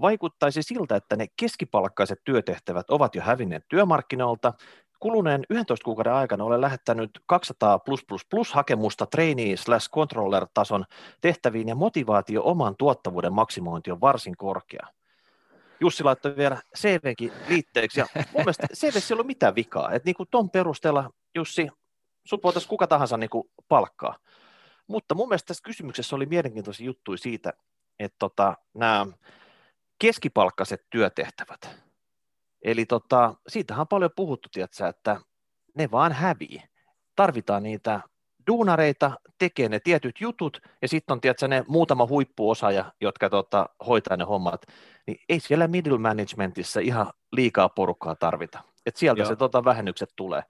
Vaikuttaisi 0.00 0.62
siltä, 0.62 0.96
että 0.96 1.16
ne 1.16 1.26
keskipalkkaiset 1.36 2.20
työtehtävät 2.24 2.90
ovat 2.90 3.14
jo 3.14 3.22
hävinneet 3.22 3.64
työmarkkinoilta 3.68 4.52
kuluneen 5.00 5.44
11 5.50 5.84
kuukauden 5.84 6.12
aikana 6.12 6.44
olen 6.44 6.60
lähettänyt 6.60 7.10
200 7.26 7.78
plus 7.78 8.04
plus 8.04 8.26
plus 8.30 8.52
hakemusta 8.52 9.06
trainee 9.06 9.56
slash 9.56 9.90
controller 9.90 10.46
tason 10.54 10.84
tehtäviin 11.20 11.68
ja 11.68 11.74
motivaatio 11.74 12.42
oman 12.44 12.76
tuottavuuden 12.76 13.32
maksimointi 13.32 13.90
on 13.90 14.00
varsin 14.00 14.36
korkea. 14.36 14.86
Jussi 15.80 16.04
laittoi 16.04 16.36
vielä 16.36 16.58
CVkin 16.76 17.32
liitteeksi 17.48 18.00
ja 18.00 18.06
mun 18.14 18.26
mielestä 18.34 18.66
CVssä 18.74 19.14
ei 19.14 19.16
ollut 19.16 19.26
mitään 19.26 19.54
vikaa. 19.54 19.92
Että 19.92 20.06
niin 20.06 20.16
kuin 20.16 20.28
ton 20.30 20.50
perusteella, 20.50 21.10
Jussi, 21.34 21.68
sut 22.24 22.42
voitaisiin 22.42 22.70
kuka 22.70 22.86
tahansa 22.86 23.16
niin 23.16 23.30
kuin 23.30 23.50
palkkaa. 23.68 24.16
Mutta 24.86 25.14
mun 25.14 25.28
mielestä 25.28 25.46
tässä 25.46 25.62
kysymyksessä 25.64 26.16
oli 26.16 26.26
mielenkiintoisia 26.26 26.86
juttuja 26.86 27.18
siitä, 27.18 27.52
että 27.98 28.16
tota, 28.18 28.56
nämä 28.74 29.06
keskipalkkaiset 29.98 30.86
työtehtävät, 30.90 31.87
Eli 32.62 32.86
tota, 32.86 33.34
siitähän 33.48 33.80
on 33.80 33.88
paljon 33.88 34.10
puhuttu, 34.16 34.48
tiedätkö, 34.52 34.88
että 34.88 35.20
ne 35.74 35.90
vaan 35.90 36.12
hävii. 36.12 36.62
Tarvitaan 37.16 37.62
niitä 37.62 38.00
duunareita, 38.46 39.10
tekee 39.38 39.68
ne 39.68 39.80
tietyt 39.80 40.20
jutut, 40.20 40.60
ja 40.82 40.88
sitten 40.88 41.12
on 41.12 41.20
tiedätkö, 41.20 41.48
ne 41.48 41.64
muutama 41.68 42.06
huippuosaaja, 42.06 42.92
jotka 43.00 43.30
tota, 43.30 43.68
hoitaa 43.86 44.16
ne 44.16 44.24
hommat, 44.24 44.66
niin 45.06 45.20
ei 45.28 45.40
siellä 45.40 45.68
middle 45.68 45.98
managementissa 45.98 46.80
ihan 46.80 47.12
liikaa 47.32 47.68
porukkaa 47.68 48.16
tarvita. 48.16 48.60
Et 48.86 48.96
sieltä 48.96 49.20
Joo. 49.20 49.28
se 49.28 49.36
tota, 49.36 49.64
vähennykset 49.64 50.10
tulee. 50.16 50.42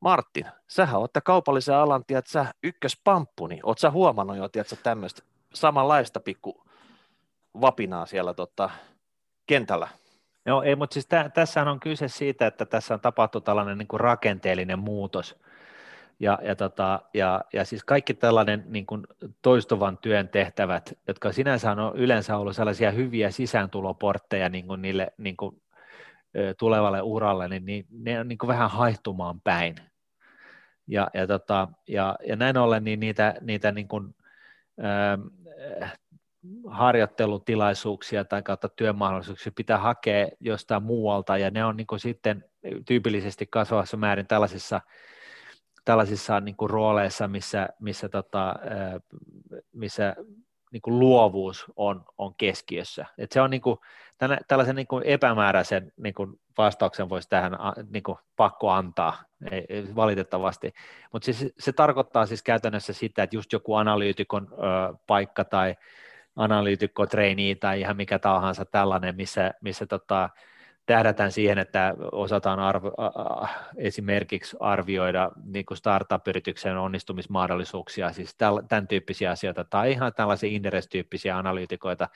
Martin, 0.00 0.46
sähän 0.68 1.00
olette 1.00 1.20
kaupallisen 1.20 1.74
alan, 1.74 2.04
tiedätkö, 2.06 2.44
ykköspamppu, 2.62 3.46
niin 3.46 3.60
oot 3.62 3.78
sä 3.78 3.90
huomannut 3.90 4.36
jo, 4.36 4.48
tiedätkö, 4.48 4.76
tämmöistä 4.82 5.22
samanlaista 5.54 6.20
pikku 6.20 6.64
vapinaa 7.60 8.06
siellä 8.06 8.34
tota, 8.34 8.70
kentällä? 9.46 9.88
Joo, 10.46 10.62
ei, 10.62 10.76
mutta 10.76 10.94
siis 10.94 11.06
tä, 11.06 11.30
tässä 11.34 11.62
on 11.62 11.80
kyse 11.80 12.08
siitä, 12.08 12.46
että 12.46 12.66
tässä 12.66 12.94
on 12.94 13.00
tapahtunut 13.00 13.44
tällainen 13.44 13.78
niin 13.78 13.88
kuin 13.88 14.00
rakenteellinen 14.00 14.78
muutos. 14.78 15.40
Ja, 16.20 16.38
ja, 16.42 16.56
tota, 16.56 17.00
ja, 17.14 17.44
ja 17.52 17.64
siis 17.64 17.84
kaikki 17.84 18.14
tällainen 18.14 18.64
niin 18.66 18.86
kuin 18.86 19.06
toistuvan 19.42 19.98
työn 19.98 20.28
tehtävät, 20.28 20.98
jotka 21.08 21.32
sinänsä 21.32 21.70
on 21.70 21.96
yleensä 21.96 22.36
ollut 22.36 22.56
sellaisia 22.56 22.90
hyviä 22.90 23.30
sisääntuloportteja 23.30 24.48
niin 24.48 24.66
kuin 24.66 24.82
niille 24.82 25.12
niin 25.18 25.36
kuin, 25.36 25.62
tulevalle 26.58 27.02
uralle, 27.02 27.48
niin, 27.48 27.66
niin 27.66 27.86
ne 27.90 28.20
on 28.20 28.28
niin 28.28 28.38
kuin 28.38 28.48
vähän 28.48 28.70
haihtumaan 28.70 29.40
päin. 29.40 29.76
Ja, 30.86 31.10
ja, 31.14 31.26
tota, 31.26 31.68
ja, 31.88 32.16
ja 32.26 32.36
näin 32.36 32.56
ollen 32.56 32.84
niin 32.84 33.00
niitä, 33.00 33.34
niitä 33.40 33.72
niin 33.72 33.88
kuin, 33.88 34.14
harjoittelutilaisuuksia 36.66 38.24
tai 38.24 38.42
kautta 38.42 38.68
työmahdollisuuksia 38.68 39.52
pitää 39.56 39.78
hakea 39.78 40.28
jostain 40.40 40.82
muualta, 40.82 41.38
ja 41.38 41.50
ne 41.50 41.64
on 41.64 41.76
niin 41.76 41.86
kuin 41.86 42.00
sitten 42.00 42.44
tyypillisesti 42.86 43.46
kasvavassa 43.46 43.96
määrin 43.96 44.26
tällaisissa, 44.26 44.80
tällaisissa 45.84 46.40
niin 46.40 46.56
kuin 46.56 46.70
rooleissa, 46.70 47.28
missä, 47.28 47.68
missä, 47.80 48.08
tota, 48.08 48.54
missä 49.72 50.16
niin 50.72 50.82
kuin 50.82 50.98
luovuus 50.98 51.64
on, 51.76 52.04
on 52.18 52.34
keskiössä. 52.34 53.06
Et 53.18 53.32
se 53.32 53.40
on 53.40 53.50
niin 53.50 53.60
kuin, 53.60 53.78
tänä, 54.18 54.38
tällaisen 54.48 54.76
niin 54.76 54.86
kuin 54.86 55.04
epämääräisen 55.04 55.92
niin 56.02 56.14
kuin 56.14 56.40
vastauksen 56.58 57.08
voisi 57.08 57.28
tähän 57.28 57.52
niin 57.90 58.02
kuin 58.02 58.18
pakko 58.36 58.70
antaa, 58.70 59.22
ei, 59.50 59.66
ei, 59.68 59.94
valitettavasti. 59.96 60.72
Mutta 61.12 61.26
siis, 61.26 61.54
se 61.58 61.72
tarkoittaa 61.72 62.26
siis 62.26 62.42
käytännössä 62.42 62.92
sitä, 62.92 63.22
että 63.22 63.36
just 63.36 63.52
joku 63.52 63.74
analyytikon 63.74 64.48
ö, 64.52 64.56
paikka 65.06 65.44
tai 65.44 65.76
analyytikko, 66.36 67.06
trainee 67.06 67.54
tai 67.54 67.80
ihan 67.80 67.96
mikä 67.96 68.18
tahansa 68.18 68.64
tällainen, 68.64 69.16
missä, 69.16 69.54
missä 69.60 69.86
tota, 69.86 70.30
tähdätään 70.86 71.32
siihen, 71.32 71.58
että 71.58 71.94
osataan 72.12 72.58
arvo, 72.58 72.92
äh, 73.42 73.58
esimerkiksi 73.76 74.56
arvioida 74.60 75.30
niin 75.44 75.66
kuin 75.66 75.78
startup-yrityksen 75.78 76.76
onnistumismahdollisuuksia, 76.76 78.12
siis 78.12 78.36
tämän 78.68 78.88
tyyppisiä 78.88 79.30
asioita, 79.30 79.64
tai 79.64 79.92
ihan 79.92 80.12
tällaisia 80.14 80.50
Inderes-tyyppisiä 80.50 81.38
analyytikoita. 81.38 82.08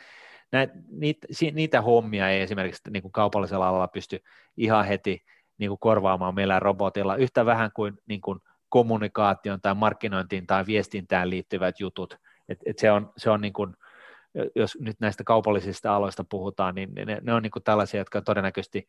Näit, 0.52 0.70
niitä, 0.90 1.26
niitä 1.52 1.82
hommia 1.82 2.28
ei 2.28 2.40
esimerkiksi 2.40 2.90
niin 2.90 3.02
kuin 3.02 3.12
kaupallisella 3.12 3.68
alalla 3.68 3.88
pysty 3.88 4.22
ihan 4.56 4.84
heti 4.84 5.24
niin 5.58 5.70
kuin 5.70 5.78
korvaamaan 5.78 6.34
meillä 6.34 6.60
robotilla, 6.60 7.16
yhtä 7.16 7.46
vähän 7.46 7.70
kuin, 7.74 7.98
niin 8.06 8.20
kuin 8.20 8.40
kommunikaation 8.68 9.60
tai 9.60 9.74
markkinointiin 9.74 10.46
tai 10.46 10.66
viestintään 10.66 11.30
liittyvät 11.30 11.80
jutut. 11.80 12.18
Et, 12.48 12.58
et 12.66 12.78
se 12.78 12.90
on, 12.90 13.12
se 13.16 13.30
on 13.30 13.40
niin 13.40 13.52
kuin, 13.52 13.76
jos 14.54 14.78
nyt 14.80 15.00
näistä 15.00 15.24
kaupallisista 15.24 15.96
aloista 15.96 16.24
puhutaan, 16.24 16.74
niin 16.74 16.94
ne, 16.94 17.18
ne 17.22 17.34
on 17.34 17.42
niin 17.42 17.50
kuin 17.50 17.62
tällaisia, 17.62 18.00
jotka 18.00 18.22
todennäköisesti 18.22 18.86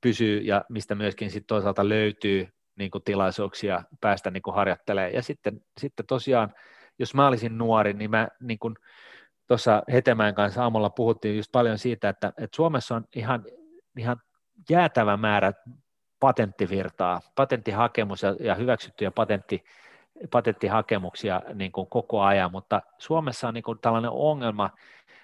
pysyy 0.00 0.40
ja 0.40 0.64
mistä 0.68 0.94
myöskin 0.94 1.30
sit 1.30 1.46
toisaalta 1.46 1.88
löytyy 1.88 2.48
niin 2.76 2.90
kuin 2.90 3.04
tilaisuuksia 3.04 3.82
päästä 4.00 4.30
niin 4.30 4.42
kuin 4.42 4.54
harjoittelemaan. 4.54 5.14
Ja 5.14 5.22
sitten, 5.22 5.60
sitten 5.80 6.06
tosiaan, 6.06 6.54
jos 6.98 7.14
mä 7.14 7.28
olisin 7.28 7.58
nuori, 7.58 7.92
niin 7.92 8.10
mä 8.10 8.28
niin 8.40 8.58
kuin 8.58 8.74
tuossa 9.46 9.82
Hetemään 9.92 10.34
kanssa 10.34 10.62
aamulla 10.62 10.90
puhuttiin 10.90 11.36
just 11.36 11.52
paljon 11.52 11.78
siitä, 11.78 12.08
että, 12.08 12.28
että 12.28 12.56
Suomessa 12.56 12.96
on 12.96 13.04
ihan, 13.16 13.44
ihan 13.98 14.16
jäätävä 14.70 15.16
määrä 15.16 15.52
patenttivirtaa, 16.20 17.20
patenttihakemus 17.34 18.22
ja, 18.22 18.36
ja 18.40 18.54
hyväksyttyjä 18.54 19.10
patentti, 19.10 19.64
patenttihakemuksia 20.30 21.42
niin 21.54 21.72
kuin 21.72 21.86
koko 21.86 22.22
ajan, 22.22 22.52
mutta 22.52 22.82
Suomessa 22.98 23.48
on 23.48 23.54
niin 23.54 23.64
kuin 23.64 23.78
tällainen 23.78 24.10
ongelma 24.10 24.70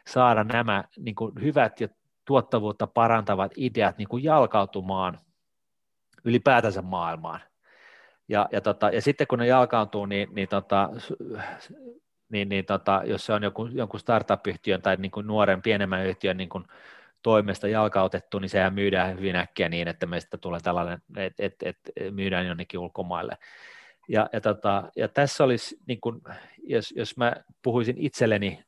saada 0.07 0.45
nämä 0.45 0.85
niin 0.99 1.15
kuin 1.15 1.33
hyvät 1.43 1.81
ja 1.81 1.89
tuottavuutta 2.25 2.87
parantavat 2.87 3.53
ideat 3.57 3.99
niin 3.99 4.09
kuin 4.09 4.25
jalkautumaan 4.25 5.21
ylipäätänsä 6.25 6.83
maailmaan. 6.83 7.41
Ja, 8.29 8.49
ja, 8.53 8.61
tota, 8.61 8.91
ja 8.91 9.03
sitten 9.03 9.27
kun 9.27 9.39
ne 9.39 9.47
jalkautuu, 9.47 10.07
niin, 10.07 10.29
niin, 10.33 10.49
tota, 10.49 10.91
niin, 12.29 12.49
niin 12.49 12.65
tota, 12.65 13.03
jos 13.05 13.27
se 13.27 13.33
on 13.33 13.43
joku, 13.43 13.67
jonkun 13.67 14.01
startup-yhtiön 14.01 14.83
tai 14.83 14.97
niin 14.97 15.11
kuin 15.11 15.27
nuoren 15.27 15.63
pienemmän 15.63 16.07
yhtiön 16.07 16.37
niin 16.37 16.49
kuin 16.49 16.65
toimesta 17.23 17.69
jalkautettu, 17.69 18.39
niin 18.39 18.49
sehän 18.49 18.75
myydään 18.75 19.17
hyvin 19.17 19.37
äkkiä 19.37 19.69
niin, 19.69 19.89
että 19.89 20.07
meistä 20.07 20.39
tulee 20.39 20.61
tällainen, 20.61 21.03
että 21.17 21.45
et, 21.45 21.55
et, 21.63 21.79
myydään 22.11 22.47
jonnekin 22.47 22.81
ulkomaille. 22.81 23.39
Ja, 24.11 24.29
ja, 24.33 24.41
tota, 24.41 24.91
ja 24.97 25.09
tässä 25.09 25.45
olisi, 25.45 25.79
niin 25.87 26.01
kun, 26.01 26.23
jos, 26.63 26.93
jos 26.97 27.17
mä 27.17 27.33
puhuisin 27.63 27.99
itselleni 27.99 28.65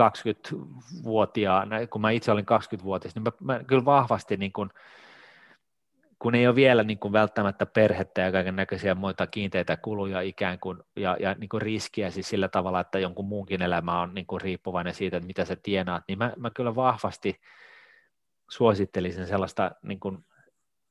20-vuotiaana, 0.00 1.86
kun 1.86 2.00
mä 2.00 2.10
itse 2.10 2.32
olin 2.32 2.44
20-vuotias, 2.44 3.14
niin 3.14 3.22
mä, 3.22 3.32
mä 3.40 3.64
kyllä 3.64 3.84
vahvasti, 3.84 4.36
niin 4.36 4.52
kun, 4.52 4.70
kun 6.18 6.34
ei 6.34 6.46
ole 6.46 6.54
vielä 6.54 6.82
niin 6.82 6.98
kuin 6.98 7.12
välttämättä 7.12 7.66
perhettä 7.66 8.20
ja 8.20 8.32
kaiken 8.32 8.56
näköisiä 8.56 8.94
muita 8.94 9.26
kiinteitä 9.26 9.76
kuluja 9.76 10.20
ikään 10.20 10.58
kuin, 10.58 10.78
ja, 10.96 11.16
ja 11.20 11.34
niin 11.34 11.48
kuin 11.48 11.62
riskiä 11.62 12.10
siis 12.10 12.28
sillä 12.28 12.48
tavalla, 12.48 12.80
että 12.80 12.98
jonkun 12.98 13.26
muunkin 13.26 13.62
elämä 13.62 14.00
on 14.00 14.14
niin 14.14 14.26
kuin 14.26 14.40
riippuvainen 14.40 14.94
siitä, 14.94 15.16
että 15.16 15.26
mitä 15.26 15.44
sä 15.44 15.56
tienaat, 15.56 16.04
niin 16.08 16.18
mä, 16.18 16.32
mä 16.36 16.50
kyllä 16.50 16.74
vahvasti 16.74 17.40
suosittelisin 18.50 19.26
sellaista 19.26 19.70
niin 19.82 20.00
kuin 20.00 20.24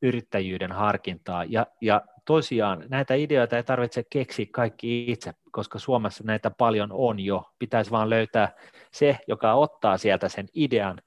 yrittäjyyden 0.02 0.72
harkintaa. 0.72 1.44
Ja, 1.44 1.68
ja 1.82 2.02
tosiaan 2.26 2.84
näitä 2.90 3.14
ideoita 3.14 3.58
ei 3.58 3.64
tarvitse 3.64 4.04
keksiä 4.10 4.46
kaikki 4.52 5.12
itse, 5.12 5.34
koska 5.52 5.80
Suomessa 5.80 6.24
näitä 6.28 6.52
paljon 6.52 6.90
on 6.92 7.20
jo. 7.20 7.44
Pitäisi 7.60 7.92
vaan 7.92 8.10
löytää 8.10 8.52
se, 8.92 9.18
joka 9.28 9.54
ottaa 9.54 9.98
sieltä 9.98 10.30
sen 10.30 10.48
idean, 10.54 11.02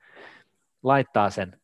laittaa 0.83 1.31
sen 1.31 1.61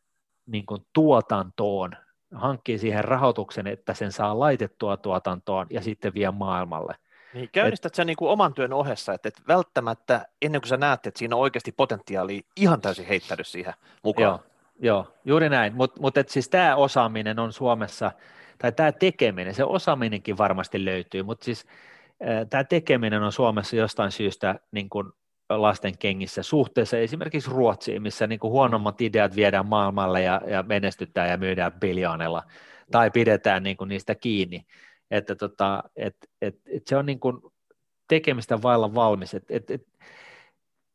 niin 0.47 0.66
kuin 0.66 0.87
tuotantoon, 0.93 1.97
hankkii 2.35 2.78
siihen 2.78 3.05
rahoituksen, 3.05 3.66
että 3.66 3.95
sen 3.95 4.12
saa 4.12 4.39
laitettua 4.39 4.97
tuotantoon 4.97 5.66
ja 5.70 5.81
sitten 5.81 6.14
vie 6.14 6.31
maailmalle. 6.31 6.95
Niin, 7.35 7.49
käynnistät 7.53 7.95
sen 7.95 8.07
niin 8.07 8.16
kuin 8.16 8.31
oman 8.31 8.55
työn 8.55 8.72
ohessa, 8.72 9.12
että 9.12 9.28
et 9.28 9.43
välttämättä 9.49 10.26
ennen 10.43 10.61
kuin 10.61 10.68
sä 10.68 10.76
näet, 10.76 11.07
että 11.07 11.18
siinä 11.18 11.37
on 11.37 11.43
oikeasti 11.43 11.72
potentiaalia, 11.72 12.41
ihan 12.57 12.81
täysin 12.81 13.07
heittänyt 13.07 13.47
siihen 13.47 13.74
mukaan. 14.03 14.24
Joo, 14.24 14.49
joo 14.83 15.16
juuri 15.24 15.49
näin, 15.49 15.74
mutta 15.74 16.01
mut, 16.01 16.14
siis 16.26 16.49
tämä 16.49 16.76
osaaminen 16.76 17.39
on 17.39 17.53
Suomessa, 17.53 18.12
tai 18.59 18.72
tämä 18.72 18.93
tekeminen, 18.93 19.55
se 19.55 19.64
osaaminenkin 19.64 20.39
varmasti 20.39 20.85
löytyy, 20.85 21.22
mutta 21.22 21.45
siis 21.45 21.66
tämä 22.51 22.64
tekeminen 22.64 23.22
on 23.22 23.33
Suomessa 23.33 23.76
jostain 23.76 24.12
syystä 24.12 24.61
niin 24.72 24.89
kuin 24.89 25.12
lasten 25.51 25.99
kengissä 25.99 26.43
suhteessa 26.43 26.97
esimerkiksi 26.97 27.51
Ruotsiin, 27.51 28.03
missä 28.03 28.26
niin 28.26 28.41
huonommat 28.43 29.01
ideat 29.01 29.37
viedään 29.37 29.66
maailmalle 29.66 30.22
ja, 30.22 30.41
ja 30.47 30.62
menestytään 30.62 31.31
ja 31.31 31.37
myydään 31.37 31.72
biljoonella 31.72 32.43
tai 32.91 33.11
pidetään 33.11 33.62
niin 33.62 33.76
niistä 33.89 34.14
kiinni. 34.14 34.66
Että 35.11 35.35
tota, 35.35 35.83
et, 35.97 36.16
et, 36.43 36.57
et 36.66 36.87
se 36.87 36.97
on 36.97 37.07
niin 37.07 37.20
tekemistä 38.09 38.62
vailla 38.62 38.95
valmis. 38.95 39.35
Et, 39.35 39.45
et, 39.51 39.70
et, 39.70 39.83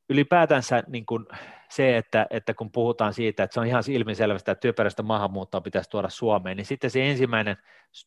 ylipäätänsä 0.09 0.83
niin 0.87 1.05
kuin 1.05 1.25
se, 1.69 1.97
että, 1.97 2.27
että 2.29 2.53
kun 2.53 2.71
puhutaan 2.71 3.13
siitä, 3.13 3.43
että 3.43 3.53
se 3.53 3.59
on 3.59 3.67
ihan 3.67 3.83
ilmiselvästä, 3.89 4.51
että 4.51 4.61
työperäistä 4.61 5.03
maahanmuuttoa 5.03 5.61
pitäisi 5.61 5.89
tuoda 5.89 6.09
Suomeen, 6.09 6.57
niin 6.57 6.65
sitten 6.65 6.91
se 6.91 7.09
ensimmäinen 7.09 7.57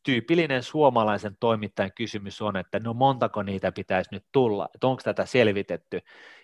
tyypillinen 0.02 0.62
suomalaisen 0.62 1.36
toimittajan 1.40 1.92
kysymys 1.92 2.42
on, 2.42 2.56
että 2.56 2.78
no 2.78 2.94
montako 2.94 3.42
niitä 3.42 3.72
pitäisi 3.72 4.10
nyt 4.12 4.24
tulla, 4.32 4.68
että 4.74 4.86
onko 4.86 5.02
tätä 5.04 5.26
selvitetty. 5.26 6.00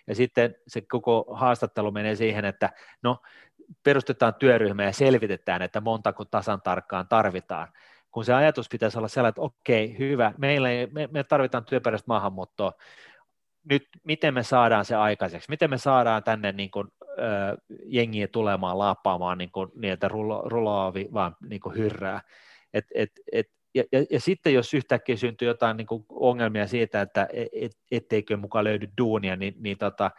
Ja 0.07 0.15
sitten 0.15 0.55
se 0.67 0.81
koko 0.81 1.25
haastattelu 1.33 1.91
menee 1.91 2.15
siihen, 2.15 2.45
että 2.45 2.69
no 3.03 3.17
perustetaan 3.83 4.33
työryhmä 4.33 4.83
ja 4.83 4.93
selvitetään, 4.93 5.61
että 5.61 5.81
montako 5.81 6.25
tasan 6.25 6.61
tarkkaan 6.61 7.07
tarvitaan. 7.07 7.67
Kun 8.11 8.25
se 8.25 8.33
ajatus 8.33 8.69
pitäisi 8.69 8.97
olla 8.97 9.07
sellainen, 9.07 9.29
että 9.29 9.41
okei, 9.41 9.97
hyvä, 9.99 10.33
meillä 10.37 10.69
ei, 10.69 10.87
me, 10.87 11.09
me 11.11 11.23
tarvitaan 11.23 11.65
työperäistä 11.65 12.07
maahanmuuttoa, 12.07 12.71
nyt 13.69 13.87
miten 14.03 14.33
me 14.33 14.43
saadaan 14.43 14.85
se 14.85 14.95
aikaiseksi, 14.95 15.49
miten 15.49 15.69
me 15.69 15.77
saadaan 15.77 16.23
tänne 16.23 16.51
niin 16.51 16.71
kuin, 16.71 16.87
jengiä 17.85 18.27
tulemaan 18.27 18.77
laappaamaan 18.77 19.37
niin, 19.37 19.51
kuin, 19.51 19.71
että 19.83 20.07
rulo, 20.07 20.41
ruloavi 20.45 21.09
vaan 21.13 21.35
niin 21.49 21.61
kuin 21.61 21.77
hyrrää. 21.77 22.21
Et, 22.73 22.85
et, 22.95 23.11
et, 23.31 23.47
ja, 23.75 23.83
ja, 23.91 24.05
ja 24.11 24.19
sitten 24.19 24.53
jos 24.53 24.73
yhtäkkiä 24.73 25.15
syntyy 25.15 25.47
jotain 25.47 25.77
niin 25.77 25.87
kuin 25.87 26.05
ongelmia 26.09 26.67
siitä, 26.67 27.01
että 27.01 27.27
et, 27.33 27.47
et, 27.53 27.71
etteikö 27.91 28.37
mukaan 28.37 28.63
löydy 28.63 28.87
duunia, 28.97 29.35
niin, 29.35 29.55
niin 29.59 29.77
tota, 29.77 30.11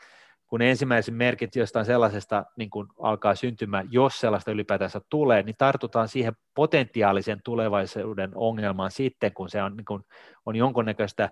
kun 0.47 0.63
ensimmäiset 0.63 1.15
merkit 1.15 1.57
jostain 1.57 1.87
sellaisesta 1.87 2.45
niin 2.57 2.71
kuin 2.71 2.89
alkaa 2.99 3.35
syntymään, 3.35 3.89
jos 3.91 4.21
sellaista 4.21 4.51
ylipäätänsä 4.51 5.01
tulee, 5.11 5.43
niin 5.43 5.57
tartutaan 5.59 6.09
siihen 6.09 6.33
potentiaalisen 6.55 7.41
tulevaisuuden 7.45 8.31
ongelmaan 8.35 8.91
sitten, 8.91 9.35
kun 9.35 9.49
se 9.49 9.63
on, 9.63 9.77
niin 9.77 9.85
kuin, 9.85 10.03
on 10.47 10.57
jonkunnäköistä 10.57 11.31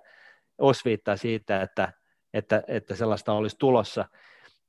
osviittaa 0.59 1.17
siitä, 1.17 1.63
että 1.63 1.93
että, 2.35 2.63
että 2.69 2.97
sellaista 2.97 3.33
olisi 3.33 3.57
tulossa, 3.59 4.05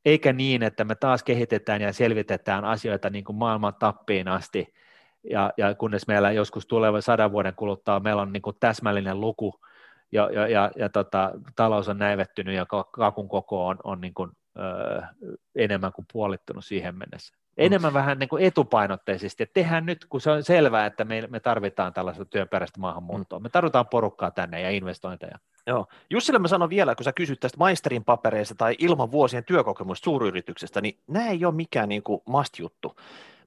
eikä 0.06 0.34
niin, 0.34 0.64
että 0.64 0.84
me 0.84 0.96
taas 0.96 1.24
kehitetään 1.24 1.82
ja 1.82 1.94
selvitetään 1.94 2.66
asioita 2.66 3.10
niin 3.10 3.24
kuin 3.24 3.36
maailman 3.36 3.76
tappiin 3.80 4.28
asti, 4.28 4.74
ja, 5.30 5.54
ja 5.58 5.76
kunnes 5.76 6.08
meillä 6.08 6.32
joskus 6.32 6.68
tuleva 6.68 7.02
sadan 7.02 7.32
vuoden 7.32 7.56
kuluttua 7.56 8.00
meillä 8.00 8.22
on 8.22 8.34
niin 8.34 8.42
kuin 8.42 8.58
täsmällinen 8.60 9.22
luku, 9.22 9.60
ja, 10.12 10.30
ja, 10.34 10.48
ja, 10.48 10.72
ja 10.76 10.90
tota, 10.90 11.32
talous 11.56 11.90
on 11.90 11.98
näivettynyt 11.98 12.56
ja 12.56 12.66
kakun 12.92 13.30
koko 13.30 13.68
on, 13.68 13.78
on 13.84 14.02
niin 14.02 14.14
kuin, 14.14 14.32
ö, 14.58 15.02
enemmän 15.56 15.94
kuin 15.94 16.06
puolittunut 16.14 16.66
siihen 16.66 16.96
mennessä. 16.96 17.36
Enemmän 17.58 17.92
mm. 17.92 17.94
vähän 17.94 18.20
niin 18.20 18.30
kuin 18.30 18.44
etupainotteisesti, 18.44 19.44
että 19.44 19.54
tehdään 19.54 19.86
nyt, 19.86 20.06
kun 20.10 20.22
se 20.22 20.32
on 20.32 20.44
selvää, 20.44 20.86
että 20.86 21.06
me, 21.06 21.28
me 21.30 21.40
tarvitaan 21.40 21.94
tällaista 21.94 22.26
työperäistä 22.26 22.80
maahanmuuttoa, 22.80 23.40
me 23.40 23.50
tarvitaan 23.50 23.88
porukkaa 23.88 24.32
tänne 24.32 24.62
ja 24.62 24.70
investointeja. 24.70 25.40
Joo. 25.68 25.88
Jussille 26.10 26.40
mä 26.40 26.48
sanon 26.48 26.70
vielä, 26.70 26.96
kun 26.96 27.04
sä 27.04 27.14
kysyt 27.14 27.40
tästä 27.40 27.58
maisterin 27.58 28.04
papereista 28.04 28.56
tai 28.56 28.76
ilman 28.80 29.12
vuosien 29.12 29.44
työkokemusta 29.44 30.04
suuryrityksestä, 30.04 30.82
niin 30.82 31.00
nämä 31.08 31.30
ei 31.30 31.46
ole 31.46 31.54
mikään 31.54 31.90
niin 31.90 32.04
kuin 32.04 32.22
must-juttu. 32.26 32.96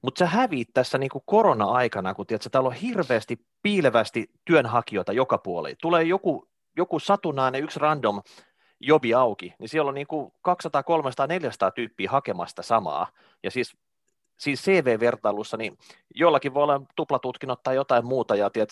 Mutta 0.01 0.19
sä 0.19 0.25
häviit 0.25 0.69
tässä 0.73 0.97
niin 0.97 1.09
kuin 1.09 1.23
korona-aikana, 1.25 2.13
kun 2.13 2.25
tiedät, 2.25 2.47
täällä 2.51 2.67
on 2.67 2.73
hirveästi 2.73 3.45
piilevästi 3.63 4.31
työnhakijoita 4.45 5.13
joka 5.13 5.37
puolella. 5.37 5.75
Tulee 5.81 6.03
joku, 6.03 6.47
joku 6.77 6.99
satunnainen, 6.99 7.63
yksi 7.63 7.79
random 7.79 8.21
jobi 8.79 9.13
auki, 9.13 9.53
niin 9.59 9.69
siellä 9.69 9.89
on 9.89 9.95
niin 9.95 10.07
kuin 10.07 10.33
200, 10.41 10.83
300, 10.83 11.27
400 11.27 11.71
tyyppiä 11.71 12.11
hakemasta 12.11 12.61
samaa. 12.61 13.07
Ja 13.43 13.51
siis, 13.51 13.77
siis 14.39 14.61
CV-vertailussa, 14.61 15.57
niin 15.57 15.77
jollakin 16.15 16.53
voi 16.53 16.63
olla 16.63 16.81
tuplatutkinnot 16.95 17.63
tai 17.63 17.75
jotain 17.75 18.05
muuta, 18.05 18.35
ja 18.35 18.49
tiedät, 18.49 18.71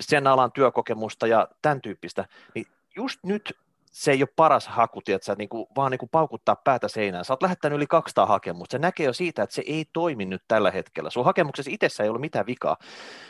sen 0.00 0.26
alan 0.26 0.52
työkokemusta 0.52 1.26
ja 1.26 1.48
tämän 1.62 1.80
tyyppistä, 1.80 2.24
niin 2.54 2.66
just 2.96 3.20
nyt 3.22 3.56
se 3.92 4.10
ei 4.10 4.22
ole 4.22 4.28
paras 4.36 4.68
haku, 4.68 5.00
tiedätkö, 5.02 5.34
niin 5.38 5.48
kuin, 5.48 5.66
vaan 5.76 5.90
niin 5.90 5.98
kuin 5.98 6.10
paukuttaa 6.10 6.56
päätä 6.56 6.88
seinään. 6.88 7.24
Sä 7.24 7.32
oot 7.32 7.42
lähettänyt 7.42 7.76
yli 7.76 7.86
200 7.86 8.26
hakemusta. 8.26 8.72
Se 8.72 8.78
näkee 8.78 9.06
jo 9.06 9.12
siitä, 9.12 9.42
että 9.42 9.54
se 9.54 9.62
ei 9.66 9.84
toimi 9.92 10.24
nyt 10.24 10.42
tällä 10.48 10.70
hetkellä. 10.70 11.10
Sun 11.10 11.24
hakemuksessa 11.24 11.70
itsessä 11.70 12.04
ei 12.04 12.10
ole 12.10 12.18
mitään 12.18 12.46
vikaa. 12.46 12.76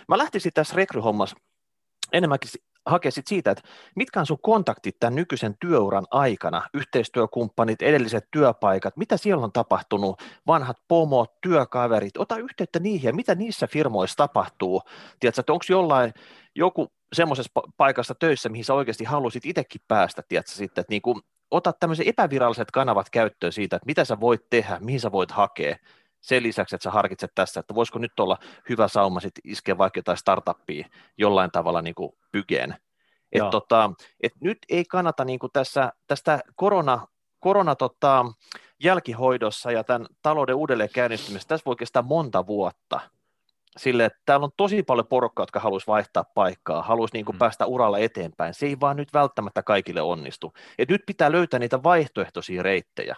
Mä 0.09 0.19
lähtisin 0.19 0.53
tässä 0.53 0.77
rekryhommassa 0.77 1.37
enemmänkin 2.13 2.51
hakea 2.87 3.11
sit 3.11 3.27
siitä, 3.27 3.51
että 3.51 3.69
mitkä 3.97 4.21
on 4.21 4.27
sun 4.27 4.39
kontaktit 4.43 4.97
tämän 5.01 5.15
nykyisen 5.15 5.57
työuran 5.61 6.07
aikana, 6.11 6.63
yhteistyökumppanit, 6.75 7.83
edelliset 7.83 8.25
työpaikat, 8.31 8.97
mitä 8.97 9.17
siellä 9.17 9.45
on 9.45 9.53
tapahtunut, 9.53 10.23
vanhat 10.47 10.77
pomot, 10.89 11.41
työkaverit, 11.41 12.17
ota 12.17 12.37
yhteyttä 12.37 12.79
niihin 12.79 13.09
ja 13.09 13.15
mitä 13.15 13.35
niissä 13.35 13.67
firmoissa 13.67 14.17
tapahtuu. 14.17 14.83
Tiedätkö, 15.21 15.41
että 15.41 15.53
onko 15.53 15.65
jollain 15.69 16.15
joku 16.55 16.93
semmoisessa 17.13 17.53
paikassa 17.77 18.15
töissä, 18.15 18.49
mihin 18.49 18.65
sä 18.65 18.75
oikeasti 18.75 19.05
halusit 19.05 19.47
itsekin 19.47 19.81
päästä, 19.89 20.23
tiedätkö, 20.29 20.53
sitten, 20.53 20.83
että 20.83 20.93
niin 20.93 21.03
kuin, 21.03 21.21
ota 21.51 21.73
tämmöiset 21.73 22.09
epäviralliset 22.09 22.71
kanavat 22.71 23.11
käyttöön 23.11 23.53
siitä, 23.53 23.77
että 23.77 23.87
mitä 23.87 24.05
sä 24.05 24.21
voit 24.21 24.51
tehdä, 24.51 24.79
mihin 24.81 25.01
sä 25.01 25.13
voit 25.13 25.31
hakea, 25.31 25.77
sen 26.21 26.43
lisäksi, 26.43 26.75
että 26.77 26.85
sä 26.85 26.91
harkitset 26.91 27.33
tässä, 27.35 27.61
että 27.61 27.75
voisiko 27.75 27.99
nyt 27.99 28.21
olla 28.21 28.39
hyvä 28.69 28.89
sauma 28.89 29.21
sitten 29.21 29.51
iskeä 29.51 29.79
vaikka 29.79 29.99
jotain 29.99 30.19
startuppia 30.19 30.89
jollain 31.19 31.51
tavalla 31.51 31.83
niin 31.83 31.95
kuin 31.95 32.13
pykeen. 32.33 32.77
Et 33.33 33.51
tota, 33.51 33.91
et 34.23 34.33
nyt 34.41 34.59
ei 34.69 34.85
kannata 34.85 35.25
niin 35.25 35.39
kuin 35.39 35.53
tässä, 35.53 35.93
tästä 36.07 36.41
korona, 36.57 37.07
korona 37.41 37.75
tota, 37.75 38.27
jälkihoidossa 38.83 39.73
ja 39.73 39.85
tämän 39.85 40.07
talouden 40.23 40.55
uudelleen 40.55 40.91
käynnistymisessä, 40.95 41.49
tässä 41.49 41.65
voi 41.67 41.77
kestää 41.77 42.03
monta 42.03 42.47
vuotta. 42.47 43.01
Sille, 43.77 44.05
että 44.05 44.19
täällä 44.27 44.45
on 44.45 44.51
tosi 44.57 44.83
paljon 44.83 45.07
porukkaa, 45.07 45.43
jotka 45.43 45.61
haluaisi 45.61 45.87
vaihtaa 45.87 46.25
paikkaa, 46.35 46.83
haluaisi 46.83 47.15
niin 47.15 47.25
kuin 47.25 47.37
mm. 47.37 47.39
päästä 47.39 47.67
uralla 47.67 47.99
eteenpäin. 47.99 48.55
Se 48.55 48.67
ei 48.67 48.81
vaan 48.81 48.97
nyt 48.97 49.13
välttämättä 49.13 49.63
kaikille 49.63 50.03
onnistu. 50.03 50.53
Et 50.79 50.89
nyt 50.89 51.03
pitää 51.07 51.33
löytää 51.33 51.61
niitä 51.61 51.83
vaihtoehtoisia 51.83 52.63
reittejä. 52.63 53.17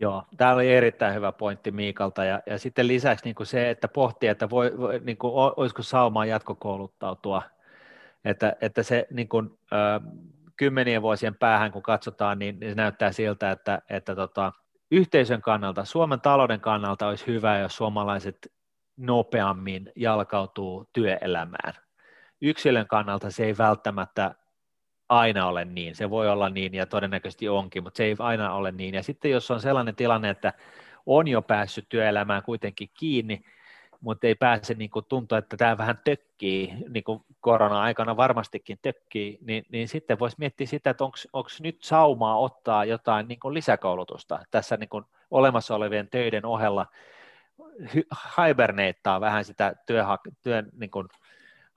Joo, 0.00 0.24
tämä 0.36 0.52
oli 0.52 0.72
erittäin 0.72 1.14
hyvä 1.14 1.32
pointti 1.32 1.70
Miikalta 1.70 2.24
ja, 2.24 2.40
ja 2.46 2.58
sitten 2.58 2.88
lisäksi 2.88 3.24
niin 3.24 3.34
kuin 3.34 3.46
se, 3.46 3.70
että 3.70 3.88
pohtii, 3.88 4.28
että 4.28 4.50
voi, 4.50 4.78
voi, 4.78 5.00
niin 5.04 5.16
kuin, 5.16 5.32
olisiko 5.34 5.82
saumaa 5.82 6.24
jatkokouluttautua, 6.26 7.42
että, 8.24 8.56
että 8.60 8.82
se 8.82 9.06
niin 9.10 9.28
kuin, 9.28 9.58
ö, 9.72 9.76
kymmenien 10.56 11.02
vuosien 11.02 11.34
päähän 11.34 11.72
kun 11.72 11.82
katsotaan, 11.82 12.38
niin, 12.38 12.60
niin 12.60 12.70
se 12.70 12.74
näyttää 12.74 13.12
siltä, 13.12 13.50
että, 13.50 13.82
että 13.90 14.14
tota, 14.14 14.52
yhteisön 14.90 15.42
kannalta, 15.42 15.84
Suomen 15.84 16.20
talouden 16.20 16.60
kannalta 16.60 17.08
olisi 17.08 17.26
hyvä, 17.26 17.58
jos 17.58 17.76
suomalaiset 17.76 18.52
nopeammin 18.96 19.92
jalkautuu 19.96 20.88
työelämään. 20.92 21.74
Yksilön 22.40 22.86
kannalta 22.86 23.30
se 23.30 23.44
ei 23.44 23.58
välttämättä 23.58 24.34
aina 25.10 25.46
ole 25.46 25.64
niin. 25.64 25.94
Se 25.94 26.10
voi 26.10 26.28
olla 26.28 26.48
niin 26.48 26.74
ja 26.74 26.86
todennäköisesti 26.86 27.48
onkin, 27.48 27.82
mutta 27.82 27.96
se 27.96 28.04
ei 28.04 28.16
aina 28.18 28.54
ole 28.54 28.72
niin. 28.72 28.94
Ja 28.94 29.02
sitten 29.02 29.30
jos 29.30 29.50
on 29.50 29.60
sellainen 29.60 29.96
tilanne, 29.96 30.30
että 30.30 30.52
on 31.06 31.28
jo 31.28 31.42
päässyt 31.42 31.86
työelämään 31.88 32.42
kuitenkin 32.42 32.90
kiinni, 32.98 33.44
mutta 34.00 34.26
ei 34.26 34.34
pääse 34.34 34.74
niin 34.74 34.90
kuin 34.90 35.04
tuntua, 35.08 35.38
että 35.38 35.56
tämä 35.56 35.78
vähän 35.78 35.98
tökkii, 36.04 36.74
niin 36.88 37.04
kuin 37.04 37.22
korona-aikana 37.40 38.16
varmastikin 38.16 38.78
tökkii, 38.82 39.38
niin, 39.40 39.64
niin 39.72 39.88
sitten 39.88 40.18
voisi 40.18 40.36
miettiä 40.38 40.66
sitä, 40.66 40.90
että 40.90 41.04
onko 41.04 41.48
nyt 41.60 41.82
saumaa 41.82 42.38
ottaa 42.38 42.84
jotain 42.84 43.28
niin 43.28 43.40
kuin 43.40 43.54
lisäkoulutusta 43.54 44.38
tässä 44.50 44.76
niin 44.76 44.88
kuin 44.88 45.04
olemassa 45.30 45.74
olevien 45.74 46.08
töiden 46.08 46.46
ohella, 46.46 46.86
hiberneittaa 48.38 49.20
vähän 49.20 49.44
sitä 49.44 49.74
työha- 49.86 50.18
työn 50.42 50.68
niin 50.76 50.90
kuin 50.90 51.08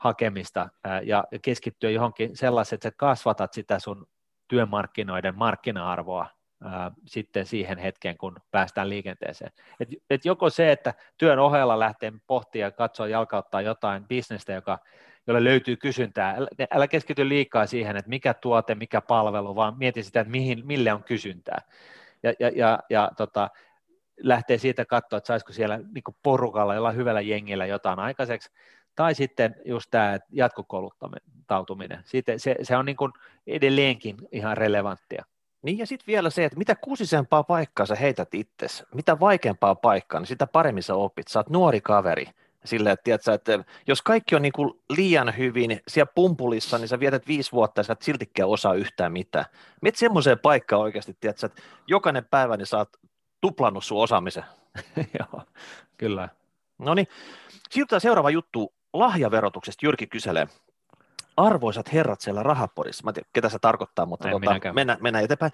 hakemista 0.03 0.69
ja 1.03 1.23
keskittyä 1.41 1.89
johonkin 1.89 2.37
sellaiseen, 2.37 2.77
että 2.77 2.89
sä 2.89 2.95
kasvatat 2.97 3.53
sitä 3.53 3.79
sun 3.79 4.07
työmarkkinoiden 4.47 5.37
markkina-arvoa 5.37 6.27
ää, 6.63 6.91
sitten 7.05 7.45
siihen 7.45 7.77
hetkeen, 7.77 8.17
kun 8.17 8.35
päästään 8.51 8.89
liikenteeseen. 8.89 9.51
Et, 9.79 9.89
et 10.09 10.25
joko 10.25 10.49
se, 10.49 10.71
että 10.71 10.93
työn 11.17 11.39
ohella 11.39 11.79
lähtee 11.79 12.13
pohtia 12.27 12.65
ja 12.65 12.71
katsoa 12.71 13.07
jalkauttaa 13.07 13.61
jotain 13.61 14.07
bisnestä, 14.07 14.53
joka, 14.53 14.79
jolle 15.27 15.43
löytyy 15.43 15.77
kysyntää. 15.77 16.35
Älä, 16.37 16.47
älä 16.71 16.87
keskity 16.87 17.29
liikaa 17.29 17.65
siihen, 17.65 17.97
että 17.97 18.09
mikä 18.09 18.33
tuote, 18.33 18.75
mikä 18.75 19.01
palvelu, 19.01 19.55
vaan 19.55 19.77
mieti 19.77 20.03
sitä, 20.03 20.19
että 20.19 20.31
mihin, 20.31 20.65
mille 20.65 20.93
on 20.93 21.03
kysyntää. 21.03 21.61
Ja, 22.23 22.33
ja, 22.39 22.51
ja, 22.55 22.79
ja 22.89 23.11
tota, 23.17 23.49
lähtee 24.17 24.57
siitä 24.57 24.85
katsoa, 24.85 25.17
että 25.17 25.27
saisiko 25.27 25.53
siellä 25.53 25.77
niin 25.77 26.15
porukalla, 26.23 26.75
jolla 26.75 26.91
hyvällä 26.91 27.21
jengillä 27.21 27.65
jotain 27.65 27.99
aikaiseksi, 27.99 28.49
tai 28.95 29.15
sitten 29.15 29.55
just 29.65 29.87
tämä 29.91 30.19
jatkokouluttautuminen. 30.31 31.99
Siitä, 32.05 32.37
se, 32.37 32.55
se 32.61 32.77
on 32.77 32.85
niin 32.85 32.95
kuin 32.95 33.11
edelleenkin 33.47 34.17
ihan 34.31 34.57
relevanttia. 34.57 35.25
Niin 35.61 35.77
ja 35.77 35.87
sitten 35.87 36.07
vielä 36.07 36.29
se, 36.29 36.45
että 36.45 36.57
mitä 36.57 36.75
kuusisempaa 36.75 37.43
paikkaa 37.43 37.85
sä 37.85 37.95
heität 37.95 38.33
itsesi, 38.33 38.83
mitä 38.93 39.19
vaikeampaa 39.19 39.75
paikkaa, 39.75 40.19
niin 40.19 40.27
sitä 40.27 40.47
paremmin 40.47 40.83
sä 40.83 40.95
opit. 40.95 41.27
Sä 41.27 41.39
oot 41.39 41.49
nuori 41.49 41.81
kaveri. 41.81 42.25
Sille, 42.65 42.91
että, 42.91 43.03
tiedätkö, 43.03 43.33
että 43.33 43.63
jos 43.87 44.01
kaikki 44.01 44.35
on 44.35 44.41
niin 44.41 44.53
kuin 44.53 44.81
liian 44.89 45.37
hyvin 45.37 45.81
siellä 45.87 46.11
pumpulissa, 46.15 46.77
niin 46.77 46.87
sä 46.87 46.99
vietät 46.99 47.27
viisi 47.27 47.51
vuotta 47.51 47.79
ja 47.79 47.83
sä 47.83 47.93
et 47.93 48.01
siltikään 48.01 48.49
osaa 48.49 48.73
yhtään 48.73 49.11
mitään. 49.11 49.45
Miet 49.81 49.95
semmoiseen 49.95 50.39
paikkaan 50.39 50.81
oikeasti, 50.81 51.17
tiedätkö, 51.19 51.45
että 51.45 51.61
jokainen 51.87 52.25
päivä 52.25 52.57
niin 52.57 52.65
sä 52.65 52.77
oot 52.77 52.89
tuplannut 53.41 53.83
sun 53.83 54.01
osaamisen. 54.01 54.43
Joo, 55.19 55.43
kyllä. 55.97 56.29
No 56.77 56.93
niin, 56.93 57.07
siirrytään 57.69 58.01
seuraava 58.01 58.29
juttu 58.29 58.73
lahjaverotuksesta. 58.93 59.85
Jyrki 59.85 60.07
kyselee. 60.07 60.47
Arvoisat 61.37 61.93
herrat 61.93 62.21
siellä 62.21 62.43
rahapodissa, 62.43 63.03
mä 63.03 63.09
en 63.09 63.13
tiedä 63.13 63.29
ketä 63.33 63.49
se 63.49 63.59
tarkoittaa, 63.59 64.05
mutta 64.05 64.29
tota, 64.29 64.73
mennään, 64.73 64.97
mennään 65.01 65.25
eteenpäin. 65.25 65.51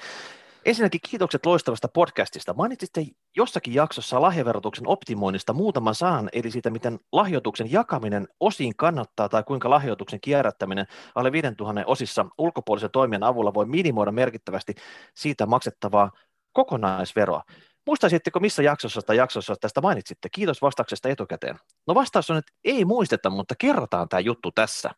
Ensinnäkin 0.65 1.01
kiitokset 1.09 1.45
loistavasta 1.45 1.87
podcastista. 1.87 2.53
Mainitsitte 2.53 3.05
jossakin 3.35 3.73
jaksossa 3.73 4.21
lahjaverotuksen 4.21 4.87
optimoinnista 4.87 5.53
muutaman 5.53 5.95
sanan, 5.95 6.29
eli 6.33 6.51
siitä, 6.51 6.69
miten 6.69 6.99
lahjoituksen 7.11 7.71
jakaminen 7.71 8.27
osiin 8.39 8.75
kannattaa 8.75 9.29
tai 9.29 9.43
kuinka 9.43 9.69
lahjoituksen 9.69 10.21
kierrättäminen 10.21 10.85
alle 11.15 11.31
5000 11.31 11.83
osissa 11.85 12.25
ulkopuolisen 12.37 12.91
toimijan 12.91 13.23
avulla 13.23 13.53
voi 13.53 13.65
minimoida 13.65 14.11
merkittävästi 14.11 14.75
siitä 15.15 15.45
maksettavaa 15.45 16.11
kokonaisveroa. 16.53 17.43
Muistaisitteko 17.89 18.39
missä 18.39 18.63
jaksossa 18.63 19.01
tai 19.01 19.17
jaksossa 19.17 19.55
tästä 19.61 19.81
mainitsitte? 19.81 20.29
Kiitos 20.29 20.61
vastauksesta 20.61 21.09
etukäteen. 21.09 21.59
No 21.87 21.95
vastaus 21.95 22.29
on, 22.29 22.37
että 22.37 22.51
ei 22.63 22.85
muisteta, 22.85 23.29
mutta 23.29 23.55
kerrotaan 23.57 24.09
tämä 24.09 24.19
juttu 24.19 24.51
tässä. 24.51 24.91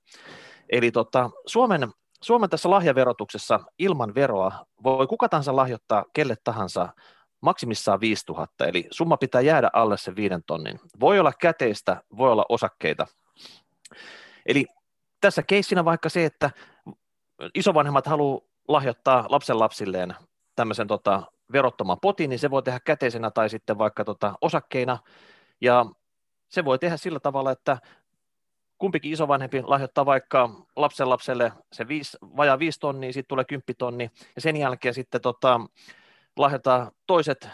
Eli 0.70 0.92
tota, 0.92 1.30
Suomen, 1.46 1.90
Suomen 2.22 2.50
tässä 2.50 2.70
lahjaverotuksessa 2.70 3.60
ilman 3.80 4.16
veroa 4.16 4.66
voi 4.84 5.08
kuka 5.08 5.30
tahansa 5.30 5.56
lahjoittaa 5.56 6.06
kelle 6.14 6.36
tahansa 6.44 6.90
maksimissaan 7.42 8.00
5000, 8.00 8.66
eli 8.66 8.88
summa 8.92 9.18
pitää 9.18 9.42
jäädä 9.42 9.70
alle 9.74 9.98
sen 9.98 10.16
viiden 10.16 10.44
tonnin. 10.48 10.80
Voi 11.00 11.20
olla 11.20 11.34
käteistä, 11.40 12.02
voi 12.18 12.32
olla 12.32 12.46
osakkeita. 12.50 13.08
Eli 14.46 14.66
tässä 15.22 15.44
keissinä 15.44 15.86
vaikka 15.86 16.10
se, 16.10 16.26
että 16.26 16.52
isovanhemmat 17.56 18.08
haluaa 18.08 18.42
lahjoittaa 18.68 19.26
lapsen 19.30 19.60
lapsilleen 19.60 20.16
tämmöisen 20.56 20.88
tota, 20.88 21.24
verottoman 21.52 22.00
potin, 22.02 22.30
niin 22.30 22.40
se 22.40 22.52
voi 22.52 22.64
tehdä 22.64 22.80
käteisenä 22.80 23.32
tai 23.32 23.50
sitten 23.50 23.78
vaikka 23.78 24.04
tota 24.04 24.34
osakkeina, 24.42 24.98
ja 25.62 25.86
se 26.50 26.66
voi 26.66 26.80
tehdä 26.80 26.98
sillä 26.98 27.20
tavalla, 27.20 27.52
että 27.52 27.78
kumpikin 28.78 29.12
isovanhempi 29.12 29.62
lahjoittaa 29.62 30.06
vaikka 30.06 30.50
lapsen 30.76 31.10
lapselle 31.10 31.52
se 31.72 31.88
viisi, 31.88 32.18
vajaa 32.22 32.60
viisi 32.60 32.80
tonnia, 32.80 33.14
sitten 33.14 33.30
tulee 33.30 33.46
kymppitonni, 33.46 34.12
ja 34.36 34.42
sen 34.42 34.58
jälkeen 34.58 34.94
sitten 34.94 35.22
tota, 35.22 35.62
lahjoittaa 36.38 36.92
toiset 37.08 37.50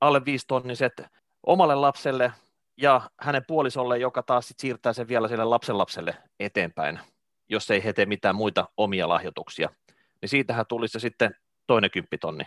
alle 0.00 0.24
viisi 0.24 0.46
tonniset 0.46 1.02
omalle 1.46 1.74
lapselle 1.74 2.32
ja 2.76 3.10
hänen 3.20 3.44
puolisolle, 3.46 3.98
joka 3.98 4.22
taas 4.22 4.48
sit 4.48 4.58
siirtää 4.58 4.92
sen 4.92 5.08
vielä 5.08 5.28
sille 5.28 5.44
lapsen 5.44 5.78
lapselle 5.78 6.16
eteenpäin, 6.40 7.00
jos 7.48 7.70
ei 7.70 7.84
he 7.84 7.92
tee 7.92 8.06
mitään 8.06 8.34
muita 8.34 8.68
omia 8.76 9.08
lahjoituksia. 9.08 9.68
Niin 10.22 10.28
siitähän 10.28 10.66
tulisi 10.68 11.00
sitten 11.00 11.36
toinen 11.66 11.90
kymppitonni. 11.90 12.44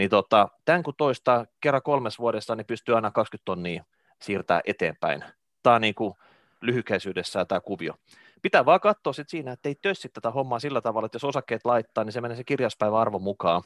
Niin 0.00 0.10
tota, 0.10 0.48
tämän 0.64 0.82
kun 0.82 0.94
toistaa 0.96 1.46
kerran 1.60 1.82
kolmes 1.82 2.18
vuodessa, 2.18 2.56
niin 2.56 2.66
pystyy 2.66 2.94
aina 2.94 3.10
20 3.10 3.44
tonnia 3.44 3.84
siirtää 4.22 4.60
eteenpäin. 4.64 5.24
Tämä 5.62 5.76
on 5.76 5.80
niin 5.80 5.94
kuin 5.94 6.14
lyhykäisyydessään 6.60 7.46
tämä 7.46 7.60
kuvio. 7.60 7.94
Pitää 8.42 8.64
vaan 8.64 8.80
katsoa 8.80 9.12
sit 9.12 9.28
siinä, 9.28 9.52
että 9.52 9.68
ei 9.68 9.74
tössi 9.74 10.08
tätä 10.08 10.30
hommaa 10.30 10.58
sillä 10.58 10.80
tavalla, 10.80 11.06
että 11.06 11.16
jos 11.16 11.24
osakkeet 11.24 11.64
laittaa, 11.64 12.04
niin 12.04 12.12
se 12.12 12.20
menee 12.20 12.36
se 12.36 12.44
kirjaspäivä 12.44 13.00
arvo 13.00 13.18
mukaan. 13.18 13.62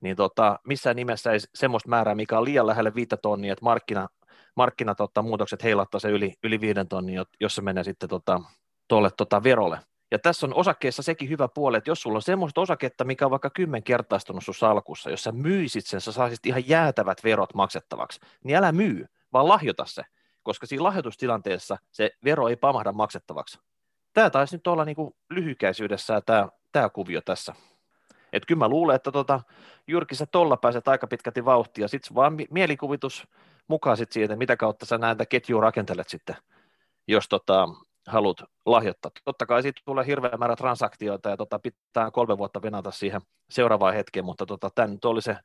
Niin 0.00 0.16
tota, 0.16 0.58
missään 0.66 0.96
nimessä 0.96 1.32
ei 1.32 1.38
semmoista 1.54 1.88
määrää, 1.88 2.14
mikä 2.14 2.38
on 2.38 2.44
liian 2.44 2.66
lähelle 2.66 2.94
viittä 2.94 3.16
tonnia, 3.16 3.52
että 3.52 3.64
markkina, 3.64 4.08
markkina 4.54 4.94
tota, 4.94 5.22
muutokset 5.22 5.62
heilattaa 5.62 6.00
se 6.00 6.08
yli, 6.08 6.34
yli 6.42 6.60
viiden 6.60 6.88
tonnia, 6.88 7.24
jos 7.40 7.54
se 7.54 7.62
menee 7.62 7.84
sitten 7.84 8.08
tota, 8.08 8.40
tuolle 8.88 9.10
tota, 9.16 9.42
verolle. 9.42 9.78
Ja 10.10 10.18
tässä 10.18 10.46
on 10.46 10.54
osakkeessa 10.54 11.02
sekin 11.02 11.28
hyvä 11.28 11.48
puoli, 11.48 11.76
että 11.76 11.90
jos 11.90 12.02
sulla 12.02 12.16
on 12.18 12.22
semmoista 12.22 12.60
osaketta, 12.60 13.04
mikä 13.04 13.24
on 13.24 13.30
vaikka 13.30 13.50
kymmenkertaistunut 13.50 14.44
sun 14.44 14.54
salkussa, 14.54 15.10
jos 15.10 15.24
sä 15.24 15.32
myisit 15.32 15.86
sen, 15.86 16.00
sä 16.00 16.12
saisit 16.12 16.46
ihan 16.46 16.68
jäätävät 16.68 17.24
verot 17.24 17.54
maksettavaksi, 17.54 18.20
niin 18.44 18.56
älä 18.56 18.72
myy, 18.72 19.06
vaan 19.32 19.48
lahjota 19.48 19.84
se, 19.84 20.02
koska 20.42 20.66
siinä 20.66 20.84
lahjoitustilanteessa 20.84 21.76
se 21.92 22.10
vero 22.24 22.48
ei 22.48 22.56
pamahda 22.56 22.92
maksettavaksi. 22.92 23.58
Tämä 24.12 24.30
taisi 24.30 24.56
nyt 24.56 24.66
olla 24.66 24.84
niin 24.84 24.96
kuin 24.96 25.14
lyhykäisyydessä 25.30 26.20
tämä, 26.20 26.48
tämä 26.72 26.88
kuvio 26.88 27.20
tässä. 27.20 27.54
Et 28.32 28.46
kyllä 28.46 28.58
mä 28.58 28.68
luulen, 28.68 28.96
että 28.96 29.12
tota, 29.12 29.40
Jyrki, 29.86 30.14
sä 30.14 30.26
tolla 30.26 30.56
pääset 30.56 30.88
aika 30.88 31.06
pitkälti 31.06 31.44
vauhtia, 31.44 31.88
sitten 31.88 32.14
vaan 32.14 32.36
mielikuvitus 32.50 33.28
mukaan 33.68 33.96
sit 33.96 34.12
siitä, 34.12 34.36
mitä 34.36 34.56
kautta 34.56 34.86
sä 34.86 34.98
näitä 34.98 35.26
ketjua 35.26 35.60
rakentelet 35.60 36.08
sitten, 36.08 36.36
jos 37.06 37.28
tota, 37.28 37.68
haluat 38.06 38.42
lahjoittaa. 38.66 39.10
Totta 39.24 39.46
kai 39.46 39.62
siitä 39.62 39.80
tulee 39.84 40.06
hirveä 40.06 40.36
määrä 40.38 40.56
transaktioita 40.56 41.30
ja 41.30 41.36
tota, 41.36 41.58
pitää 41.58 42.10
kolme 42.10 42.38
vuotta 42.38 42.62
venata 42.62 42.90
siihen 42.90 43.20
seuraavaan 43.50 43.94
hetkeen, 43.94 44.24
mutta 44.24 44.46
tota, 44.46 44.70
tämä 44.74 44.88
nyt 44.88 45.04
oli 45.04 45.22
se 45.22 45.36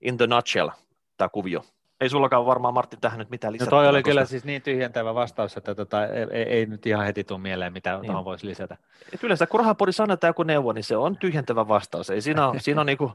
in 0.00 0.16
the 0.16 0.26
nutshell, 0.26 0.68
tämä 1.16 1.28
kuvio. 1.28 1.64
Ei 2.00 2.08
sullakaan 2.08 2.46
varmaan 2.46 2.74
Martti 2.74 2.96
tähän 3.00 3.18
nyt 3.18 3.30
mitään 3.30 3.52
lisätä. 3.52 3.70
No 3.70 3.76
toi 3.76 3.88
oli 3.88 3.98
koska... 3.98 4.10
kyllä 4.10 4.24
siis 4.24 4.44
niin 4.44 4.62
tyhjentävä 4.62 5.14
vastaus, 5.14 5.56
että 5.56 5.74
tota, 5.74 6.06
ei, 6.06 6.42
ei, 6.42 6.66
nyt 6.66 6.86
ihan 6.86 7.06
heti 7.06 7.24
tule 7.24 7.38
mieleen, 7.38 7.72
mitä 7.72 7.92
niin. 7.92 8.06
tuohon 8.06 8.24
voisi 8.24 8.46
lisätä. 8.46 8.76
Et 9.12 9.24
yleensä 9.24 9.46
kun 9.46 9.60
rahapodi 9.60 9.92
sanotaan 9.92 10.28
joku 10.28 10.42
neuvo, 10.42 10.72
niin 10.72 10.84
se 10.84 10.96
on 10.96 11.16
tyhjentävä 11.16 11.68
vastaus. 11.68 12.10
Ei 12.10 12.20
siinä 12.20 12.48
ole, 12.48 12.60
siinä 12.60 12.80
on 12.80 12.86
niinku, 12.86 13.12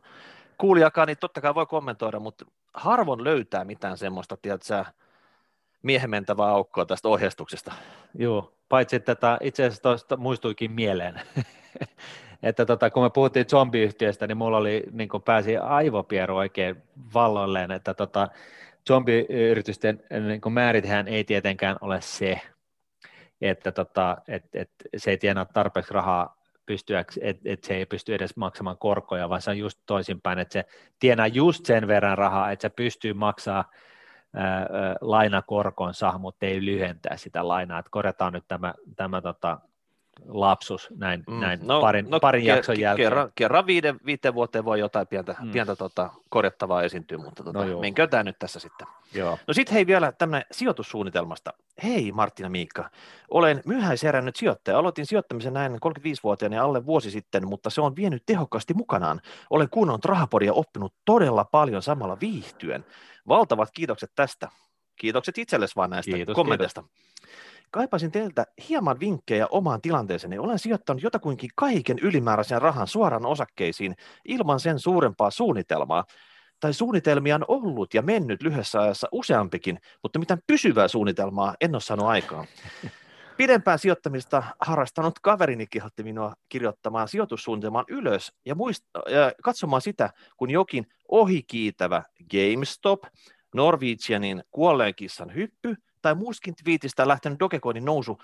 kuulijakaan, 0.58 1.08
niin 1.08 1.18
totta 1.20 1.42
kai 1.42 1.56
voi 1.56 1.66
kommentoida, 1.66 2.20
mutta 2.20 2.46
harvoin 2.74 3.24
löytää 3.24 3.66
mitään 3.66 3.98
semmoista, 3.98 4.38
tiedätkö, 4.38 4.86
miehementävää 5.84 6.48
aukkoa 6.48 6.86
tästä 6.86 7.08
ohjeistuksesta. 7.08 7.74
Joo, 8.14 8.54
paitsi 8.70 9.00
tota, 9.00 9.38
itse 9.42 9.64
asiassa 9.64 9.84
tuosta 9.84 10.18
muistuikin 10.18 10.72
mieleen, 10.72 11.22
että 12.44 12.66
tota, 12.66 12.90
kun 12.90 13.04
me 13.04 13.10
puhuttiin 13.10 13.50
zombiyhtiöstä, 13.50 14.28
niin 14.28 14.38
mulla 14.38 14.58
oli, 14.58 14.84
niin 14.92 15.10
kun 15.10 15.22
pääsi 15.22 15.58
aivopieru 15.58 16.38
oikein 16.38 16.84
valloilleen, 17.14 17.72
että 17.72 17.94
tota, 17.94 18.28
zombiyritysten 18.88 20.04
niin 20.28 20.54
määrithän 20.54 21.08
ei 21.08 21.24
tietenkään 21.24 21.78
ole 21.82 22.02
se, 22.02 22.42
että 23.42 23.72
tota, 23.72 24.18
et, 24.28 24.46
et, 24.54 24.72
se 24.98 25.12
ei 25.12 25.18
tienaa 25.18 25.46
tarpeeksi 25.46 25.94
rahaa 25.94 26.38
että 27.22 27.42
et 27.46 27.64
se 27.64 27.76
ei 27.76 27.86
pysty 27.86 28.16
edes 28.16 28.36
maksamaan 28.36 28.78
korkoja, 28.78 29.30
vaan 29.30 29.42
se 29.42 29.50
on 29.50 29.58
just 29.58 29.80
toisinpäin, 29.86 30.40
että 30.40 30.54
se 30.54 30.66
tienaa 31.00 31.28
just 31.28 31.66
sen 31.66 31.88
verran 31.88 32.18
rahaa, 32.18 32.52
että 32.52 32.62
se 32.62 32.70
pystyy 32.70 33.14
maksamaan 33.14 33.66
lainakorkonsa, 35.02 36.18
mutta 36.18 36.46
ei 36.46 36.66
lyhentää 36.66 37.18
sitä 37.18 37.48
lainaa. 37.48 37.80
Että 37.80 37.92
korjataan 37.92 38.34
nyt 38.34 38.44
tämä, 38.48 38.74
tämä 38.96 39.22
tota, 39.22 39.60
lapsus 40.26 40.90
näin, 40.98 41.24
mm. 41.28 41.40
näin 41.40 41.60
no, 41.64 41.82
parin, 41.82 42.10
no, 42.10 42.20
parin 42.20 42.44
ke, 42.44 42.48
jakson 42.48 42.80
jälkeen. 42.80 43.06
Kerran, 43.06 43.32
kerran 43.36 43.66
viiden, 43.66 44.00
viiteen 44.06 44.34
vuoteen 44.34 44.66
voi 44.66 44.80
jotain 44.80 45.08
pientä, 45.08 45.36
mm. 45.42 45.52
pientä 45.52 45.76
tota, 45.76 46.10
korjattavaa 46.30 46.84
esiintyä, 46.84 47.18
mutta 47.18 47.44
tota, 47.44 47.66
no 47.66 47.80
menkö 47.80 48.08
tämä 48.08 48.24
nyt 48.24 48.40
tässä 48.40 48.60
sitten. 48.60 48.88
Joo. 49.14 49.38
No 49.48 49.54
sitten 49.54 49.74
hei 49.74 49.88
vielä 49.88 50.12
tämmöinen 50.12 50.46
sijoitussuunnitelmasta. 50.52 51.54
Hei 51.84 52.12
Martina 52.12 52.50
Miikka, 52.50 52.90
olen 53.30 53.62
myöhäiserännyt 53.66 54.36
sijoittaja. 54.36 54.78
Aloitin 54.80 55.06
sijoittamisen 55.06 55.54
näin 55.54 55.72
35-vuotiaana 55.72 56.56
ja 56.56 56.64
alle 56.64 56.86
vuosi 56.86 57.12
sitten, 57.12 57.48
mutta 57.48 57.70
se 57.70 57.82
on 57.82 57.96
vienyt 57.96 58.24
tehokkaasti 58.26 58.74
mukanaan. 58.74 59.22
Olen 59.50 59.70
kuunnellut 59.70 60.06
rahapodia 60.06 60.54
oppinut 60.54 60.94
todella 61.06 61.46
paljon 61.46 61.82
samalla 61.82 62.18
viihtyen. 62.22 62.86
Valtavat 63.28 63.70
kiitokset 63.74 64.12
tästä. 64.16 64.50
Kiitokset 64.96 65.38
itsellesi 65.38 65.76
vaan 65.76 65.90
näistä 65.90 66.16
kiitos, 66.16 66.36
kommenteista. 66.36 66.82
Kiitos. 66.82 67.08
Kaipaisin 67.72 68.12
teiltä 68.12 68.46
hieman 68.70 69.00
vinkkejä 69.00 69.48
omaan 69.52 69.82
tilanteeseeni. 69.82 70.38
Olen 70.38 70.60
sijoittanut 70.60 71.04
jotakuinkin 71.04 71.50
kaiken 71.56 72.00
ylimääräisen 72.00 72.62
rahan 72.62 72.88
suoraan 72.88 73.26
osakkeisiin 73.26 73.96
ilman 74.26 74.60
sen 74.60 74.80
suurempaa 74.80 75.32
suunnitelmaa. 75.32 76.04
Tai 76.60 76.74
suunnitelmia 76.74 77.36
on 77.36 77.46
ollut 77.48 77.94
ja 77.94 78.02
mennyt 78.02 78.42
lyhyessä 78.42 78.82
ajassa 78.82 79.08
useampikin, 79.12 79.80
mutta 80.04 80.20
mitään 80.20 80.40
pysyvää 80.48 80.88
suunnitelmaa 80.88 81.56
en 81.62 81.76
ole 81.76 81.82
saanut 81.82 82.08
aikaan. 82.08 82.48
Pidempää 83.38 83.78
sijoittamista 83.78 84.44
harrastanut 84.60 85.20
kaverini 85.20 85.68
kehotti 85.68 86.04
minua 86.04 86.34
kirjoittamaan 86.50 87.08
sijoitussuunnitelman 87.08 87.86
ylös 87.88 88.34
ja, 88.46 88.56
muist- 88.56 89.12
ja 89.12 89.32
katsomaan 89.44 89.82
sitä, 89.82 90.10
kun 90.38 90.50
jokin 90.50 90.88
ohikiitävä 91.12 92.04
GameStop, 92.32 93.04
Norwegianin 93.56 94.44
kuolleen 94.52 94.96
kissan 94.96 95.36
hyppy 95.36 95.76
tai 96.02 96.16
muuskin 96.16 96.56
twiitistä 96.64 97.08
lähtenyt 97.08 97.40
Dogecoinin 97.40 97.86
nousu 97.86 98.22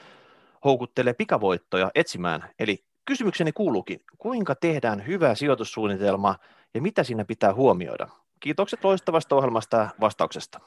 houkuttelee 0.64 1.14
pikavoittoja 1.14 1.92
etsimään. 1.96 2.50
Eli 2.60 2.84
kysymykseni 3.06 3.52
kuuluukin, 3.52 4.02
kuinka 4.18 4.56
tehdään 4.56 5.08
hyvä 5.08 5.36
sijoitussuunnitelma 5.36 6.36
ja 6.74 6.82
mitä 6.82 7.04
siinä 7.04 7.26
pitää 7.26 7.54
huomioida? 7.54 8.08
Kiitokset 8.40 8.84
loistavasta 8.84 9.36
ohjelmasta 9.36 9.78
ja 9.78 9.90
vastauksesta. 10.00 10.60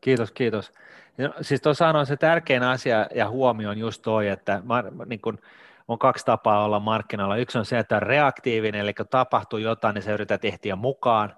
Kiitos, 0.00 0.30
kiitos. 0.30 0.72
No, 1.18 1.34
siis 1.40 1.60
tuossa 1.60 1.88
on 1.88 2.06
se 2.06 2.16
tärkein 2.16 2.62
asia 2.62 3.06
ja 3.14 3.28
huomio 3.28 3.70
on 3.70 3.78
just 3.78 4.02
toi, 4.02 4.28
että 4.28 4.62
mä, 4.64 4.84
niin 5.06 5.20
kun, 5.20 5.38
on 5.88 5.98
kaksi 5.98 6.26
tapaa 6.26 6.64
olla 6.64 6.80
markkinoilla. 6.80 7.36
Yksi 7.36 7.58
on 7.58 7.64
se, 7.64 7.78
että 7.78 7.96
on 7.96 8.02
reaktiivinen, 8.02 8.80
eli 8.80 8.94
kun 8.94 9.08
tapahtuu 9.08 9.58
jotain, 9.58 9.94
niin 9.94 10.02
sä 10.02 10.12
yrität 10.12 10.44
ehtiä 10.44 10.76
mukaan. 10.76 11.34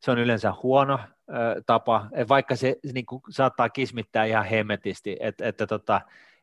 Se 0.00 0.10
on 0.10 0.18
yleensä 0.18 0.52
huono 0.62 0.98
ö, 1.28 1.62
tapa, 1.66 2.08
vaikka 2.28 2.56
se 2.56 2.76
niin 2.92 3.06
kuin, 3.06 3.22
saattaa 3.30 3.68
kismittää 3.68 4.24
ihan 4.24 4.44
hemmetisti, 4.44 5.16
että, 5.20 5.48
että 5.48 5.66
tota, 5.66 6.00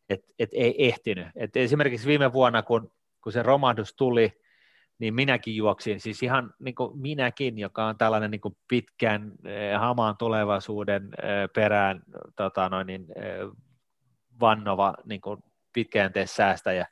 et, 0.10 0.26
et 0.40 0.50
ei 0.54 0.88
ehtinyt. 0.88 1.28
Et 1.36 1.58
esimerkiksi 1.58 2.08
viime 2.08 2.34
vuonna, 2.34 2.64
kun, 2.64 2.92
kun 3.22 3.32
se 3.32 3.44
romahdus 3.44 3.96
tuli, 3.96 4.34
niin 5.00 5.14
minäkin 5.14 5.56
juoksin, 5.56 6.00
siis 6.00 6.24
ihan 6.24 6.54
niin 6.60 6.76
kuin 6.76 7.00
minäkin, 7.00 7.60
joka 7.60 7.86
on 7.86 7.98
tällainen 7.98 8.32
niin 8.32 8.42
kuin 8.42 8.58
pitkän 8.68 9.32
eh, 9.46 9.80
hamaan 9.80 10.18
tulevaisuuden 10.18 11.04
eh, 11.04 11.50
perään 11.56 12.04
tota 12.36 12.70
noin, 12.70 12.90
eh, 12.90 13.06
vannova 14.40 14.94
niin 15.06 15.22
kuin 15.22 15.44
pitkäjänteis 15.74 16.36
säästäjä, 16.36 16.88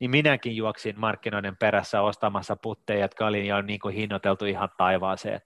niin 0.00 0.10
minäkin 0.10 0.56
juoksin 0.56 1.00
markkinoiden 1.00 1.56
perässä 1.56 2.02
ostamassa 2.02 2.56
putteja, 2.56 3.00
jotka 3.00 3.26
oli 3.26 3.46
jo 3.46 3.62
niin 3.62 3.80
kuin 3.80 3.94
hinnoiteltu 3.94 4.44
ihan 4.44 4.68
taivaaseen 4.76 5.40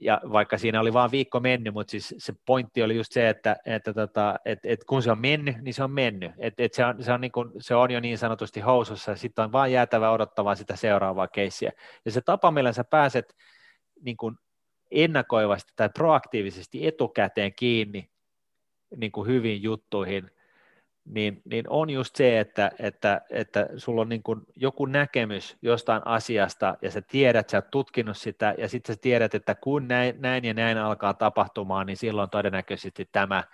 ja 0.00 0.20
vaikka 0.32 0.58
siinä 0.58 0.80
oli 0.80 0.92
vain 0.92 1.10
viikko 1.10 1.40
mennyt, 1.40 1.74
mutta 1.74 1.90
siis 1.90 2.14
se 2.18 2.32
pointti 2.46 2.82
oli 2.82 2.96
just 2.96 3.12
se, 3.12 3.28
että, 3.28 3.56
että 3.66 3.94
tota, 3.94 4.36
et, 4.44 4.58
et 4.64 4.84
kun 4.84 5.02
se 5.02 5.10
on 5.10 5.20
mennyt, 5.20 5.56
niin 5.62 5.74
se 5.74 5.84
on 5.84 5.90
mennyt. 5.90 6.32
Et, 6.38 6.54
et 6.60 6.74
se, 6.74 6.84
on, 6.84 7.02
se, 7.02 7.12
on 7.12 7.20
niin 7.20 7.32
kuin, 7.32 7.50
se 7.58 7.74
on 7.74 7.90
jo 7.90 8.00
niin 8.00 8.18
sanotusti 8.18 8.60
housussa, 8.60 9.10
ja 9.10 9.16
sitten 9.16 9.44
on 9.44 9.52
vain 9.52 9.72
jäätävä 9.72 10.10
odottamaan 10.10 10.56
sitä 10.56 10.76
seuraavaa 10.76 11.28
keissiä. 11.28 11.72
Ja 12.04 12.10
se 12.10 12.20
tapa, 12.20 12.50
millä 12.50 12.72
sä 12.72 12.84
pääset 12.84 13.36
niin 14.02 14.16
kuin 14.16 14.36
ennakoivasti 14.90 15.72
tai 15.76 15.88
proaktiivisesti 15.88 16.86
etukäteen 16.86 17.54
kiinni 17.54 18.10
niin 18.96 19.12
kuin 19.12 19.28
hyviin 19.28 19.62
juttuihin, 19.62 20.30
niin, 21.10 21.42
niin 21.44 21.64
on 21.68 21.90
just 21.90 22.16
se, 22.16 22.40
että, 22.40 22.70
että, 22.78 23.20
että 23.30 23.66
sulla 23.76 24.00
on 24.00 24.08
niin 24.08 24.22
kuin 24.22 24.40
joku 24.56 24.86
näkemys 24.86 25.56
jostain 25.62 26.02
asiasta 26.04 26.76
ja 26.82 26.90
sä 26.90 27.02
tiedät, 27.02 27.48
sä 27.48 27.56
oot 27.56 27.70
tutkinut 27.70 28.16
sitä 28.16 28.54
ja 28.58 28.68
sitten 28.68 28.94
sä 28.94 29.00
tiedät, 29.02 29.34
että 29.34 29.54
kun 29.54 29.88
näin, 29.88 30.14
näin 30.18 30.44
ja 30.44 30.54
näin 30.54 30.78
alkaa 30.78 31.14
tapahtumaan, 31.14 31.86
niin 31.86 31.96
silloin 31.96 32.30
todennäköisesti 32.30 33.08
tämä 33.12 33.44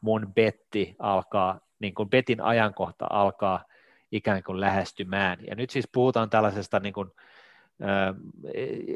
mun 0.00 0.32
betti 0.34 0.96
alkaa, 0.98 1.60
niin 1.78 1.94
kuin 1.94 2.10
betin 2.10 2.40
ajankohta 2.40 3.06
alkaa 3.10 3.64
ikään 4.12 4.42
kuin 4.42 4.60
lähestymään. 4.60 5.38
Ja 5.46 5.54
nyt 5.54 5.70
siis 5.70 5.88
puhutaan 5.92 6.30
tällaisesta 6.30 6.80
niin 6.80 6.94
kuin, 6.94 7.10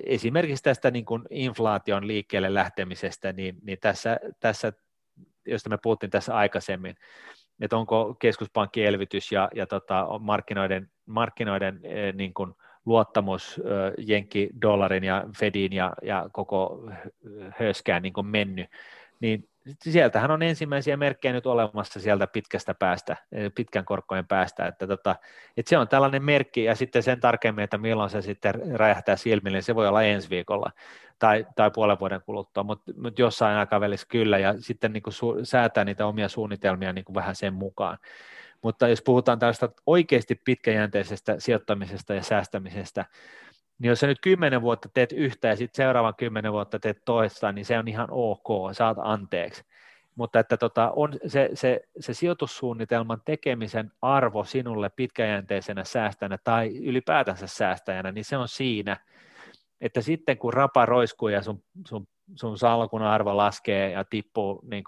esimerkiksi 0.06 0.64
tästä 0.64 0.90
niin 0.90 1.04
kuin 1.04 1.22
inflaation 1.30 2.06
liikkeelle 2.06 2.54
lähtemisestä, 2.54 3.32
niin, 3.32 3.56
niin 3.62 3.78
tässä, 3.80 4.20
tässä, 4.40 4.72
josta 5.46 5.70
me 5.70 5.78
puhuttiin 5.82 6.10
tässä 6.10 6.36
aikaisemmin, 6.36 6.96
että 7.62 7.76
onko 7.76 8.16
keskuspankkielvytys 8.18 9.32
ja, 9.32 9.48
ja 9.54 9.66
tota, 9.66 10.06
markkinoiden, 10.20 10.90
markkinoiden 11.06 11.80
eh, 11.82 12.14
niin 12.14 12.34
kuin 12.34 12.52
luottamus 12.84 13.58
eh, 13.58 14.04
Jenkki 14.06 14.50
dollarin 14.62 15.04
ja 15.04 15.24
Fedin 15.38 15.72
ja, 15.72 15.92
ja 16.02 16.28
koko 16.32 16.90
höskään 17.58 18.02
niin 18.02 18.12
kuin 18.12 18.26
mennyt, 18.26 18.66
niin 19.20 19.48
sieltähän 19.82 20.30
on 20.30 20.42
ensimmäisiä 20.42 20.96
merkkejä 20.96 21.32
nyt 21.32 21.46
olemassa 21.46 22.00
sieltä 22.00 22.26
pitkästä 22.26 22.74
päästä, 22.74 23.16
eh, 23.32 23.52
pitkän 23.54 23.84
korkojen 23.84 24.26
päästä, 24.26 24.66
että, 24.66 24.86
tota, 24.86 25.16
että 25.56 25.70
se 25.70 25.78
on 25.78 25.88
tällainen 25.88 26.24
merkki, 26.24 26.64
ja 26.64 26.74
sitten 26.74 27.02
sen 27.02 27.20
tarkemmin, 27.20 27.64
että 27.64 27.78
milloin 27.78 28.10
se 28.10 28.22
sitten 28.22 28.54
räjähtää 28.74 29.16
silmille, 29.16 29.56
niin 29.56 29.62
se 29.62 29.74
voi 29.74 29.88
olla 29.88 30.02
ensi 30.02 30.30
viikolla 30.30 30.72
tai, 31.18 31.46
tai 31.56 31.70
puolen 31.70 32.00
vuoden 32.00 32.22
kuluttua, 32.26 32.62
mutta, 32.62 32.92
mutta 32.96 33.22
jossain 33.22 33.56
aikavälissä 33.56 34.06
kyllä, 34.10 34.38
ja 34.38 34.54
sitten 34.58 34.92
niin 34.92 35.02
kuin 35.02 35.14
su, 35.14 35.36
säätää 35.42 35.84
niitä 35.84 36.06
omia 36.06 36.28
suunnitelmia 36.28 36.92
niin 36.92 37.04
kuin 37.04 37.14
vähän 37.14 37.34
sen 37.34 37.54
mukaan. 37.54 37.98
Mutta 38.62 38.88
jos 38.88 39.02
puhutaan 39.02 39.38
tällaista 39.38 39.68
oikeasti 39.86 40.34
pitkäjänteisestä 40.34 41.34
sijoittamisesta 41.38 42.14
ja 42.14 42.22
säästämisestä, 42.22 43.04
niin 43.82 43.88
jos 43.88 44.00
sä 44.00 44.06
nyt 44.06 44.20
kymmenen 44.20 44.62
vuotta 44.62 44.88
teet 44.94 45.12
yhtä 45.12 45.48
ja 45.48 45.56
sitten 45.56 45.84
seuraavan 45.84 46.14
kymmenen 46.14 46.52
vuotta 46.52 46.78
teet 46.78 47.04
toista, 47.04 47.52
niin 47.52 47.64
se 47.64 47.78
on 47.78 47.88
ihan 47.88 48.08
ok, 48.10 48.48
saat 48.72 48.96
anteeksi. 49.00 49.64
Mutta 50.14 50.40
että 50.40 50.56
tota, 50.56 50.90
on 50.96 51.12
se, 51.26 51.50
se, 51.54 51.80
se 52.00 52.14
sijoitussuunnitelman 52.14 53.22
tekemisen 53.24 53.92
arvo 54.02 54.44
sinulle 54.44 54.88
pitkäjänteisenä 54.88 55.84
säästäjänä 55.84 56.38
tai 56.44 56.76
ylipäätänsä 56.78 57.46
säästäjänä, 57.46 58.12
niin 58.12 58.24
se 58.24 58.36
on 58.36 58.48
siinä, 58.48 58.96
että 59.80 60.00
sitten 60.00 60.38
kun 60.38 60.52
rapa 60.52 60.86
roiskuu 60.86 61.28
ja 61.28 61.42
sun, 61.42 61.62
sun, 61.88 62.06
sun 62.34 62.58
salkun 62.58 63.02
arvo 63.02 63.36
laskee 63.36 63.90
ja 63.90 64.04
tippuu 64.04 64.60
niin 64.70 64.84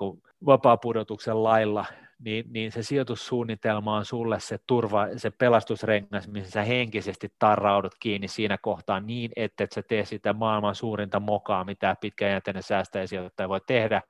vapaa-pudotuksen 0.46 1.42
lailla, 1.42 1.84
niin, 2.18 2.44
niin 2.52 2.72
se 2.72 2.82
sijoitussuunnitelma 2.82 3.96
on 3.96 4.04
sulle 4.04 4.40
se 4.40 4.58
turva, 4.66 5.06
se 5.16 5.30
pelastusrengas, 5.30 6.28
missä 6.28 6.50
sä 6.50 6.62
henkisesti 6.62 7.28
tarraudut 7.38 7.94
kiinni 8.00 8.28
siinä 8.28 8.58
kohtaa 8.58 9.00
niin, 9.00 9.30
että 9.36 9.64
et 9.64 9.72
sä 9.72 9.82
tee 9.82 10.04
sitä 10.04 10.32
maailman 10.32 10.74
suurinta 10.74 11.20
mokaa, 11.20 11.64
mitä 11.64 11.96
pitkäjänteinen 12.00 12.62
säästäjä 12.62 13.06
sijoittaja 13.06 13.48
voi 13.48 13.60
tehdä, 13.66 14.02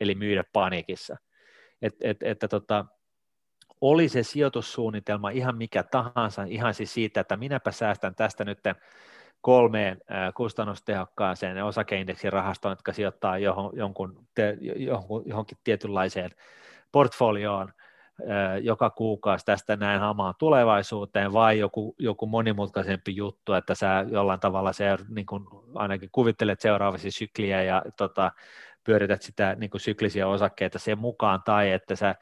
eli 0.00 0.14
myydä 0.14 0.44
paniikissa. 0.52 1.16
Et, 1.82 1.94
et, 2.00 2.22
että 2.22 2.48
tota, 2.48 2.84
oli 3.80 4.08
se 4.08 4.22
sijoitussuunnitelma 4.22 5.30
ihan 5.30 5.56
mikä 5.56 5.82
tahansa, 5.82 6.42
ihan 6.42 6.74
siis 6.74 6.94
siitä, 6.94 7.20
että 7.20 7.36
minäpä 7.36 7.70
säästän 7.70 8.14
tästä 8.14 8.44
nyt 8.44 8.58
kolmeen 9.40 10.00
kustannustehokkaaseen 10.34 11.64
osakeindeksin 11.64 12.32
rahastoon, 12.32 12.72
jotka 12.72 12.92
sijoittaa 12.92 13.38
johon, 13.38 13.76
jonkun, 13.76 14.26
te, 14.34 14.56
johon, 14.60 15.22
johonkin 15.26 15.58
tietynlaiseen 15.64 16.30
portfolioon 16.94 17.72
joka 18.62 18.90
kuukausi 18.90 19.44
tästä 19.44 19.76
näin 19.76 20.00
hamaan 20.00 20.34
tulevaisuuteen, 20.38 21.32
vai 21.32 21.58
joku, 21.58 21.94
joku 21.98 22.26
monimutkaisempi 22.26 23.16
juttu, 23.16 23.52
että 23.52 23.74
sä 23.74 24.06
jollain 24.10 24.40
tavalla 24.40 24.72
se, 24.72 24.84
niin 25.08 25.26
kuin 25.26 25.44
ainakin 25.74 26.08
kuvittelet 26.12 26.60
seuraavasi 26.60 27.10
sykliä 27.10 27.62
ja 27.62 27.82
tota, 27.96 28.32
pyörität 28.84 29.22
sitä 29.22 29.54
niin 29.58 29.70
kuin 29.70 29.80
syklisiä 29.80 30.28
osakkeita 30.28 30.78
sen 30.78 30.98
mukaan, 30.98 31.42
tai 31.44 31.72
että 31.72 31.96
sä 31.96 32.14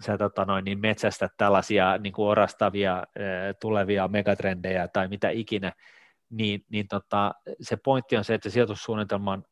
sä 0.00 0.18
tota 0.18 0.44
noin, 0.44 0.64
niin 0.64 0.80
metsästät 0.80 1.32
tällaisia 1.36 1.98
niin 1.98 2.12
kuin 2.12 2.28
orastavia 2.28 3.04
tulevia 3.60 4.08
megatrendejä 4.08 4.88
tai 4.88 5.08
mitä 5.08 5.30
ikinä, 5.30 5.72
niin, 6.30 6.64
niin 6.68 6.88
tota, 6.88 7.34
se 7.60 7.76
pointti 7.76 8.16
on 8.16 8.24
se, 8.24 8.34
että 8.34 8.50
sijoitussuunnitelman 8.50 9.44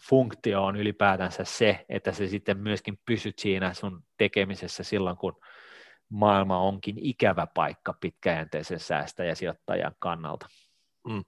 funktio 0.00 0.64
on 0.64 0.76
ylipäätänsä 0.76 1.44
se, 1.44 1.84
että 1.88 2.12
se 2.12 2.28
sitten 2.28 2.58
myöskin 2.58 2.98
pysyt 3.06 3.38
siinä 3.38 3.74
sun 3.74 4.02
tekemisessä 4.16 4.82
silloin, 4.82 5.16
kun 5.16 5.40
maailma 6.08 6.58
onkin 6.58 6.96
ikävä 6.98 7.46
paikka 7.54 7.94
pitkäjänteisen 8.00 8.80
säästäjäsijoittajan 8.80 9.94
kannalta. 9.98 10.46
Mm. 11.08 11.24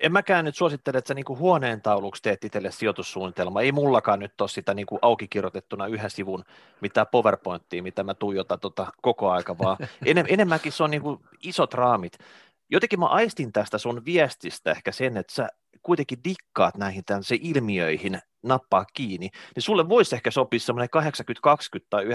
En 0.00 0.12
mäkään 0.12 0.44
nyt 0.44 0.56
suosittele, 0.56 0.98
että 0.98 1.08
sä 1.08 1.14
niin 1.14 1.24
huoneen 1.28 1.82
tauluksi 1.82 2.22
teet 2.22 2.44
itselle 2.44 2.70
sijoitussuunnitelma. 2.70 3.60
Ei 3.60 3.72
mullakaan 3.72 4.18
nyt 4.18 4.40
ole 4.40 4.48
sitä 4.48 4.74
niin 4.74 4.86
auki 5.02 5.28
kirjoitettuna 5.28 5.86
yhden 5.86 6.10
sivun 6.10 6.44
mitään 6.80 7.06
PowerPointia, 7.06 7.82
mitä 7.82 8.04
mä 8.04 8.14
tuijotan 8.14 8.60
tota 8.60 8.86
koko 9.02 9.30
aika, 9.30 9.58
vaan 9.58 9.76
enem, 10.06 10.26
enemmänkin 10.28 10.72
se 10.72 10.82
on 10.82 10.90
niin 10.90 11.02
isot 11.42 11.74
raamit. 11.74 12.18
Jotenkin 12.70 13.00
mä 13.00 13.06
aistin 13.06 13.52
tästä 13.52 13.78
sun 13.78 14.04
viestistä 14.04 14.70
ehkä 14.70 14.92
sen, 14.92 15.16
että 15.16 15.34
sä 15.34 15.48
kuitenkin 15.82 16.18
dikkaat 16.24 16.76
näihin 16.76 17.04
se 17.20 17.38
ilmiöihin 17.40 18.18
nappaa 18.42 18.84
kiinni, 18.94 19.30
niin 19.54 19.62
sulle 19.62 19.88
voisi 19.88 20.14
ehkä 20.14 20.30
sopia 20.30 20.60
semmoinen 20.60 20.88
80-20 21.80 21.86
tai 21.90 22.04
90-10 22.04 22.08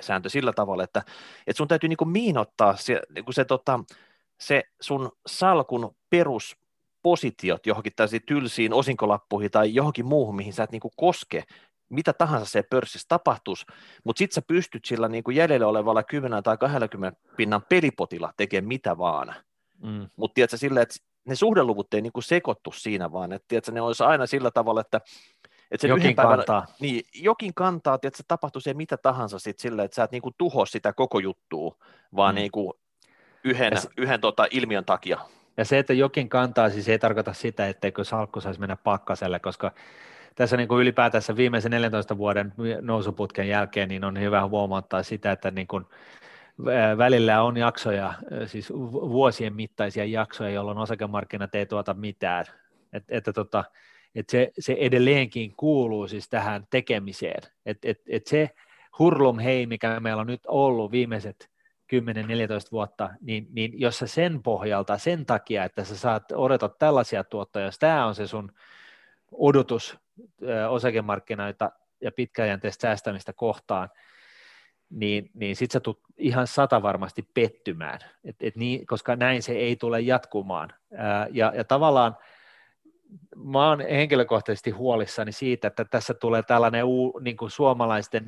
sääntö 0.00 0.28
sillä 0.28 0.52
tavalla, 0.52 0.84
että, 0.84 1.02
että 1.46 1.56
sun 1.56 1.68
täytyy 1.68 1.88
niin 1.88 2.08
miinottaa 2.08 2.76
se, 2.76 3.00
niin 3.14 3.24
se, 3.30 3.44
tota, 3.44 3.80
se 4.40 4.62
sun 4.80 5.12
salkun 5.26 5.96
perus 6.10 6.56
positiot 7.02 7.66
johonkin 7.66 7.92
tällaisiin 7.96 8.22
tylsiin 8.26 8.72
osinkolappuihin 8.72 9.50
tai 9.50 9.74
johonkin 9.74 10.06
muuhun, 10.06 10.36
mihin 10.36 10.52
sä 10.52 10.62
et 10.62 10.72
niin 10.72 10.82
koske, 10.96 11.44
mitä 11.88 12.12
tahansa 12.12 12.46
se 12.46 12.62
pörssissä 12.62 13.08
tapahtuisi, 13.08 13.66
mutta 14.04 14.18
sitten 14.18 14.34
sä 14.34 14.42
pystyt 14.42 14.84
sillä 14.84 15.08
niin 15.08 15.24
kuin 15.24 15.36
jäljellä 15.36 15.66
olevalla 15.66 16.02
10 16.02 16.42
tai 16.42 16.56
20 16.56 17.20
pinnan 17.36 17.62
pelipotilla 17.68 18.32
tekemään 18.36 18.68
mitä 18.68 18.98
vaan. 18.98 19.34
Mm. 19.82 20.08
Mutta 20.16 20.34
tiedätkö, 20.34 20.56
silleen, 20.56 20.82
että 20.82 20.94
ne 21.24 21.34
suhdeluvut 21.34 21.94
ei 21.94 22.02
niin 22.02 22.12
kuin 22.12 22.24
sekoittu 22.24 22.72
siinä, 22.72 23.12
vaan 23.12 23.32
että 23.32 23.48
tiedätkö, 23.48 23.72
ne 23.72 23.80
olisi 23.80 24.02
aina 24.02 24.26
sillä 24.26 24.50
tavalla, 24.50 24.80
että 24.80 25.00
että 25.70 25.86
jokin 25.86 26.16
päivän, 26.16 26.36
kantaa. 26.36 26.66
Niin, 26.80 27.02
jokin 27.14 27.54
kantaa, 27.54 27.94
että 27.94 28.16
se 28.16 28.22
tapahtuu 28.28 28.60
se 28.60 28.74
mitä 28.74 28.96
tahansa 28.96 29.38
sit 29.38 29.58
sille, 29.58 29.84
että 29.84 29.94
sä 29.94 30.02
et 30.02 30.12
niinku 30.12 30.30
tuho 30.38 30.66
sitä 30.66 30.92
koko 30.92 31.18
juttua, 31.18 31.76
vaan 32.16 32.34
mm. 32.34 32.36
niinku 32.36 32.78
yhden, 33.44 33.80
se, 33.80 33.88
yhden 33.96 34.20
tota 34.20 34.46
ilmiön 34.50 34.84
takia. 34.84 35.18
Ja 35.56 35.64
se, 35.64 35.78
että 35.78 35.92
jokin 35.92 36.28
kantaa, 36.28 36.70
siis 36.70 36.88
ei 36.88 36.98
tarkoita 36.98 37.32
sitä, 37.32 37.68
etteikö 37.68 38.04
salkku 38.04 38.40
saisi 38.40 38.60
mennä 38.60 38.76
pakkaselle, 38.76 39.38
koska 39.38 39.72
tässä 40.34 40.56
niin 40.56 40.68
kuin 40.68 40.82
ylipäätänsä 40.82 41.36
viimeisen 41.36 41.70
14 41.70 42.18
vuoden 42.18 42.52
nousuputken 42.80 43.48
jälkeen 43.48 43.88
niin 43.88 44.04
on 44.04 44.20
hyvä 44.20 44.46
huomauttaa 44.46 45.02
sitä, 45.02 45.32
että 45.32 45.50
niin 45.50 45.66
kuin 45.66 45.86
välillä 46.98 47.42
on 47.42 47.56
jaksoja, 47.56 48.14
siis 48.46 48.70
vuosien 48.92 49.54
mittaisia 49.54 50.04
jaksoja, 50.04 50.50
jolloin 50.50 50.78
osakemarkkinat 50.78 51.54
ei 51.54 51.66
tuota 51.66 51.94
mitään. 51.94 52.44
Et, 52.92 53.04
että 53.08 53.32
tota, 53.32 53.64
et 54.14 54.28
se, 54.28 54.52
se 54.58 54.76
edelleenkin 54.80 55.56
kuuluu 55.56 56.08
siis 56.08 56.28
tähän 56.28 56.66
tekemiseen. 56.70 57.42
Et, 57.66 57.78
et, 57.84 58.00
et 58.08 58.26
se 58.26 58.50
hurlum 58.98 59.38
hei, 59.38 59.66
mikä 59.66 60.00
meillä 60.00 60.20
on 60.20 60.26
nyt 60.26 60.46
ollut 60.46 60.92
viimeiset 60.92 61.50
10-14 61.94 61.98
vuotta, 62.72 63.10
niin, 63.20 63.46
niin 63.52 63.80
jos 63.80 63.98
sä 63.98 64.06
sen 64.06 64.42
pohjalta, 64.42 64.98
sen 64.98 65.26
takia, 65.26 65.64
että 65.64 65.84
sä 65.84 65.96
saat 65.96 66.32
odotat 66.32 66.78
tällaisia 66.78 67.24
tuottoja, 67.24 67.64
jos 67.64 67.78
tämä 67.78 68.06
on 68.06 68.14
se 68.14 68.26
sun 68.26 68.52
odotus 69.32 69.98
osakemarkkinoita 70.68 71.72
ja 72.00 72.12
pitkäjänteistä 72.12 72.82
säästämistä 72.82 73.32
kohtaan, 73.32 73.88
niin, 74.92 75.30
niin 75.34 75.56
sit 75.56 75.70
sä 75.70 75.80
tulet 75.80 75.98
ihan 76.18 76.46
sata 76.46 76.82
varmasti 76.82 77.28
pettymään, 77.34 77.98
et, 78.24 78.36
et 78.40 78.56
niin, 78.56 78.86
koska 78.86 79.16
näin 79.16 79.42
se 79.42 79.52
ei 79.52 79.76
tule 79.76 80.00
jatkumaan. 80.00 80.72
Ää, 80.96 81.26
ja, 81.30 81.52
ja 81.56 81.64
tavallaan 81.64 82.16
mä 83.36 83.68
oon 83.68 83.80
henkilökohtaisesti 83.80 84.70
huolissani 84.70 85.32
siitä, 85.32 85.68
että 85.68 85.84
tässä 85.84 86.14
tulee 86.14 86.42
tällainen 86.42 86.84
uu, 86.84 87.20
niin 87.22 87.36
kuin 87.36 87.50
suomalaisten 87.50 88.24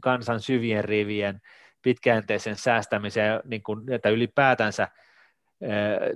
kansan 0.00 0.40
syvien 0.40 0.84
rivien 0.84 1.40
pitkäjänteisen 1.82 2.56
säästämisen, 2.56 3.40
niin 3.44 3.62
kuin, 3.62 3.92
että 3.92 4.08
ylipäätänsä 4.08 4.88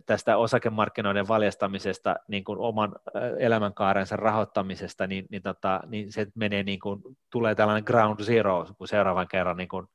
tästä 0.06 0.36
osakemarkkinoiden 0.36 1.28
valjastamisesta, 1.28 2.16
niin 2.28 2.44
kuin 2.44 2.58
oman 2.58 2.94
elämänkaarensa 3.38 4.16
rahoittamisesta, 4.16 5.06
niin, 5.06 5.26
niin, 5.30 5.42
tota, 5.42 5.80
niin 5.86 6.12
se 6.12 6.26
menee 6.34 6.62
niin 6.62 6.80
kuin, 6.80 7.02
tulee 7.30 7.54
tällainen 7.54 7.84
ground 7.86 8.20
zero, 8.20 8.66
kun 8.78 8.88
seuraavan 8.88 9.28
kerran 9.28 9.56
niin 9.56 9.68
kuin, 9.68 9.86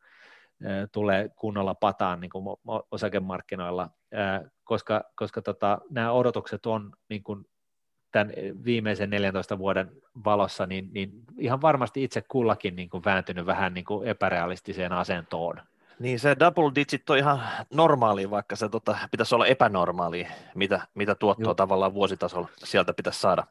tulee 0.92 1.30
kunnolla 1.36 1.76
pataan 1.76 2.22
niin 2.22 2.30
kuin 2.30 2.46
osakemarkkinoilla, 2.92 3.90
koska, 4.64 5.04
koska 5.16 5.42
tota, 5.42 5.82
nämä 5.90 6.12
odotukset 6.12 6.66
on 6.66 6.92
niin 7.10 7.24
kuin 7.24 7.46
tämän 8.12 8.34
viimeisen 8.66 9.10
14 9.10 9.58
vuoden 9.58 9.92
valossa, 10.26 10.66
niin, 10.66 10.90
niin 10.94 11.12
ihan 11.38 11.62
varmasti 11.62 12.04
itse 12.04 12.22
kullakin 12.22 12.76
niin 12.76 12.90
kuin 12.90 13.04
vääntynyt 13.06 13.46
vähän 13.46 13.74
niin 13.74 13.86
kuin 13.86 14.08
epärealistiseen 14.08 14.92
asentoon. 14.92 15.62
Niin 16.00 16.20
se 16.20 16.36
double 16.40 16.72
digit 16.76 17.10
on 17.10 17.18
ihan 17.18 17.42
normaali, 17.74 18.30
vaikka 18.30 18.56
se 18.56 18.70
tota, 18.70 18.98
pitäisi 19.12 19.36
olla 19.36 19.46
epänormaali, 19.46 20.28
mitä, 20.56 20.88
mitä 20.94 21.16
tuottoa 21.16 21.46
Joo. 21.46 21.54
tavallaan 21.54 21.94
vuositasolla 21.94 22.50
sieltä 22.64 22.94
pitäisi 22.94 23.20
saada. 23.20 23.44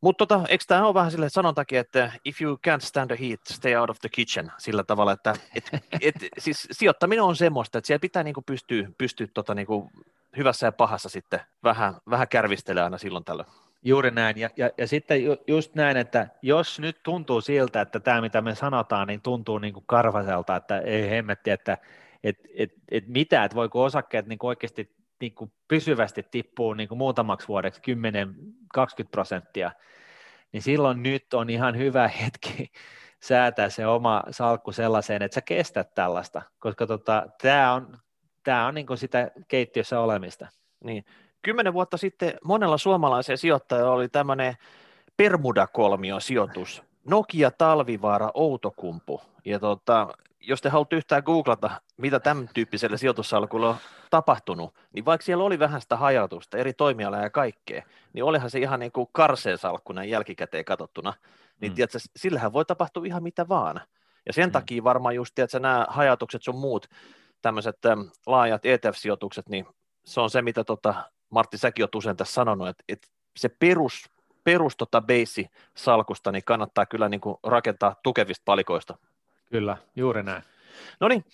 Mutta 0.00 0.26
tota, 0.26 0.48
eikö 0.48 0.64
tämä 0.68 0.86
ole 0.86 0.94
vähän 0.94 1.10
sille 1.10 1.28
sanontakin, 1.28 1.78
että 1.78 2.12
if 2.24 2.42
you 2.42 2.58
can't 2.68 2.80
stand 2.80 3.16
the 3.16 3.28
heat, 3.28 3.40
stay 3.50 3.74
out 3.74 3.90
of 3.90 3.98
the 4.00 4.08
kitchen, 4.08 4.52
sillä 4.58 4.84
tavalla, 4.84 5.12
että 5.12 5.34
et, 5.54 5.70
et, 6.00 6.14
siis 6.38 6.68
sijoittaminen 6.70 7.22
on 7.22 7.36
semmoista, 7.36 7.78
että 7.78 7.86
siellä 7.86 8.00
pitää 8.00 8.22
niinku 8.22 8.42
pystyä, 8.42 8.88
pystyä 8.98 9.26
tota 9.34 9.54
niinku 9.54 9.90
hyvässä 10.36 10.66
ja 10.66 10.72
pahassa 10.72 11.08
sitten 11.08 11.40
vähän, 11.64 11.94
vähän 12.10 12.28
kärvistelemään 12.28 12.84
aina 12.84 12.98
silloin 12.98 13.24
tällöin. 13.24 13.48
Juuri 13.82 14.10
näin, 14.10 14.38
ja, 14.38 14.50
ja, 14.56 14.70
ja 14.78 14.88
sitten 14.88 15.24
ju, 15.24 15.36
just 15.46 15.74
näin, 15.74 15.96
että 15.96 16.28
jos 16.42 16.80
nyt 16.80 17.02
tuntuu 17.02 17.40
siltä, 17.40 17.80
että 17.80 18.00
tämä 18.00 18.20
mitä 18.20 18.40
me 18.40 18.54
sanotaan, 18.54 19.08
niin 19.08 19.22
tuntuu 19.22 19.58
niin 19.58 19.74
kuin 19.74 19.84
karvaselta, 19.86 20.56
että 20.56 20.78
ei 20.78 21.10
hemmetti, 21.10 21.50
että 21.50 21.78
et, 22.24 22.38
et, 22.54 22.72
et 22.90 23.08
mitä, 23.08 23.44
että 23.44 23.54
voiko 23.54 23.84
osakkeet 23.84 24.26
niin 24.26 24.38
kuin 24.38 24.48
oikeasti 24.48 24.96
niin 25.20 25.34
kuin 25.34 25.52
pysyvästi 25.68 26.22
tippuu 26.30 26.74
niin 26.74 26.88
kuin 26.88 26.98
muutamaksi 26.98 27.48
vuodeksi 27.48 27.80
10-20 28.76 29.08
prosenttia, 29.10 29.72
niin 30.52 30.62
silloin 30.62 31.02
nyt 31.02 31.34
on 31.34 31.50
ihan 31.50 31.78
hyvä 31.78 32.08
hetki 32.08 32.72
säätää 33.28 33.68
se 33.68 33.86
oma 33.86 34.22
salkku 34.30 34.72
sellaiseen, 34.72 35.22
että 35.22 35.34
sä 35.34 35.40
kestät 35.40 35.94
tällaista, 35.94 36.42
koska 36.58 36.86
tota, 36.86 37.26
tämä 37.42 37.74
on, 37.74 37.98
tää 38.42 38.66
on 38.66 38.74
niin 38.74 38.86
kuin 38.86 38.98
sitä 38.98 39.30
keittiössä 39.48 40.00
olemista. 40.00 40.48
Niin, 40.84 41.04
kymmenen 41.42 41.72
vuotta 41.72 41.96
sitten 41.96 42.34
monella 42.44 42.78
suomalaisella 42.78 43.36
sijoittajalla 43.36 43.92
oli 43.92 44.08
tämmöinen 44.08 44.54
Permuda-kolmio 45.16 46.20
sijoitus, 46.20 46.82
Nokia, 47.04 47.50
Talvivaara, 47.50 48.30
Outokumpu. 48.34 49.20
Ja 49.44 49.58
tota, 49.58 50.08
jos 50.40 50.60
te 50.60 50.68
haluatte 50.68 50.96
yhtään 50.96 51.22
googlata, 51.26 51.70
mitä 51.96 52.20
tämän 52.20 52.48
tyyppisellä 52.54 52.96
sijoitussalkulla 52.96 53.68
on 53.68 53.76
tapahtunut, 54.10 54.74
niin 54.92 55.04
vaikka 55.04 55.24
siellä 55.24 55.44
oli 55.44 55.58
vähän 55.58 55.80
sitä 55.80 55.96
hajautusta, 55.96 56.58
eri 56.58 56.72
toimialaa 56.72 57.22
ja 57.22 57.30
kaikkea, 57.30 57.82
niin 58.12 58.24
olihan 58.24 58.50
se 58.50 58.58
ihan 58.58 58.80
niin 58.80 58.92
kuin 58.92 59.08
karseen 59.12 59.58
salkku 59.58 59.92
näin 59.92 60.10
jälkikäteen 60.10 60.64
katsottuna. 60.64 61.14
Niin 61.60 61.72
mm. 61.72 61.76
tiedätkö, 61.76 61.98
sillähän 62.16 62.52
voi 62.52 62.64
tapahtua 62.64 63.04
ihan 63.06 63.22
mitä 63.22 63.48
vaan. 63.48 63.80
Ja 64.26 64.32
sen 64.32 64.48
mm. 64.48 64.52
takia 64.52 64.84
varmaan 64.84 65.14
just, 65.14 65.34
tiedätkö, 65.34 65.60
nämä 65.60 65.86
hajautukset 65.88 66.42
sun 66.42 66.58
muut 66.58 66.86
tämmöiset 67.42 67.78
laajat 68.26 68.62
ETF-sijoitukset, 68.64 69.48
niin 69.48 69.66
se 70.04 70.20
on 70.20 70.30
se, 70.30 70.42
mitä 70.42 70.64
tota 70.64 70.94
Martti, 71.30 71.58
säkin 71.58 71.82
olet 71.82 71.94
usein 71.94 72.16
tässä 72.16 72.34
sanonut, 72.34 72.68
että, 72.68 72.84
että 72.88 73.08
se 73.36 73.48
perus, 73.48 74.10
perus 74.44 74.76
tota 74.76 75.02
salkusta 75.74 76.32
niin 76.32 76.44
kannattaa 76.44 76.86
kyllä 76.86 77.08
niin 77.08 77.20
kuin 77.20 77.36
rakentaa 77.46 77.96
tukevista 78.02 78.42
palikoista. 78.44 78.98
Kyllä, 79.50 79.76
juuri 79.96 80.22
näin. 80.22 80.42
No 81.00 81.08
niin, 81.08 81.24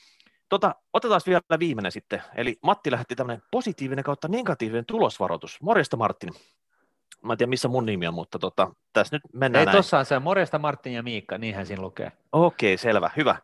tota, 0.49 0.75
otetaan 0.93 1.21
vielä 1.27 1.59
viimeinen 1.59 1.93
sitten. 1.93 2.23
Eli 2.35 2.59
Matti 2.63 2.91
lähetti 2.91 3.17
tämmöinen 3.17 3.43
positiivinen 3.51 4.05
kautta 4.05 4.29
negatiivinen 4.29 4.87
tulosvaroitus. 4.87 5.63
Morjesta 5.63 5.97
Martin. 5.97 6.31
Mä 7.23 7.33
en 7.33 7.39
tiedä, 7.39 7.51
missä 7.51 7.69
mun 7.69 7.87
nimi 7.87 8.07
on, 8.07 8.15
mutta 8.15 8.39
tota, 8.39 8.71
tässä 8.93 9.17
nyt 9.17 9.23
mennään 9.33 9.69
Ei 9.69 9.75
tossa 9.75 9.99
on 9.99 10.07
se, 10.07 10.19
morjesta 10.19 10.59
Martin 10.59 10.93
ja 10.93 11.03
Miikka, 11.03 11.39
niinhän 11.39 11.67
siinä 11.67 11.83
lukee. 11.83 12.13
Okei, 12.33 12.75
okay, 12.75 12.83
selvä, 12.83 13.11
hyvä. 13.17 13.37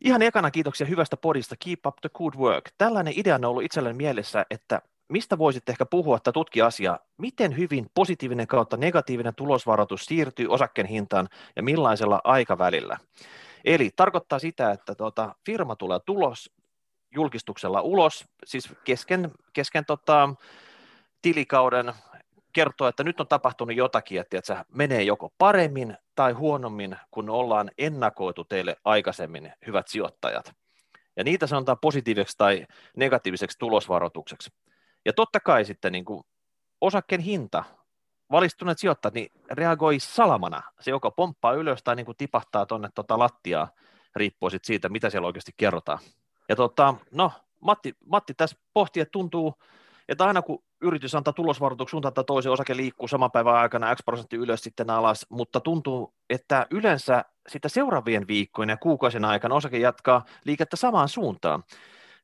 Ihan 0.00 0.22
ekana 0.22 0.50
kiitoksia 0.50 0.86
hyvästä 0.86 1.16
podista, 1.16 1.56
keep 1.64 1.86
up 1.86 1.96
the 2.00 2.10
good 2.18 2.34
work. 2.34 2.70
Tällainen 2.78 3.14
idea 3.16 3.34
on 3.34 3.44
ollut 3.44 3.62
itselleni 3.62 3.96
mielessä, 3.96 4.46
että 4.50 4.82
mistä 5.08 5.38
voisit 5.38 5.68
ehkä 5.68 5.86
puhua 5.86 6.18
tai 6.18 6.32
tutkia 6.32 6.66
asiaa, 6.66 6.98
miten 7.18 7.56
hyvin 7.56 7.86
positiivinen 7.94 8.46
kautta 8.46 8.76
negatiivinen 8.76 9.34
tulosvaroitus 9.34 10.04
siirtyy 10.04 10.46
osakkeen 10.48 10.86
hintaan 10.86 11.28
ja 11.56 11.62
millaisella 11.62 12.20
aikavälillä? 12.24 12.98
Eli 13.64 13.90
tarkoittaa 13.96 14.38
sitä, 14.38 14.70
että 14.70 14.94
tuota, 14.94 15.34
firma 15.46 15.76
tulee 15.76 15.98
tulos 16.06 16.50
julkistuksella 17.14 17.80
ulos, 17.80 18.24
siis 18.44 18.72
kesken, 18.84 19.30
kesken 19.52 19.84
tota, 19.84 20.34
tilikauden 21.22 21.92
kertoo, 22.52 22.88
että 22.88 23.04
nyt 23.04 23.20
on 23.20 23.28
tapahtunut 23.28 23.76
jotakin, 23.76 24.20
että, 24.20 24.40
se 24.42 24.56
menee 24.68 25.02
joko 25.02 25.32
paremmin 25.38 25.96
tai 26.14 26.32
huonommin, 26.32 26.96
kun 27.10 27.30
ollaan 27.30 27.70
ennakoitu 27.78 28.44
teille 28.44 28.76
aikaisemmin, 28.84 29.52
hyvät 29.66 29.88
sijoittajat. 29.88 30.52
Ja 31.16 31.24
niitä 31.24 31.46
sanotaan 31.46 31.78
positiiviseksi 31.78 32.38
tai 32.38 32.66
negatiiviseksi 32.96 33.58
tulosvaroitukseksi. 33.58 34.50
Ja 35.04 35.12
totta 35.12 35.40
kai 35.40 35.64
sitten 35.64 35.92
niin 35.92 36.04
kuin 36.04 36.24
osakkeen 36.80 37.20
hinta, 37.20 37.64
valistuneet 38.30 38.78
sijoittajat, 38.78 39.14
niin 39.14 39.28
reagoi 39.50 39.98
salamana. 40.00 40.62
Se 40.80 40.90
joko 40.90 41.10
pomppaa 41.10 41.52
ylös 41.52 41.82
tai 41.82 41.96
niin 41.96 42.06
kuin 42.06 42.16
tipahtaa 42.16 42.66
tuonne 42.66 42.88
tota 42.94 43.18
lattiaa, 43.18 43.68
riippuu 44.16 44.50
sitten 44.50 44.66
siitä, 44.66 44.88
mitä 44.88 45.10
siellä 45.10 45.26
oikeasti 45.26 45.52
kerrotaan. 45.56 45.98
Ja 46.48 46.56
tota, 46.56 46.94
no, 47.10 47.32
Matti, 47.60 47.94
Matti 48.06 48.34
tässä 48.34 48.56
pohti, 48.74 49.00
että 49.00 49.12
tuntuu, 49.12 49.54
että 50.08 50.24
aina 50.24 50.42
kun 50.42 50.62
yritys 50.80 51.14
antaa 51.14 51.32
tulosvaroituksen 51.32 51.90
suuntaan 51.90 52.14
tai 52.14 52.24
toisen 52.24 52.52
osake 52.52 52.76
liikkuu 52.76 53.08
saman 53.08 53.30
päivän 53.30 53.54
aikana 53.54 53.94
X 53.94 53.98
prosentti 54.04 54.36
ylös 54.36 54.62
sitten 54.62 54.90
alas, 54.90 55.26
mutta 55.28 55.60
tuntuu, 55.60 56.14
että 56.30 56.66
yleensä 56.70 57.24
sitä 57.48 57.68
seuraavien 57.68 58.26
viikkojen 58.26 58.68
ja 58.68 58.76
kuukausien 58.76 59.24
aikana 59.24 59.54
osake 59.54 59.78
jatkaa 59.78 60.24
liikettä 60.44 60.76
samaan 60.76 61.08
suuntaan. 61.08 61.64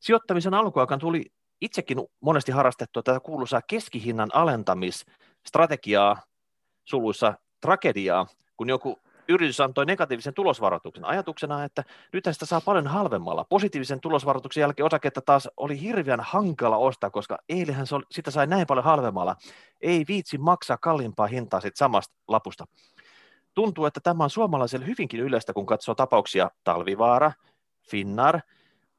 Sijoittamisen 0.00 0.54
alkuaikaan 0.54 1.00
tuli 1.00 1.32
itsekin 1.60 1.98
monesti 2.20 2.52
harrastettua 2.52 3.02
tätä 3.02 3.20
kuuluisaa 3.20 3.62
keskihinnan 3.66 4.28
alentamisstrategiaa, 4.32 6.16
suluissa 6.84 7.34
tragediaa, 7.60 8.26
kun 8.56 8.68
joku 8.68 8.98
yritys 9.28 9.60
antoi 9.60 9.86
negatiivisen 9.86 10.34
tulosvaroituksen 10.34 11.04
ajatuksena, 11.04 11.64
että 11.64 11.84
nyt 12.12 12.24
sitä 12.30 12.46
saa 12.46 12.60
paljon 12.60 12.86
halvemmalla. 12.86 13.44
Positiivisen 13.44 14.00
tulosvaroituksen 14.00 14.60
jälkeen 14.60 14.86
osaketta 14.86 15.20
taas 15.20 15.48
oli 15.56 15.80
hirveän 15.80 16.20
hankala 16.20 16.76
ostaa, 16.76 17.10
koska 17.10 17.38
eilähän 17.48 17.86
se 17.86 17.94
oli, 17.94 18.04
sitä 18.10 18.30
sai 18.30 18.46
näin 18.46 18.66
paljon 18.66 18.84
halvemmalla. 18.84 19.36
Ei 19.80 20.04
viitsi 20.08 20.38
maksaa 20.38 20.78
kalliimpaa 20.78 21.26
hintaa 21.26 21.60
sit 21.60 21.76
samasta 21.76 22.14
lapusta. 22.28 22.64
Tuntuu, 23.54 23.86
että 23.86 24.00
tämä 24.00 24.24
on 24.24 24.30
suomalaiselle 24.30 24.86
hyvinkin 24.86 25.20
yleistä, 25.20 25.52
kun 25.52 25.66
katsoo 25.66 25.94
tapauksia 25.94 26.50
Talvivaara, 26.64 27.32
Finnar. 27.90 28.40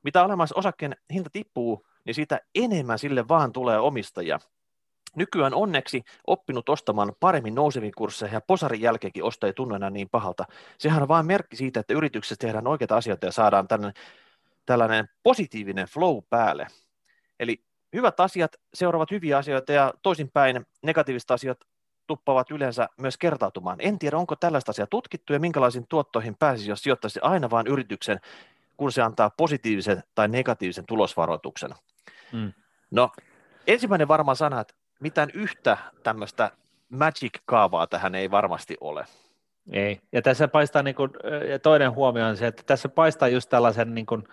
Mitä 0.04 0.24
olemassa 0.24 0.56
osakkeen 0.60 0.96
hinta 1.14 1.30
tippuu, 1.34 1.86
niin 2.06 2.16
sitä 2.16 2.40
enemmän 2.56 3.00
sille 3.00 3.28
vaan 3.28 3.52
tulee 3.52 3.80
omistajia. 3.80 4.40
Nykyään 5.16 5.54
onneksi 5.54 6.04
oppinut 6.28 6.70
ostamaan 6.70 7.14
paremmin 7.20 7.56
nouseviin 7.56 7.94
kursseja 7.98 8.34
ja 8.34 8.42
posarin 8.42 8.82
jälkeenkin 8.82 9.24
osta 9.24 9.48
ei 9.48 9.54
enää 9.76 9.90
niin 9.90 10.10
pahalta. 10.10 10.46
Sehän 10.78 11.02
on 11.02 11.08
vain 11.08 11.26
merkki 11.26 11.56
siitä, 11.56 11.80
että 11.80 11.94
yrityksessä 11.94 12.36
tehdään 12.40 12.68
oikeita 12.68 12.98
asioita 12.98 13.26
ja 13.26 13.32
saadaan 13.32 13.68
tällainen, 13.68 14.04
tällainen 14.66 15.10
positiivinen 15.24 15.88
flow 15.88 16.18
päälle. 16.30 16.68
Eli 17.40 17.64
hyvät 17.94 18.20
asiat 18.20 18.52
seuraavat 18.74 19.12
hyviä 19.12 19.38
asioita 19.38 19.72
ja 19.72 19.94
toisinpäin 20.04 20.66
negatiiviset 20.84 21.32
asiat 21.32 21.60
tuppavat 22.08 22.52
yleensä 22.52 22.90
myös 22.98 23.18
kertautumaan. 23.18 23.78
En 23.80 24.00
tiedä, 24.00 24.18
onko 24.18 24.36
tällaista 24.36 24.70
asiaa 24.70 24.88
tutkittu 24.88 25.34
ja 25.34 25.40
minkälaisiin 25.40 25.88
tuottoihin 25.90 26.36
pääsisi, 26.40 26.70
jos 26.70 26.84
sijoittaisi 26.84 27.20
aina 27.22 27.50
vain 27.50 27.68
yrityksen, 27.68 28.20
kun 28.82 28.92
se 28.92 29.02
antaa 29.02 29.30
positiivisen 29.30 30.04
tai 30.16 30.28
negatiivisen 30.28 30.86
tulosvaroituksen. 30.86 31.72
Mm. 32.34 32.54
No, 32.92 33.12
ensimmäinen 33.68 34.08
varmaan 34.08 34.36
sana, 34.36 34.62
että 34.62 34.74
mitään 35.00 35.30
yhtä 35.34 35.78
tämmöistä 36.04 36.52
magic-kaavaa 36.90 37.88
tähän 37.88 38.16
ei 38.16 38.32
varmasti 38.32 38.78
ole. 38.82 39.06
Ei, 39.72 40.02
ja 40.12 40.22
tässä 40.22 40.48
paistaa, 40.48 40.84
niin 40.84 40.96
kuin, 40.96 41.12
ja 41.50 41.60
toinen 41.60 41.96
huomio 41.96 42.26
on 42.26 42.38
se, 42.38 42.48
että 42.48 42.64
tässä 42.66 42.90
paistaa 42.90 43.28
just 43.28 43.50
tällaisen 43.50 43.96
niin 43.96 44.06
kuin, 44.06 44.24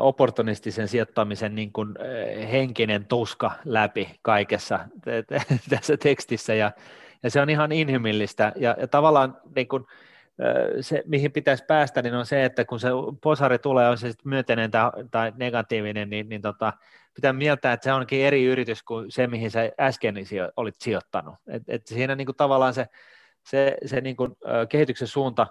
opportunistisen 0.00 0.88
sijoittamisen 0.88 1.54
niin 1.54 1.72
kuin, 1.72 1.94
henkinen 2.52 3.06
tuska 3.06 3.50
läpi 3.64 4.18
kaikessa 4.22 4.78
tässä 5.70 5.96
tekstissä, 5.96 6.54
ja, 6.54 6.72
ja 7.22 7.30
se 7.30 7.40
on 7.40 7.50
ihan 7.50 7.72
inhimillistä, 7.72 8.52
ja, 8.56 8.76
ja 8.80 8.88
tavallaan 8.88 9.36
niin 9.54 9.68
kuin, 9.68 9.86
se, 10.80 11.02
mihin 11.06 11.32
pitäisi 11.32 11.64
päästä, 11.64 12.02
niin 12.02 12.14
on 12.14 12.26
se, 12.26 12.44
että 12.44 12.64
kun 12.64 12.80
se 12.80 12.88
posari 13.22 13.58
tulee, 13.58 13.88
on 13.88 13.98
se 13.98 14.10
sitten 14.10 14.30
myönteinen 14.30 14.70
tai, 14.70 14.90
tai 15.10 15.32
negatiivinen, 15.36 16.10
niin, 16.10 16.28
niin 16.28 16.42
tota, 16.42 16.72
pitää 17.14 17.32
mieltää, 17.32 17.72
että 17.72 17.84
se 17.84 17.92
onkin 17.92 18.20
eri 18.20 18.44
yritys 18.44 18.82
kuin 18.82 19.10
se, 19.10 19.26
mihin 19.26 19.50
sä 19.50 19.60
äsken 19.80 20.14
olit 20.56 20.74
sijoittanut. 20.78 21.34
Et, 21.48 21.62
et 21.68 21.86
siinä 21.86 22.14
niin 22.14 22.26
kuin 22.26 22.36
tavallaan 22.36 22.74
se, 22.74 22.86
se, 23.46 23.76
se 23.86 24.00
niin 24.00 24.16
kuin, 24.16 24.36
kehityksen 24.68 25.08
suunta 25.08 25.46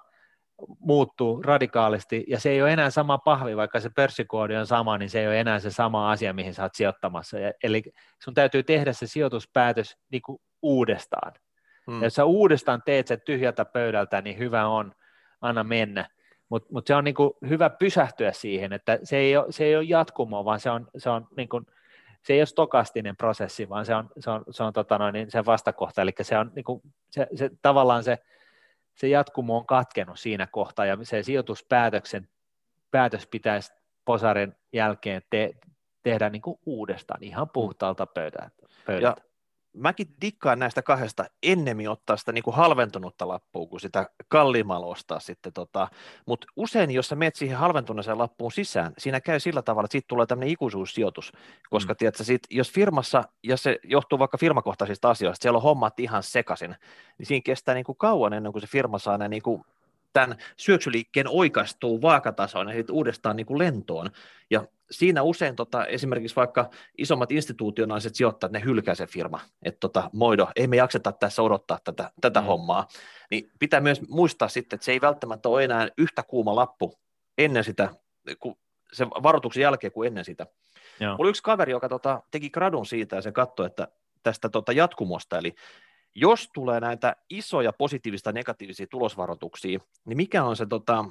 muuttuu 0.80 1.42
radikaalisti, 1.42 2.26
ja 2.28 2.40
se 2.40 2.50
ei 2.50 2.62
ole 2.62 2.74
enää 2.74 2.90
sama 2.90 3.18
pahvi, 3.18 3.58
vaikka 3.58 3.80
se 3.80 3.90
pörssikoodi 3.90 4.56
on 4.56 4.68
sama, 4.68 4.98
niin 4.98 5.10
se 5.10 5.20
ei 5.20 5.28
ole 5.28 5.40
enää 5.40 5.60
se 5.60 5.72
sama 5.72 6.12
asia, 6.12 6.34
mihin 6.34 6.54
sä 6.54 6.64
oot 6.64 6.76
sijoittamassa. 6.76 7.40
Ja, 7.40 7.52
eli 7.64 7.84
sun 8.24 8.34
täytyy 8.34 8.64
tehdä 8.64 8.94
se 8.94 9.08
sijoituspäätös 9.08 9.98
niin 10.12 10.22
kuin 10.22 10.42
uudestaan. 10.62 11.34
Hmm. 11.90 12.00
Ja 12.00 12.06
jos 12.06 12.16
sä 12.16 12.26
uudestaan 12.26 12.82
teet 12.86 13.08
sen 13.08 13.22
tyhjältä 13.22 13.66
pöydältä, 13.66 14.22
niin 14.22 14.38
hyvä 14.38 14.68
on, 14.68 14.94
anna 15.42 15.64
mennä. 15.64 16.10
Mutta 16.50 16.70
mut 16.72 16.88
se 16.88 16.96
on 16.96 17.04
niinku 17.04 17.38
hyvä 17.50 17.70
pysähtyä 17.70 18.32
siihen, 18.32 18.74
että 18.74 19.00
se 19.04 19.18
ei 19.18 19.38
ole, 19.38 19.52
se 19.52 19.64
ei 19.64 19.76
ole 19.76 19.84
jatkumo, 19.84 20.46
vaan 20.46 20.60
se 20.60 20.70
on, 20.70 20.88
se 20.98 21.10
on 21.10 21.28
niinku, 21.38 21.62
se 22.24 22.34
ei 22.34 22.40
ole 22.40 22.46
stokastinen 22.46 23.18
prosessi, 23.18 23.70
vaan 23.70 23.86
se 23.86 23.96
on, 23.96 24.10
se 24.20 24.30
on, 24.30 24.44
se 24.50 24.64
on 24.64 24.74
tota 24.74 24.98
noin, 24.98 25.14
niin 25.14 25.32
se 25.32 25.46
vastakohta, 25.46 26.02
eli 26.02 26.12
se 26.22 26.38
on 26.38 26.52
niinku, 26.56 26.82
se, 27.10 27.28
se, 27.36 27.50
tavallaan 27.62 28.04
se, 28.04 28.18
se 28.96 29.08
jatkumo 29.08 29.58
on 29.58 29.66
katkenut 29.66 30.20
siinä 30.20 30.48
kohtaa, 30.48 30.86
ja 30.86 30.98
se 31.04 31.24
sijoituspäätöksen 31.24 32.30
päätös 32.92 33.28
pitäisi 33.28 33.74
posarin 34.06 34.56
jälkeen 34.74 35.22
te, 35.30 35.54
tehdä 36.04 36.30
niin 36.30 36.42
kuin 36.42 36.60
uudestaan 36.66 37.24
ihan 37.24 37.50
puhtaalta 37.50 38.06
pöydältä. 38.06 38.52
pöydältä 38.86 39.29
mäkin 39.74 40.08
dikkaan 40.22 40.60
näistä 40.60 40.82
kahdesta 40.82 41.26
ennemmin 41.44 41.90
ottaa 41.90 42.18
sitä 42.18 42.32
niin 42.32 42.44
kuin 42.44 42.56
halventunutta 42.56 43.28
lappua 43.28 43.68
kuin 43.68 43.80
sitä 43.80 44.10
kalliimmalla 44.28 44.88
ostaa 44.88 45.20
sitten. 45.20 45.54
Tota. 45.54 45.88
Mutta 46.26 46.48
usein, 46.56 46.92
jos 46.92 47.08
sä 47.08 47.16
menet 47.16 47.36
siihen 47.36 47.58
halventuneeseen 47.58 48.18
lappuun 48.18 48.52
sisään, 48.52 48.94
siinä 48.98 49.22
käy 49.22 49.40
sillä 49.40 49.62
tavalla, 49.62 49.86
että 49.86 49.92
siitä 49.92 50.08
tulee 50.08 50.26
tämmöinen 50.26 50.54
ikuisuussijoitus, 50.54 51.32
koska 51.70 51.94
mm. 51.94 51.98
tiedätkö, 51.98 52.24
sit, 52.24 52.42
jos 52.50 52.72
firmassa, 52.72 53.24
ja 53.44 53.58
se 53.58 53.80
johtuu 53.84 54.20
vaikka 54.20 54.38
firmakohtaisista 54.38 55.10
asioista, 55.10 55.44
siellä 55.44 55.58
on 55.58 55.64
hommat 55.64 56.00
ihan 56.00 56.24
sekaisin, 56.24 56.76
niin 57.18 57.26
siinä 57.26 57.42
kestää 57.46 57.76
niin 57.76 57.86
kuin 57.86 57.98
kauan 57.98 58.34
ennen 58.34 58.52
kuin 58.52 58.62
se 58.62 58.68
firma 58.68 59.00
saa 59.00 59.18
ne 59.18 59.28
niin 59.28 59.42
kuin 59.42 59.64
tämän 60.14 60.38
syöksyliikkeen 60.58 61.28
oikastuu 61.28 62.02
vaakatasoon 62.02 62.68
ja 62.68 62.74
sitten 62.74 62.96
uudestaan 62.96 63.36
niin 63.36 63.46
kuin 63.46 63.60
lentoon. 63.60 64.10
Ja 64.50 64.68
siinä 64.92 65.22
usein 65.22 65.56
tota, 65.56 65.86
esimerkiksi 65.86 66.36
vaikka 66.36 66.70
isommat 66.98 67.32
instituutionaaliset 67.32 68.16
sijoittajat, 68.16 68.52
ne 68.52 68.62
hylkää 68.64 68.96
se 68.96 69.08
firma, 69.08 69.40
että 69.64 69.80
tota, 69.80 70.10
moido, 70.14 70.48
ei 70.56 70.68
me 70.68 70.76
jakseta 70.76 71.12
tässä 71.12 71.42
odottaa 71.42 71.80
tätä, 71.84 72.12
tätä 72.22 72.42
mm. 72.42 72.46
hommaa. 72.46 72.88
Niin 73.32 73.52
pitää 73.60 73.80
myös 73.80 74.02
muistaa 74.08 74.48
sitten, 74.48 74.78
että 74.78 74.86
se 74.86 74.92
ei 74.92 75.02
välttämättä 75.02 75.50
ole 75.50 75.64
enää 75.64 75.88
yhtä 75.98 76.24
kuuma 76.24 76.56
lappu 76.56 77.00
ennen 77.38 77.64
sitä, 77.64 77.90
kun 78.40 78.58
se 78.94 79.08
varoituksen 79.08 79.62
jälkeen 79.62 79.94
kuin 79.94 80.08
ennen 80.08 80.26
sitä. 80.26 80.48
Joo. 81.00 81.12
Mulla 81.12 81.24
oli 81.24 81.30
yksi 81.30 81.44
kaveri, 81.44 81.72
joka 81.72 81.90
tota, 81.90 82.24
teki 82.32 82.50
gradun 82.50 82.86
siitä 82.86 83.16
ja 83.16 83.22
se 83.22 83.32
katsoi, 83.32 83.66
että 83.66 83.88
tästä 84.24 84.50
tota, 84.50 84.72
jatkumosta, 84.72 85.38
eli 85.38 85.56
jos 86.16 86.50
tulee 86.54 86.80
näitä 86.80 87.16
isoja 87.30 87.74
positiivista 87.74 88.32
negatiivisia 88.32 88.88
tulosvaroituksia, 88.88 89.80
niin 90.06 90.18
mikä 90.18 90.44
on 90.44 90.56
se, 90.56 90.66
tota, 90.66 91.06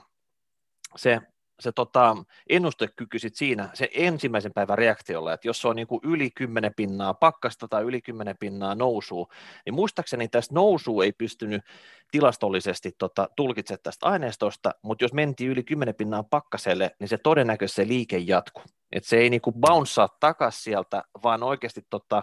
se, 0.97 1.21
se 1.61 1.73
tota, 1.73 2.17
ennustekyky 2.49 3.19
sit 3.19 3.37
siinä 3.37 3.71
se 3.75 3.89
ensimmäisen 3.95 4.53
päivän 4.53 4.79
reaktiolla, 4.79 5.33
että 5.33 5.49
jos 5.49 5.61
se 5.61 5.69
on 5.69 5.77
niin 5.77 5.87
kuin 5.87 6.01
yli 6.05 6.31
10 6.31 6.75
pinnaa 6.75 7.15
pakkasta 7.15 7.69
tai 7.69 7.83
yli 7.83 8.01
10 8.03 8.37
pinnaa 8.39 8.75
nousuu, 8.75 9.29
niin 9.67 9.75
muistaakseni 9.75 10.29
tästä 10.29 10.55
nousua 10.55 11.05
ei 11.05 11.13
pystynyt 11.13 11.63
tilastollisesti 12.11 12.93
tota, 12.99 13.29
tulkitsemaan 13.37 13.81
tästä 13.83 14.07
aineistosta, 14.07 14.75
mutta 14.83 15.05
jos 15.05 15.13
mentiin 15.13 15.51
yli 15.51 15.63
10 15.63 15.95
pinnaa 15.95 16.23
pakkaselle, 16.23 16.97
niin 17.01 17.09
se 17.09 17.19
todennäköisesti 17.19 17.83
se 17.83 17.89
liike 17.89 18.19
jatkuu. 18.19 18.65
Että 18.93 19.09
se 19.09 19.17
ei 19.17 19.31
niinku 19.31 19.53
bouncea 19.53 20.09
takaisin 20.21 20.63
sieltä, 20.63 21.03
vaan 21.23 21.43
oikeasti 21.43 21.87
tota, 21.91 22.23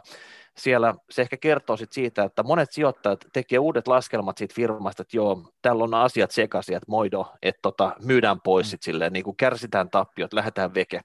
siellä 0.57 0.95
se 1.09 1.21
ehkä 1.21 1.37
kertoo 1.37 1.77
sit 1.77 1.91
siitä, 1.91 2.23
että 2.23 2.43
monet 2.43 2.71
sijoittajat 2.71 3.25
tekee 3.33 3.59
uudet 3.59 3.87
laskelmat 3.87 4.37
siitä 4.37 4.53
firmasta, 4.55 5.01
että 5.01 5.17
joo, 5.17 5.51
täällä 5.61 5.83
on 5.83 5.93
asiat 5.93 6.31
sekaisin, 6.31 6.75
että 6.75 6.91
moido, 6.91 7.33
että 7.41 7.59
tota, 7.61 7.95
myydään 8.03 8.41
pois 8.41 8.67
mm. 8.67 8.69
sit 8.69 8.83
silleen, 8.83 9.13
niin 9.13 9.23
kuin 9.23 9.37
kärsitään 9.37 9.89
tappiot, 9.89 10.33
lähdetään 10.33 10.73
veke. 10.73 11.01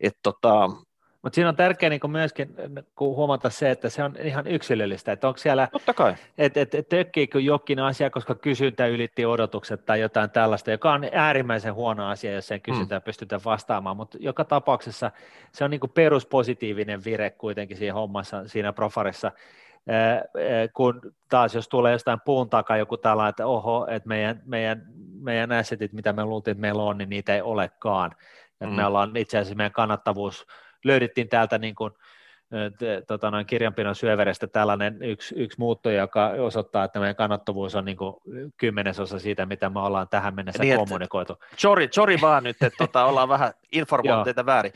Et 0.00 0.18
tota, 0.22 0.70
mutta 1.22 1.34
siinä 1.34 1.48
on 1.48 1.56
tärkeää 1.56 1.90
niin 1.90 2.10
myöskin 2.10 2.54
kun 2.96 3.16
huomata 3.16 3.50
se, 3.50 3.70
että 3.70 3.88
se 3.88 4.04
on 4.04 4.16
ihan 4.22 4.46
yksilöllistä, 4.46 5.12
että 5.12 5.28
onko 5.28 5.38
siellä, 5.38 5.68
Totta 5.72 5.94
kai. 5.94 6.14
että 6.38 6.60
et, 6.60 6.74
et 6.74 6.88
tökkiikö 6.88 7.40
jokin 7.40 7.78
asia, 7.78 8.10
koska 8.10 8.34
kysyntä 8.34 8.86
ylitti 8.86 9.26
odotukset 9.26 9.84
tai 9.86 10.00
jotain 10.00 10.30
tällaista, 10.30 10.70
joka 10.70 10.92
on 10.92 11.08
äärimmäisen 11.12 11.74
huono 11.74 12.08
asia, 12.08 12.32
jos 12.32 12.46
sen 12.46 12.60
kysyntä 12.60 12.98
mm. 12.98 13.02
pystytään 13.02 13.40
vastaamaan, 13.44 13.96
mutta 13.96 14.18
joka 14.20 14.44
tapauksessa 14.44 15.10
se 15.52 15.64
on 15.64 15.70
niin 15.70 15.80
peruspositiivinen 15.94 17.04
vire 17.04 17.30
kuitenkin 17.30 17.76
siinä 17.76 17.94
hommassa, 17.94 18.48
siinä 18.48 18.72
profarissa, 18.72 19.32
kun 20.74 21.00
taas 21.28 21.54
jos 21.54 21.68
tulee 21.68 21.92
jostain 21.92 22.20
puun 22.24 22.50
takaa 22.50 22.76
joku 22.76 22.96
tällainen, 22.96 23.30
että 23.30 23.46
oho, 23.46 23.86
että 23.90 24.08
meidän, 24.08 24.42
meidän, 24.44 24.82
meidän 25.20 25.52
assetit, 25.52 25.92
mitä 25.92 26.12
me 26.12 26.24
luultiin, 26.24 26.52
että 26.52 26.60
meillä 26.60 26.82
on, 26.82 26.98
niin 26.98 27.08
niitä 27.08 27.34
ei 27.34 27.42
olekaan. 27.42 28.12
Että 28.52 28.66
mm. 28.66 28.72
me 28.72 28.86
ollaan 28.86 29.16
itse 29.16 29.38
asiassa 29.38 29.54
meidän 29.54 29.72
kannattavuus 29.72 30.46
löydettiin 30.84 31.28
täältä 31.28 31.58
niin 31.58 31.74
kuin, 31.74 31.92
tota 33.06 33.30
noin, 33.30 33.46
kirjanpidon 33.46 33.94
syöverestä 33.94 34.46
tällainen 34.46 35.02
yksi, 35.02 35.34
yksi 35.38 35.58
muutto, 35.58 35.90
joka 35.90 36.26
osoittaa, 36.26 36.84
että 36.84 36.98
meidän 36.98 37.16
kannattavuus 37.16 37.74
on 37.74 37.84
niin 37.84 37.96
kuin 37.96 38.14
kymmenesosa 38.56 39.18
siitä, 39.18 39.46
mitä 39.46 39.70
me 39.70 39.80
ollaan 39.80 40.08
tähän 40.08 40.34
mennessä 40.34 40.62
niin, 40.62 40.76
kommunikoitu. 40.76 41.38
Chori 41.88 42.20
vaan 42.20 42.44
nyt, 42.44 42.56
että 42.62 42.86
tota, 42.86 43.04
ollaan 43.04 43.28
vähän 43.28 43.52
informoitu 43.72 44.24
teitä 44.24 44.46
väärin. 44.46 44.72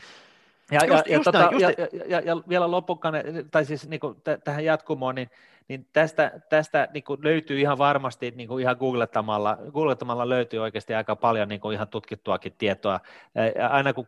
Ja, 0.71 0.85
just, 0.85 1.07
ja, 1.07 1.13
just 1.13 1.23
tota, 1.23 1.37
ja, 1.37 1.69
just... 1.69 1.93
ja, 1.93 2.05
ja, 2.07 2.19
ja, 2.19 2.37
vielä 2.49 2.71
lopukkaan, 2.71 3.13
tai 3.51 3.65
siis 3.65 3.89
niin 3.89 3.99
kuin 3.99 4.15
t- 4.15 4.43
tähän 4.43 4.65
jatkumoon, 4.65 5.15
niin, 5.15 5.29
niin 5.67 5.87
tästä, 5.93 6.31
tästä 6.49 6.87
niin 6.93 7.03
kuin 7.03 7.19
löytyy 7.23 7.59
ihan 7.59 7.77
varmasti 7.77 8.33
niin 8.35 8.47
kuin 8.47 8.61
ihan 8.61 8.75
googlettamalla, 8.79 9.57
googlettamalla 9.73 10.29
löytyy 10.29 10.59
oikeasti 10.59 10.93
aika 10.93 11.15
paljon 11.15 11.49
niin 11.49 11.61
kuin 11.61 11.75
ihan 11.75 11.87
tutkittuakin 11.87 12.53
tietoa. 12.57 12.99
Ja 13.55 13.67
aina 13.67 13.93
kun 13.93 14.05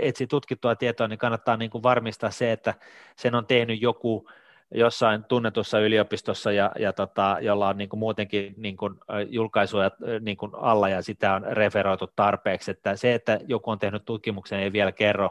etsii 0.00 0.26
tutkittua 0.26 0.76
tietoa, 0.76 1.08
niin 1.08 1.18
kannattaa 1.18 1.56
niin 1.56 1.70
kuin 1.70 1.82
varmistaa 1.82 2.30
se, 2.30 2.52
että 2.52 2.74
sen 3.16 3.34
on 3.34 3.46
tehnyt 3.46 3.82
joku 3.82 4.30
jossain 4.74 5.24
tunnetussa 5.24 5.80
yliopistossa, 5.80 6.52
ja, 6.52 6.72
ja 6.78 6.92
tota, 6.92 7.36
jolla 7.40 7.68
on 7.68 7.78
niin 7.78 7.88
kuin 7.88 8.00
muutenkin 8.00 8.54
niin 8.56 8.76
kuin 8.76 8.94
julkaisuja 9.28 9.90
niin 10.20 10.36
kuin 10.36 10.52
alla, 10.54 10.88
ja 10.88 11.02
sitä 11.02 11.34
on 11.34 11.42
referoitu 11.42 12.10
tarpeeksi. 12.16 12.70
Että 12.70 12.96
se, 12.96 13.14
että 13.14 13.40
joku 13.46 13.70
on 13.70 13.78
tehnyt 13.78 14.04
tutkimuksen, 14.04 14.60
ei 14.60 14.72
vielä 14.72 14.92
kerro, 14.92 15.30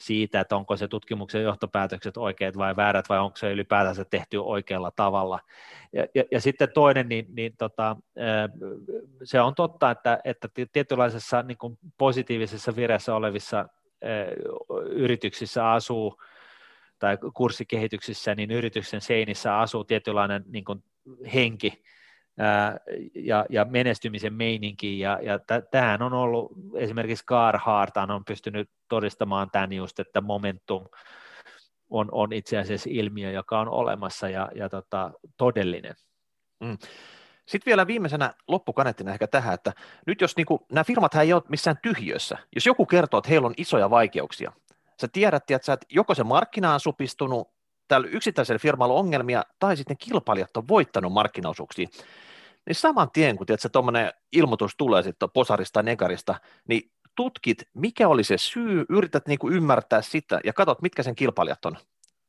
siitä, 0.00 0.40
että 0.40 0.56
onko 0.56 0.76
se 0.76 0.88
tutkimuksen 0.88 1.42
johtopäätökset 1.42 2.16
oikeat 2.16 2.56
vai 2.56 2.76
väärät, 2.76 3.08
vai 3.08 3.18
onko 3.18 3.36
se 3.36 3.52
ylipäätänsä 3.52 4.04
tehty 4.04 4.36
oikealla 4.36 4.90
tavalla. 4.90 5.38
Ja, 5.92 6.06
ja, 6.14 6.24
ja 6.30 6.40
sitten 6.40 6.68
toinen, 6.74 7.08
niin, 7.08 7.26
niin 7.28 7.54
tota, 7.58 7.96
se 9.24 9.40
on 9.40 9.54
totta, 9.54 9.90
että, 9.90 10.20
että 10.24 10.48
tietynlaisessa 10.72 11.42
niin 11.42 11.58
kuin 11.58 11.78
positiivisessa 11.98 12.76
vireessä 12.76 13.14
olevissa 13.14 13.68
yrityksissä 14.90 15.70
asuu, 15.70 16.22
tai 16.98 17.18
kurssikehityksissä, 17.34 18.34
niin 18.34 18.50
yrityksen 18.50 19.00
seinissä 19.00 19.58
asuu 19.58 19.84
tietynlainen 19.84 20.44
niin 20.46 20.64
kuin 20.64 20.84
henki, 21.34 21.82
ja, 23.14 23.46
ja 23.50 23.64
menestymisen 23.64 24.34
meininki, 24.34 24.98
ja, 24.98 25.18
ja 25.22 25.38
tähän 25.70 26.02
on 26.02 26.12
ollut, 26.12 26.52
esimerkiksi 26.74 27.24
Carhartt 27.26 27.96
on 27.96 28.24
pystynyt 28.24 28.70
todistamaan 28.88 29.50
tämän 29.50 29.72
just, 29.72 30.00
että 30.00 30.20
momentum 30.20 30.86
on, 31.90 32.08
on 32.12 32.32
itse 32.32 32.58
asiassa 32.58 32.90
ilmiö, 32.92 33.30
joka 33.30 33.60
on 33.60 33.68
olemassa 33.68 34.28
ja, 34.28 34.48
ja 34.54 34.68
tota, 34.68 35.10
todellinen. 35.36 35.94
Mm. 36.60 36.78
Sitten 37.46 37.70
vielä 37.70 37.86
viimeisenä 37.86 38.34
loppukanettina 38.48 39.12
ehkä 39.12 39.26
tähän, 39.26 39.54
että 39.54 39.72
nyt 40.06 40.20
jos 40.20 40.36
niinku, 40.36 40.66
nämä 40.72 40.84
firmat 40.84 41.14
ei 41.14 41.32
ole 41.32 41.42
missään 41.48 41.78
tyhjössä, 41.82 42.38
jos 42.54 42.66
joku 42.66 42.86
kertoo, 42.86 43.18
että 43.18 43.30
heillä 43.30 43.46
on 43.46 43.54
isoja 43.56 43.90
vaikeuksia, 43.90 44.52
sä 45.00 45.08
tiedät, 45.12 45.50
että 45.50 45.78
joko 45.88 46.14
se 46.14 46.24
markkina 46.24 46.74
on 46.74 46.80
supistunut, 46.80 47.48
tällä 47.90 48.08
yksittäisellä 48.10 48.58
firmalla 48.58 48.94
on 48.94 49.00
ongelmia, 49.00 49.44
tai 49.58 49.76
sitten 49.76 49.96
kilpailijat 49.96 50.56
on 50.56 50.68
voittanut 50.68 51.12
markkinaosuuksia, 51.12 51.88
niin 52.66 52.74
saman 52.74 53.10
tien, 53.10 53.36
kun 53.36 53.46
tiedät, 53.46 53.72
tuommoinen 53.72 54.12
ilmoitus 54.32 54.76
tulee 54.76 55.02
sitten 55.02 55.30
posarista 55.30 55.82
negarista, 55.82 56.34
niin 56.68 56.90
tutkit, 57.16 57.62
mikä 57.74 58.08
oli 58.08 58.24
se 58.24 58.38
syy, 58.38 58.84
yrität 58.88 59.26
niin 59.26 59.38
kuin 59.38 59.54
ymmärtää 59.54 60.02
sitä 60.02 60.40
ja 60.44 60.52
katsot, 60.52 60.82
mitkä 60.82 61.02
sen 61.02 61.14
kilpailijat 61.14 61.64
on. 61.64 61.76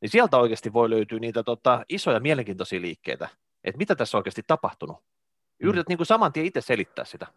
Niin 0.02 0.10
sieltä 0.10 0.38
oikeasti 0.38 0.74
voi 0.74 0.90
löytyä 0.90 1.20
niitä 1.20 1.44
tota, 1.44 1.86
isoja 1.90 2.20
mielenkiintoisia 2.20 2.82
liikkeitä, 2.82 3.30
että 3.64 3.78
mitä 3.78 3.96
tässä 3.96 4.18
on 4.18 4.20
oikeasti 4.20 4.44
tapahtunut. 4.48 4.98
Mm. 4.98 5.70
Yrität 5.70 5.88
mm. 5.88 5.92
niin 5.92 5.98
kuin 5.98 6.08
saman 6.08 6.34
tien 6.34 6.46
itse 6.46 6.62
selittää 6.62 7.06
sitä. 7.06 7.28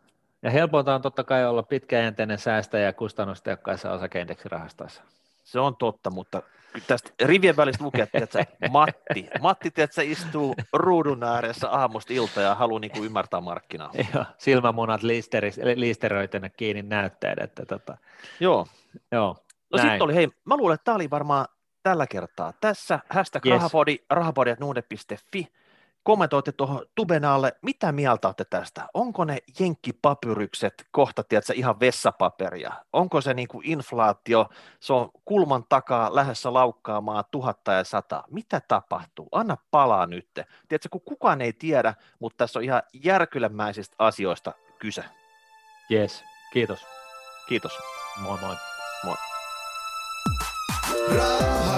Ja 0.43 0.51
helpointa 0.51 0.95
on 0.95 1.03
totta 1.03 1.25
kai 1.25 1.47
olla 1.47 1.63
pitkäjänteinen 1.63 2.39
säästäjä 2.39 2.93
kustannustehokkaissa 2.93 3.93
osakeindeksirahastoissa. 3.93 5.03
Se 5.45 5.61
on 5.61 5.77
totta, 5.77 6.11
mutta 6.11 6.43
tästä 6.87 7.11
rivien 7.23 7.57
välistä 7.57 7.85
lukea, 7.85 8.07
että 8.13 8.47
Matti, 8.71 9.29
Matti 9.41 9.71
tiedätkö, 9.71 10.03
istuu 10.03 10.55
ruudun 10.73 11.25
ääressä 11.25 11.71
aamusta 11.71 12.13
ilta 12.13 12.41
ja 12.41 12.55
haluaa 12.55 12.81
niin 12.81 12.91
kuin 12.91 13.05
ymmärtää 13.05 13.41
markkinaa. 13.41 13.91
Joo, 14.15 14.25
silmämunat 14.39 15.01
liisteröitynyt 15.77 16.53
kiinni 16.57 16.83
näytteet. 16.83 17.39
Että 17.39 17.67
tota. 17.67 17.97
Joo. 18.41 18.67
Joo. 19.13 19.37
No 19.73 19.79
sitten 19.79 20.03
oli, 20.03 20.15
hei, 20.15 20.29
mä 20.45 20.57
luulen, 20.57 20.75
että 20.75 20.85
tämä 20.85 20.95
oli 20.95 21.11
varmaan 21.11 21.47
tällä 21.83 22.07
kertaa. 22.07 22.53
Tässä 22.61 22.99
hashtag 23.11 23.47
yes. 23.47 23.55
rahapodi, 23.55 23.99
rahapodi.nuude.fi 24.11 25.49
kommentoitte 26.05 26.53
tuohon 26.53 26.87
tubenaalle, 26.95 27.57
mitä 27.63 27.93
mieltä 27.93 28.29
olette 28.29 28.45
tästä? 28.45 28.89
Onko 28.95 29.25
ne 29.25 29.39
jenkkipapyrykset 29.61 30.87
kohta, 30.91 31.25
tiedätkö, 31.25 31.53
ihan 31.57 31.81
vessapaperia? 31.81 32.73
Onko 32.93 33.21
se 33.21 33.35
niin 33.35 33.49
kuin 33.49 33.67
inflaatio, 33.67 34.49
se 34.81 34.93
on 34.93 35.11
kulman 35.25 35.65
takaa 35.69 36.15
lähdössä 36.15 36.53
laukkaamaan 36.53 37.25
tuhatta 37.31 37.73
ja 37.73 37.85
sata? 37.85 38.25
Mitä 38.31 38.61
tapahtuu? 38.69 39.29
Anna 39.33 39.57
palaa 39.71 40.07
nyt. 40.07 40.29
Tiedätkö, 40.69 40.89
kun 40.91 41.01
kukaan 41.01 41.41
ei 41.41 41.53
tiedä, 41.53 41.95
mutta 42.19 42.37
tässä 42.37 42.59
on 42.59 42.65
ihan 42.65 42.83
järkylemäisistä 43.05 43.97
asioista 43.99 44.53
kyse. 44.79 45.05
Yes, 45.91 46.25
kiitos. 46.53 46.81
Kiitos. 47.49 47.79
Moi 48.23 48.39
moi. 48.41 48.57
Moi. 49.05 49.17
Ra- 51.17 51.74